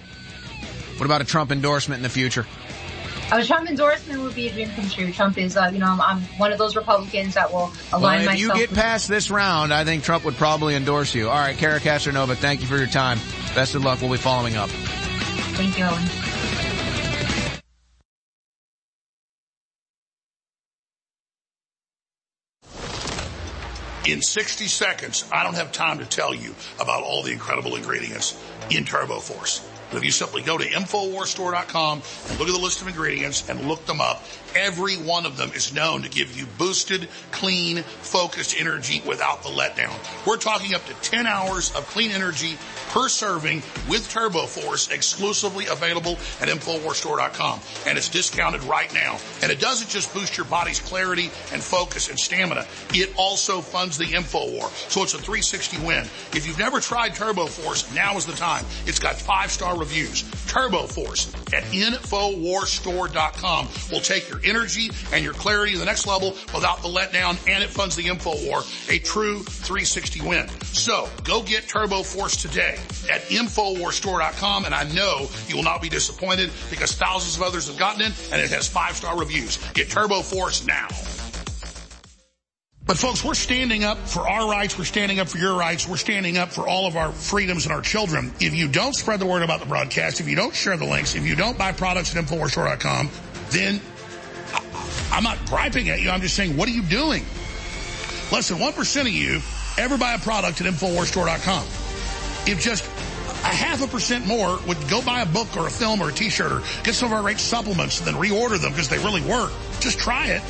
[0.98, 2.46] What about a Trump endorsement in the future?
[3.32, 5.12] A Trump endorsement would be a dream come true.
[5.12, 8.20] Trump is, uh, you know, I'm, I'm, one of those Republicans that will align well,
[8.22, 8.60] if myself.
[8.60, 11.30] you get past this round, I think Trump would probably endorse you.
[11.30, 13.20] All right, Cara Castronuova, thank you for your time.
[13.54, 14.02] Best of luck.
[14.02, 14.70] We'll be following up.
[14.70, 16.37] Thank you, Owen.
[24.08, 28.42] In 60 seconds, I don't have time to tell you about all the incredible ingredients
[28.70, 29.70] in Turbo Force.
[29.90, 33.68] But if you simply go to InfoWarsStore.com and look at the list of ingredients and
[33.68, 34.24] look them up,
[34.56, 39.50] every one of them is known to give you boosted, clean, focused energy without the
[39.50, 39.94] letdown.
[40.26, 42.58] We're talking up to 10 hours of clean energy
[42.88, 47.60] per serving with Turbo Force exclusively available at InfoWarsStore.com.
[47.86, 49.18] And it's discounted right now.
[49.42, 52.66] And it doesn't just boost your body's clarity and focus and stamina.
[52.94, 54.70] It also funds the InfoWar.
[54.90, 56.06] So it's a 360 win.
[56.34, 58.66] If you've never tried Turbo Force, now is the time.
[58.86, 60.24] It's got five star reviews.
[60.48, 66.36] Turbo Force at InfoWarsStore.com will take your energy and your clarity to the next level
[66.54, 68.90] without the letdown and it funds the InfoWar.
[68.90, 70.48] A true 360 win.
[70.64, 72.78] So go get Turbo Force today
[73.12, 77.78] at InfoWarsStore.com and I know you will not be disappointed because thousands of others have
[77.78, 79.58] gotten it and it has five star reviews.
[79.74, 80.88] Get Turbo Force now.
[82.88, 84.78] But folks, we're standing up for our rights.
[84.78, 85.88] We're standing up for your rights.
[85.88, 88.32] We're standing up for all of our freedoms and our children.
[88.40, 91.14] If you don't spread the word about the broadcast, if you don't share the links,
[91.14, 93.10] if you don't buy products at InfoWarsStore.com,
[93.50, 93.82] then
[95.12, 96.10] I'm not griping at you.
[96.10, 97.26] I'm just saying, what are you doing?
[98.32, 99.42] Less than 1% of you
[99.78, 101.87] ever buy a product at InfoWarsStore.com.
[102.48, 106.02] If just a half a percent more would go buy a book or a film
[106.02, 108.90] or a t-shirt or get some of our great supplements and then reorder them because
[108.90, 110.42] they really work, just try it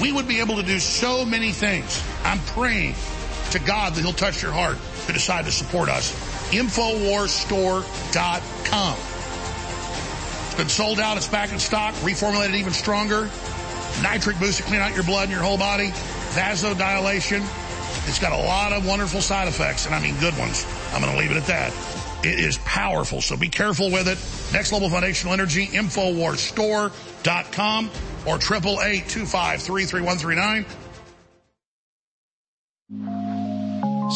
[0.00, 2.02] we would be able to do so many things.
[2.24, 2.94] I'm praying
[3.52, 6.12] to God that he'll touch your heart to decide to support us.
[6.52, 8.96] Infowarsstore.com.
[10.46, 11.16] It's been sold out.
[11.16, 11.94] It's back in stock.
[11.96, 13.28] Reformulated even stronger.
[14.02, 15.90] Nitric boost to clean out your blood and your whole body.
[16.34, 17.44] Vasodilation.
[18.08, 20.66] It's got a lot of wonderful side effects, and I mean good ones.
[20.94, 21.72] I'm going to leave it at that.
[22.24, 24.16] It is powerful, so be careful with it.
[24.54, 27.90] Next Level Foundational Energy, Infowarsstore.com
[28.26, 30.64] or triple eight two five three three one three nine.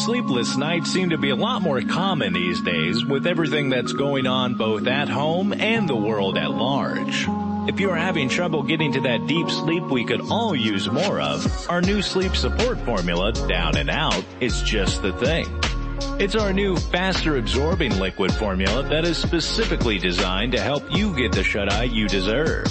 [0.05, 4.27] Sleepless nights seem to be a lot more common these days with everything that's going
[4.27, 7.27] on both at home and the world at large.
[7.67, 11.69] If you're having trouble getting to that deep sleep we could all use more of,
[11.69, 15.58] our new sleep support formula, Down and Out, is just the thing.
[16.19, 21.31] It's our new faster absorbing liquid formula that is specifically designed to help you get
[21.31, 22.65] the shut-eye you deserve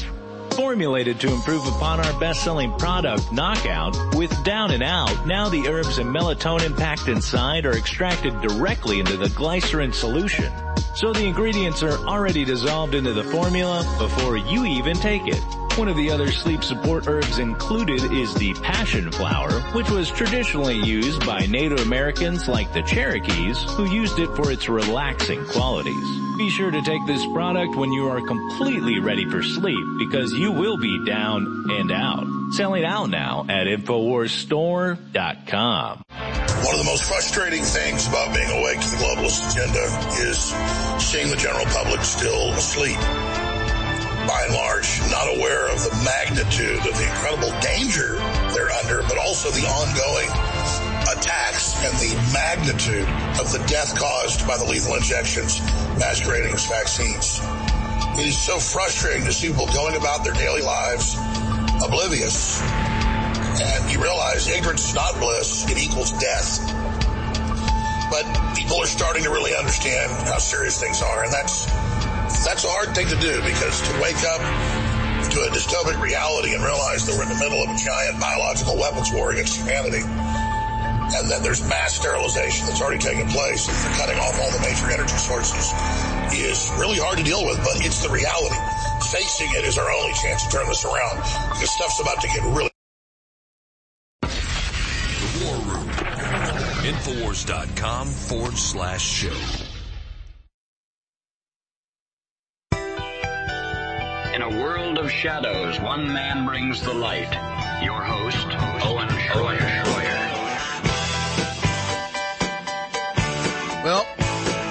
[0.59, 5.25] formulated to improve upon our best-selling product, Knockout, with Down and Out.
[5.25, 10.53] Now the herbs and melatonin packed inside are extracted directly into the glycerin solution.
[10.97, 15.41] So the ingredients are already dissolved into the formula before you even take it.
[15.79, 20.75] One of the other sleep support herbs included is the passion flower, which was traditionally
[20.75, 25.95] used by Native Americans like the Cherokees, who used it for its relaxing qualities.
[26.37, 30.51] Be sure to take this product when you are completely ready for sleep because you
[30.51, 32.27] will be down and out.
[32.55, 36.03] Selling out now at InfoWarsStore.com.
[36.09, 39.85] One of the most frustrating things about being awake to the globalist agenda
[40.29, 40.53] is
[41.01, 42.99] seeing the general public still asleep
[44.29, 48.21] by and large, not aware of the magnitude of the incredible danger
[48.53, 50.29] they're under, but also the ongoing
[51.09, 53.09] attacks and the magnitude
[53.41, 55.65] of the death caused by the lethal injections
[55.97, 57.41] masquerading as vaccines.
[58.21, 61.17] It is so frustrating to see people going about their daily lives
[61.83, 62.61] oblivious.
[62.61, 66.61] And you realize ignorance is not bliss, it equals death.
[68.11, 68.25] But
[68.55, 71.67] people are starting to really understand how serious things are, and that's
[72.45, 74.43] that's a hard thing to do because to wake up
[75.33, 78.77] to a dystopic reality and realize that we're in the middle of a giant biological
[78.77, 83.99] weapons war against humanity and that there's mass sterilization that's already taken place and they're
[83.99, 85.73] cutting off all the major energy sources
[86.37, 88.57] is really hard to deal with, but it's the reality.
[89.11, 91.17] Facing it is our only chance to turn this around
[91.53, 92.71] because stuff's about to get really
[94.23, 95.89] The War Room.
[96.85, 99.68] Infowars.com forward slash show.
[104.39, 107.33] In a world of shadows, one man brings the light.
[107.83, 108.47] Your host,
[108.87, 109.85] Owen Schroyer.
[113.83, 114.07] Well,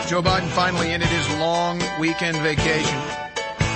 [0.07, 2.97] Joe Biden finally ended his long weekend vacation.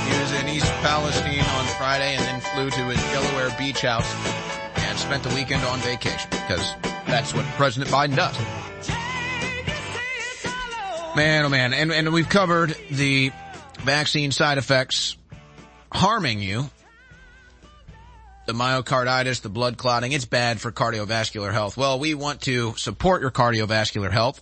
[0.08, 4.10] He was in East Palestine on Friday and then flew to his Delaware beach house
[4.78, 6.74] and spent the weekend on vacation because
[7.06, 8.38] that's what President Biden does.
[11.18, 11.74] Man, oh man.
[11.74, 13.34] And, and we've covered the
[13.84, 15.18] vaccine side effects
[15.92, 16.70] harming you.
[18.48, 21.78] The myocarditis, the blood clotting, it's bad for cardiovascular health.
[21.78, 24.42] Well, we want to support your cardiovascular health.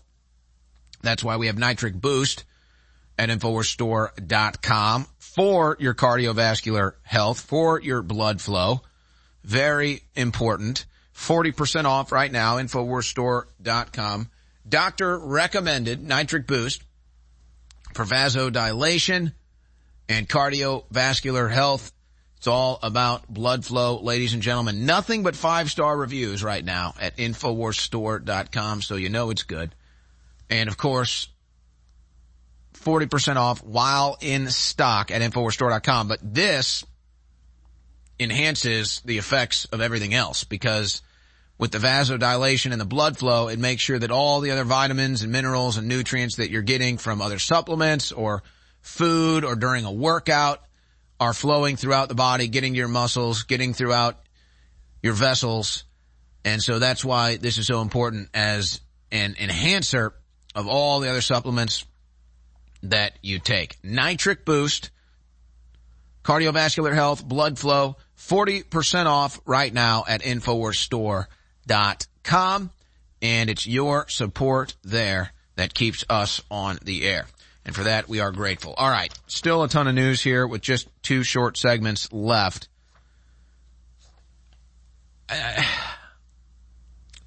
[1.02, 2.46] That's why we have Nitric Boost
[3.18, 8.82] at InfoWarsStore.com for your cardiovascular health, for your blood flow.
[9.44, 10.86] Very important
[11.20, 14.30] 40% off right now, InfoWarsStore.com.
[14.68, 16.84] Doctor recommended nitric boost
[17.94, 19.34] for vasodilation
[20.10, 21.94] and cardiovascular health.
[22.38, 24.86] It's all about blood flow, ladies and gentlemen.
[24.86, 29.76] Nothing but five star reviews right now at InfoWarsStore.com, so you know it's good.
[30.50, 31.28] And of course,
[32.74, 36.08] 40% off while in stock at InfoWarsStore.com.
[36.08, 36.86] But this
[38.20, 41.02] enhances the effects of everything else because
[41.58, 45.24] with the vasodilation and the blood flow, it makes sure that all the other vitamins
[45.24, 48.44] and minerals and nutrients that you're getting from other supplements or
[48.90, 50.62] food or during a workout
[51.20, 54.18] are flowing throughout the body, getting your muscles, getting throughout
[55.04, 55.84] your vessels.
[56.44, 60.14] And so that's why this is so important as an enhancer
[60.56, 61.86] of all the other supplements
[62.84, 63.78] that you take.
[63.84, 64.92] Nitric boost,
[66.24, 72.72] cardiovascular health, blood flow, 40% off right now at InfoWarsStore.com.
[73.22, 77.26] And it's your support there that keeps us on the air.
[77.70, 78.74] And for that, we are grateful.
[78.76, 79.14] All right.
[79.28, 82.68] Still a ton of news here with just two short segments left.
[85.30, 85.62] Uh,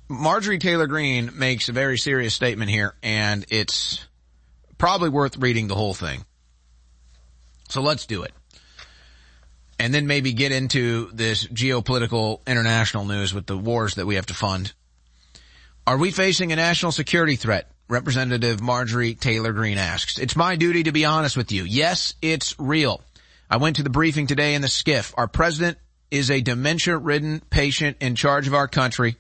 [0.08, 4.04] Marjorie Taylor Greene makes a very serious statement here and it's
[4.78, 6.24] probably worth reading the whole thing.
[7.68, 8.32] So let's do it.
[9.78, 14.26] And then maybe get into this geopolitical international news with the wars that we have
[14.26, 14.72] to fund.
[15.86, 17.71] Are we facing a national security threat?
[17.92, 20.18] Representative Marjorie Taylor Greene asks.
[20.18, 21.64] It's my duty to be honest with you.
[21.64, 23.02] Yes, it's real.
[23.50, 25.12] I went to the briefing today in the SCIF.
[25.18, 25.76] Our president
[26.10, 29.16] is a dementia ridden patient in charge of our country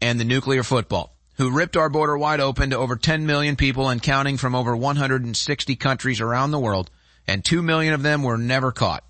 [0.00, 3.88] and the nuclear football who ripped our border wide open to over 10 million people
[3.88, 6.88] and counting from over 160 countries around the world
[7.26, 9.02] and 2 million of them were never caught.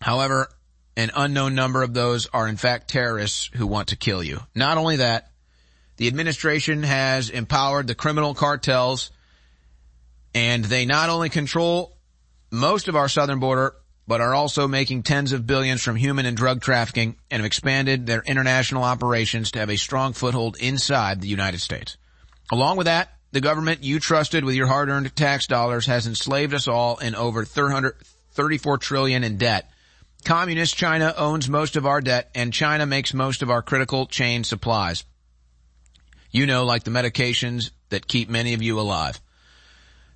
[0.00, 0.48] However,
[0.96, 4.40] an unknown number of those are in fact terrorists who want to kill you.
[4.54, 5.30] Not only that,
[5.98, 9.10] the administration has empowered the criminal cartels
[10.34, 11.96] and they not only control
[12.50, 13.74] most of our southern border,
[14.06, 18.06] but are also making tens of billions from human and drug trafficking and have expanded
[18.06, 21.98] their international operations to have a strong foothold inside the United States.
[22.50, 26.66] Along with that, the government you trusted with your hard-earned tax dollars has enslaved us
[26.66, 29.70] all in over 34 trillion in debt
[30.24, 34.44] Communist China owns most of our debt and China makes most of our critical chain
[34.44, 35.04] supplies.
[36.30, 39.20] You know, like the medications that keep many of you alive.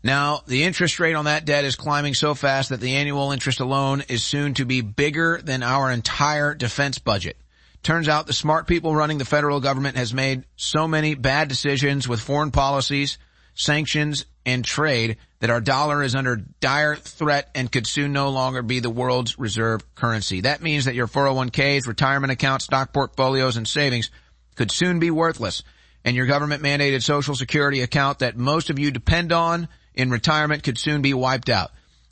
[0.04, 3.60] Now, the interest rate on that debt is climbing so fast that the annual interest
[3.60, 7.36] alone is soon to be bigger than our entire defense budget.
[7.82, 12.08] Turns out the smart people running the federal government has made so many bad decisions
[12.08, 13.18] with foreign policies,
[13.54, 18.62] sanctions, and trade that our dollar is under dire threat and could soon no longer
[18.62, 20.42] be the world's reserve currency.
[20.42, 24.10] That means that your 401ks, retirement accounts, stock portfolios, and savings
[24.56, 25.62] could soon be worthless.
[26.04, 30.62] And your government mandated social security account that most of you depend on in retirement
[30.62, 31.70] could soon be wiped out.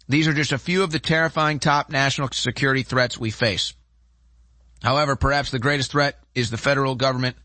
[0.09, 3.75] These are just a few of the terrifying top national security threats we face.
[4.83, 7.37] However, perhaps the greatest threat is the federal government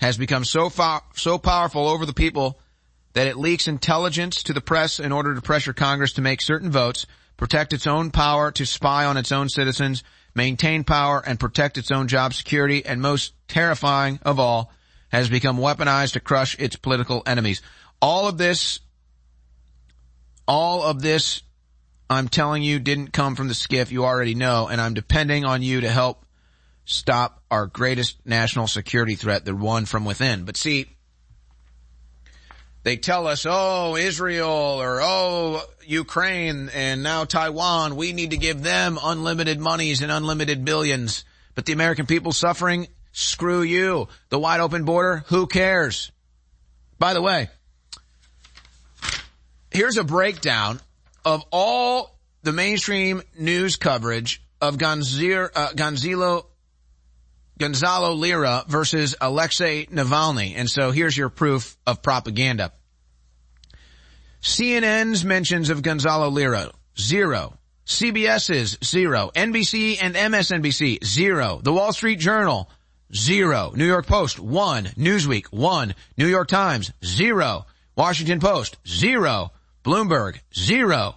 [0.00, 2.58] has become so far, so powerful over the people
[3.14, 6.70] that it leaks intelligence to the press in order to pressure Congress to make certain
[6.70, 7.06] votes,
[7.36, 11.90] protect its own power to spy on its own citizens, maintain power and protect its
[11.90, 14.70] own job security, and most terrifying of all,
[15.08, 17.62] has become weaponized to crush its political enemies.
[18.00, 18.80] All of this,
[20.46, 21.42] all of this,
[22.08, 23.90] I'm telling you, didn't come from the SCIF.
[23.90, 26.24] You already know, and I'm depending on you to help
[26.84, 30.44] stop our greatest national security threat, the one from within.
[30.44, 30.86] But see,
[32.84, 38.62] they tell us, oh, Israel or oh, Ukraine and now Taiwan, we need to give
[38.62, 41.24] them unlimited monies and unlimited billions.
[41.56, 42.86] But the American people suffering,
[43.16, 44.08] screw you.
[44.28, 46.12] The wide open border, who cares?
[46.98, 47.48] By the way,
[49.70, 50.80] here's a breakdown
[51.24, 56.46] of all the mainstream news coverage of uh, Gonzalo
[57.58, 60.52] Gonzalo Lira versus Alexei Navalny.
[60.56, 62.72] And so here's your proof of propaganda.
[64.42, 67.58] CNN's mentions of Gonzalo Lira, zero.
[67.86, 69.30] CBS's, zero.
[69.34, 71.60] NBC and MSNBC, zero.
[71.62, 72.68] The Wall Street Journal,
[73.14, 73.72] zero.
[73.74, 74.84] New York Post, one.
[74.96, 75.94] Newsweek, one.
[76.16, 77.66] New York Times, zero.
[77.96, 79.52] Washington Post, zero.
[79.84, 81.16] Bloomberg, zero.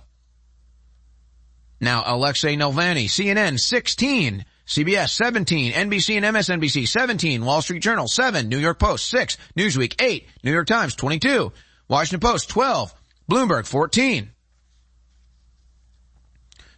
[1.82, 4.46] Now Alexei Navalny, CNN, 16.
[4.70, 10.00] CBS 17, NBC and MSNBC 17, Wall Street Journal 7, New York Post 6, Newsweek
[10.00, 11.52] 8, New York Times 22,
[11.88, 12.94] Washington Post 12,
[13.28, 14.30] Bloomberg 14.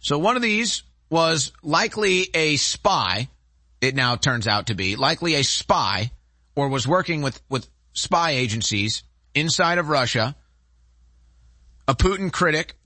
[0.00, 3.28] So one of these was likely a spy
[3.82, 6.12] it now turns out to be, likely a spy
[6.54, 9.02] or was working with, with spy agencies
[9.34, 10.36] inside of Russia,
[11.88, 12.76] a Putin critic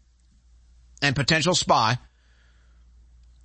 [1.03, 1.99] and potential spy,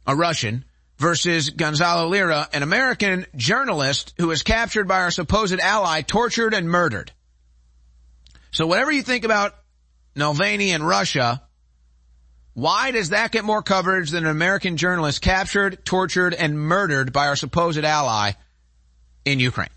[0.08, 0.64] a Russian,
[0.98, 6.70] versus Gonzalo Lira, an American journalist who was captured by our supposed ally, tortured and
[6.70, 7.12] murdered.
[8.52, 9.56] So whatever you think about
[10.16, 11.42] Navalny and Russia,
[12.54, 17.28] why does that get more coverage than an American journalist captured, tortured, and murdered by
[17.28, 18.32] our supposed ally
[19.24, 19.70] in Ukraine?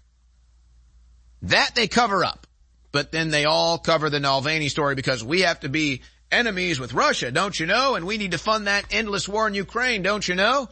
[1.43, 2.47] That they cover up.
[2.91, 6.95] But then they all cover the Navalny story because we have to be enemies with
[6.95, 7.95] Russia, don't you know?
[7.95, 10.69] And we need to fund that endless war in Ukraine, don't you know?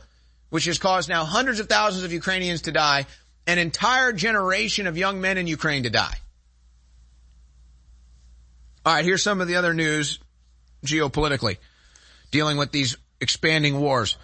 [0.51, 3.07] Which has caused now hundreds of thousands of Ukrainians to die,
[3.47, 6.15] an entire generation of young men in Ukraine to die.
[8.85, 10.19] All right, here's some of the other news
[10.85, 11.59] geopolitically
[12.33, 14.17] dealing with these expanding wars.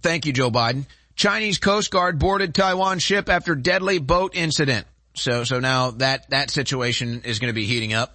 [0.00, 0.86] Thank you, Joe Biden.
[1.14, 4.86] Chinese Coast Guard boarded Taiwan ship after deadly boat incident.
[5.14, 8.14] So, so now that, that situation is going to be heating up.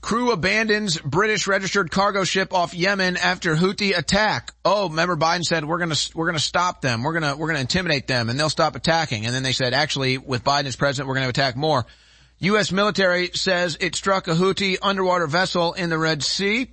[0.00, 4.52] Crew abandons British registered cargo ship off Yemen after Houthi attack.
[4.64, 7.02] Oh, remember Biden said we're gonna, we're gonna stop them.
[7.02, 9.26] We're gonna, we're gonna intimidate them and they'll stop attacking.
[9.26, 11.84] And then they said actually with Biden as president, we're gonna attack more.
[12.40, 12.72] U.S.
[12.72, 16.70] military says it struck a Houthi underwater vessel in the Red Sea.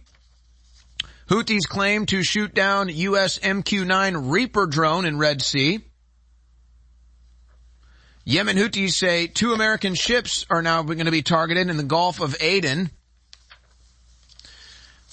[1.30, 3.38] Houthis claim to shoot down U.S.
[3.40, 5.82] MQ-9 Reaper drone in Red Sea.
[8.24, 12.22] Yemen Houthis say two American ships are now going to be targeted in the Gulf
[12.22, 12.90] of Aden.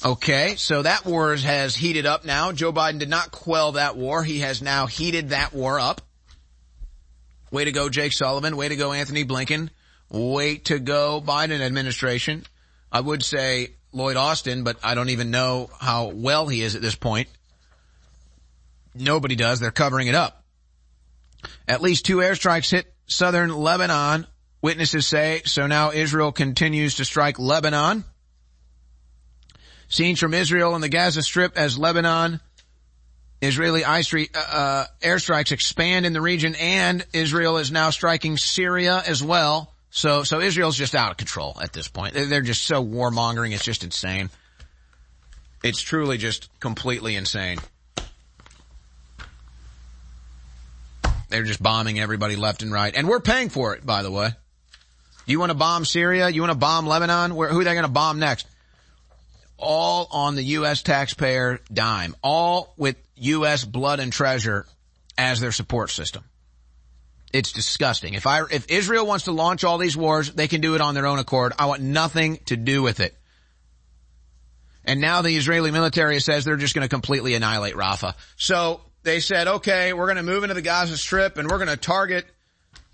[0.05, 2.52] Okay, so that war has heated up now.
[2.52, 4.23] Joe Biden did not quell that war.
[4.23, 6.00] He has now heated that war up.
[7.50, 8.57] Way to go, Jake Sullivan.
[8.57, 9.70] Way to go, Antony Blinken.
[10.15, 12.44] Way to go, Biden administration.
[12.93, 16.83] I would say Lloyd Austin, but I don't even know how well he is at
[16.83, 17.28] this point.
[18.94, 19.59] Nobody does.
[19.59, 20.44] They're covering it up.
[21.67, 24.26] At least two airstrikes hit southern Lebanon,
[24.62, 25.43] witnesses say.
[25.47, 28.05] So now Israel continues to strike Lebanon.
[29.89, 32.41] Scenes from Israel and the Gaza Strip as Lebanon
[33.47, 39.23] Israeli uh, uh, airstrikes expand in the region and Israel is now striking Syria as
[39.23, 39.73] well.
[39.97, 42.14] So, so Israel's just out of control at this point.
[42.14, 43.55] They're just so warmongering.
[43.55, 44.28] It's just insane.
[45.62, 47.58] It's truly just completely insane.
[51.28, 52.92] They're just bombing everybody left and right.
[52.92, 54.31] And we're paying for it, by the way.
[55.26, 56.28] You want to bomb Syria?
[56.28, 57.36] You want to bomb Lebanon?
[57.36, 58.48] Where, who are they going to bomb next?
[59.58, 60.82] All on the U.S.
[60.82, 62.16] taxpayer dime.
[62.20, 63.64] All with U.S.
[63.64, 64.66] blood and treasure
[65.16, 66.24] as their support system.
[67.34, 68.14] It's disgusting.
[68.14, 70.94] If I, if Israel wants to launch all these wars, they can do it on
[70.94, 71.52] their own accord.
[71.58, 73.12] I want nothing to do with it.
[74.84, 78.14] And now the Israeli military says they're just going to completely annihilate Rafah.
[78.36, 81.66] So they said, okay, we're going to move into the Gaza Strip and we're going
[81.66, 82.24] to target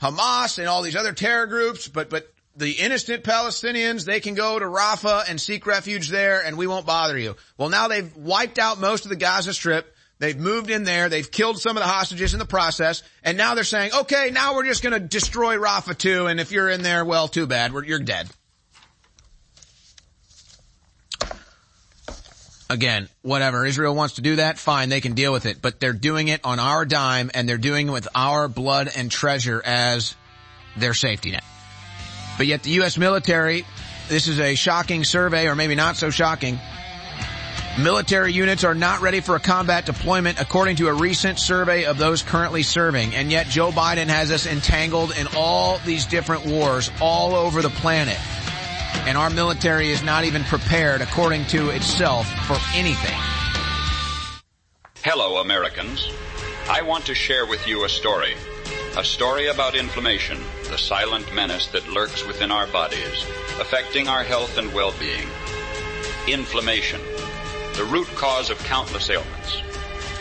[0.00, 4.58] Hamas and all these other terror groups, but, but the innocent Palestinians, they can go
[4.58, 7.36] to Rafah and seek refuge there and we won't bother you.
[7.58, 9.94] Well, now they've wiped out most of the Gaza Strip.
[10.20, 11.08] They've moved in there.
[11.08, 13.02] They've killed some of the hostages in the process.
[13.24, 16.26] And now they're saying, okay, now we're just going to destroy Rafah too.
[16.26, 17.72] And if you're in there, well, too bad.
[17.72, 18.28] We're, you're dead.
[22.68, 23.64] Again, whatever.
[23.64, 25.60] Israel wants to do that, fine, they can deal with it.
[25.60, 29.10] But they're doing it on our dime and they're doing it with our blood and
[29.10, 30.14] treasure as
[30.76, 31.42] their safety net.
[32.36, 32.98] But yet the U.S.
[32.98, 33.64] military,
[34.08, 36.60] this is a shocking survey, or maybe not so shocking,
[37.78, 41.98] Military units are not ready for a combat deployment according to a recent survey of
[41.98, 43.14] those currently serving.
[43.14, 47.70] And yet Joe Biden has us entangled in all these different wars all over the
[47.70, 48.18] planet.
[49.06, 53.16] And our military is not even prepared according to itself for anything.
[55.02, 56.10] Hello, Americans.
[56.68, 58.34] I want to share with you a story.
[58.98, 63.24] A story about inflammation, the silent menace that lurks within our bodies,
[63.60, 65.28] affecting our health and well-being.
[66.26, 67.00] Inflammation
[67.80, 69.62] the root cause of countless ailments,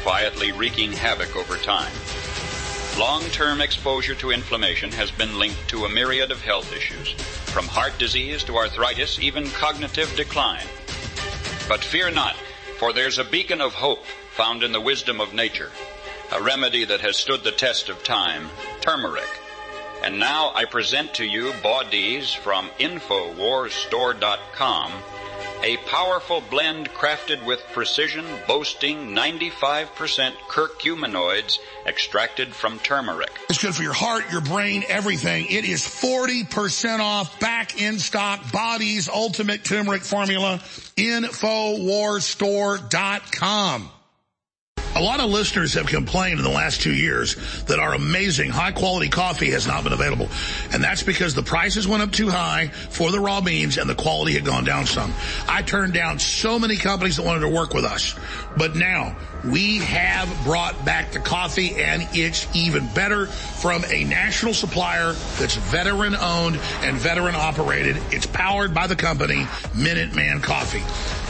[0.01, 1.91] quietly wreaking havoc over time.
[2.97, 7.11] Long-term exposure to inflammation has been linked to a myriad of health issues,
[7.51, 10.63] from heart disease to arthritis, even cognitive decline.
[11.67, 12.37] But fear not,
[12.77, 15.73] for there's a beacon of hope found in the wisdom of nature,
[16.31, 18.47] a remedy that has stood the test of time,
[18.79, 19.27] turmeric.
[20.01, 24.91] And now I present to you Body's from InfoWarsStore.com
[25.63, 33.31] a powerful blend crafted with precision boasting 95% curcuminoids extracted from turmeric.
[33.49, 35.45] It's good for your heart, your brain, everything.
[35.49, 40.59] It is 40% off back in stock Body's Ultimate Turmeric Formula.
[40.95, 43.89] Infowarsstore.com.
[44.95, 47.35] A lot of listeners have complained in the last two years
[47.65, 50.27] that our amazing high quality coffee has not been available.
[50.73, 53.95] And that's because the prices went up too high for the raw beans and the
[53.95, 55.13] quality had gone down some.
[55.47, 58.15] I turned down so many companies that wanted to work with us.
[58.57, 64.53] But now we have brought back the coffee and it's even better from a national
[64.53, 67.95] supplier that's veteran owned and veteran operated.
[68.11, 69.43] It's powered by the company
[69.75, 70.83] Minuteman Coffee.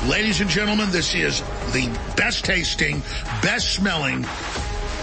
[0.08, 1.42] Ladies and gentlemen, this is
[1.74, 3.02] the best tasting,
[3.42, 4.24] best smelling,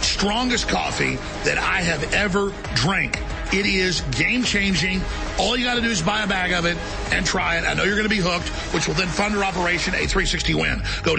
[0.00, 3.22] strongest coffee that I have ever drank.
[3.52, 5.02] It is game changing.
[5.38, 6.78] All you got to do is buy a bag of it
[7.12, 7.64] and try it.
[7.64, 10.82] I know you're going to be hooked, which will then fund our operation A360 Win.
[11.02, 11.14] Go to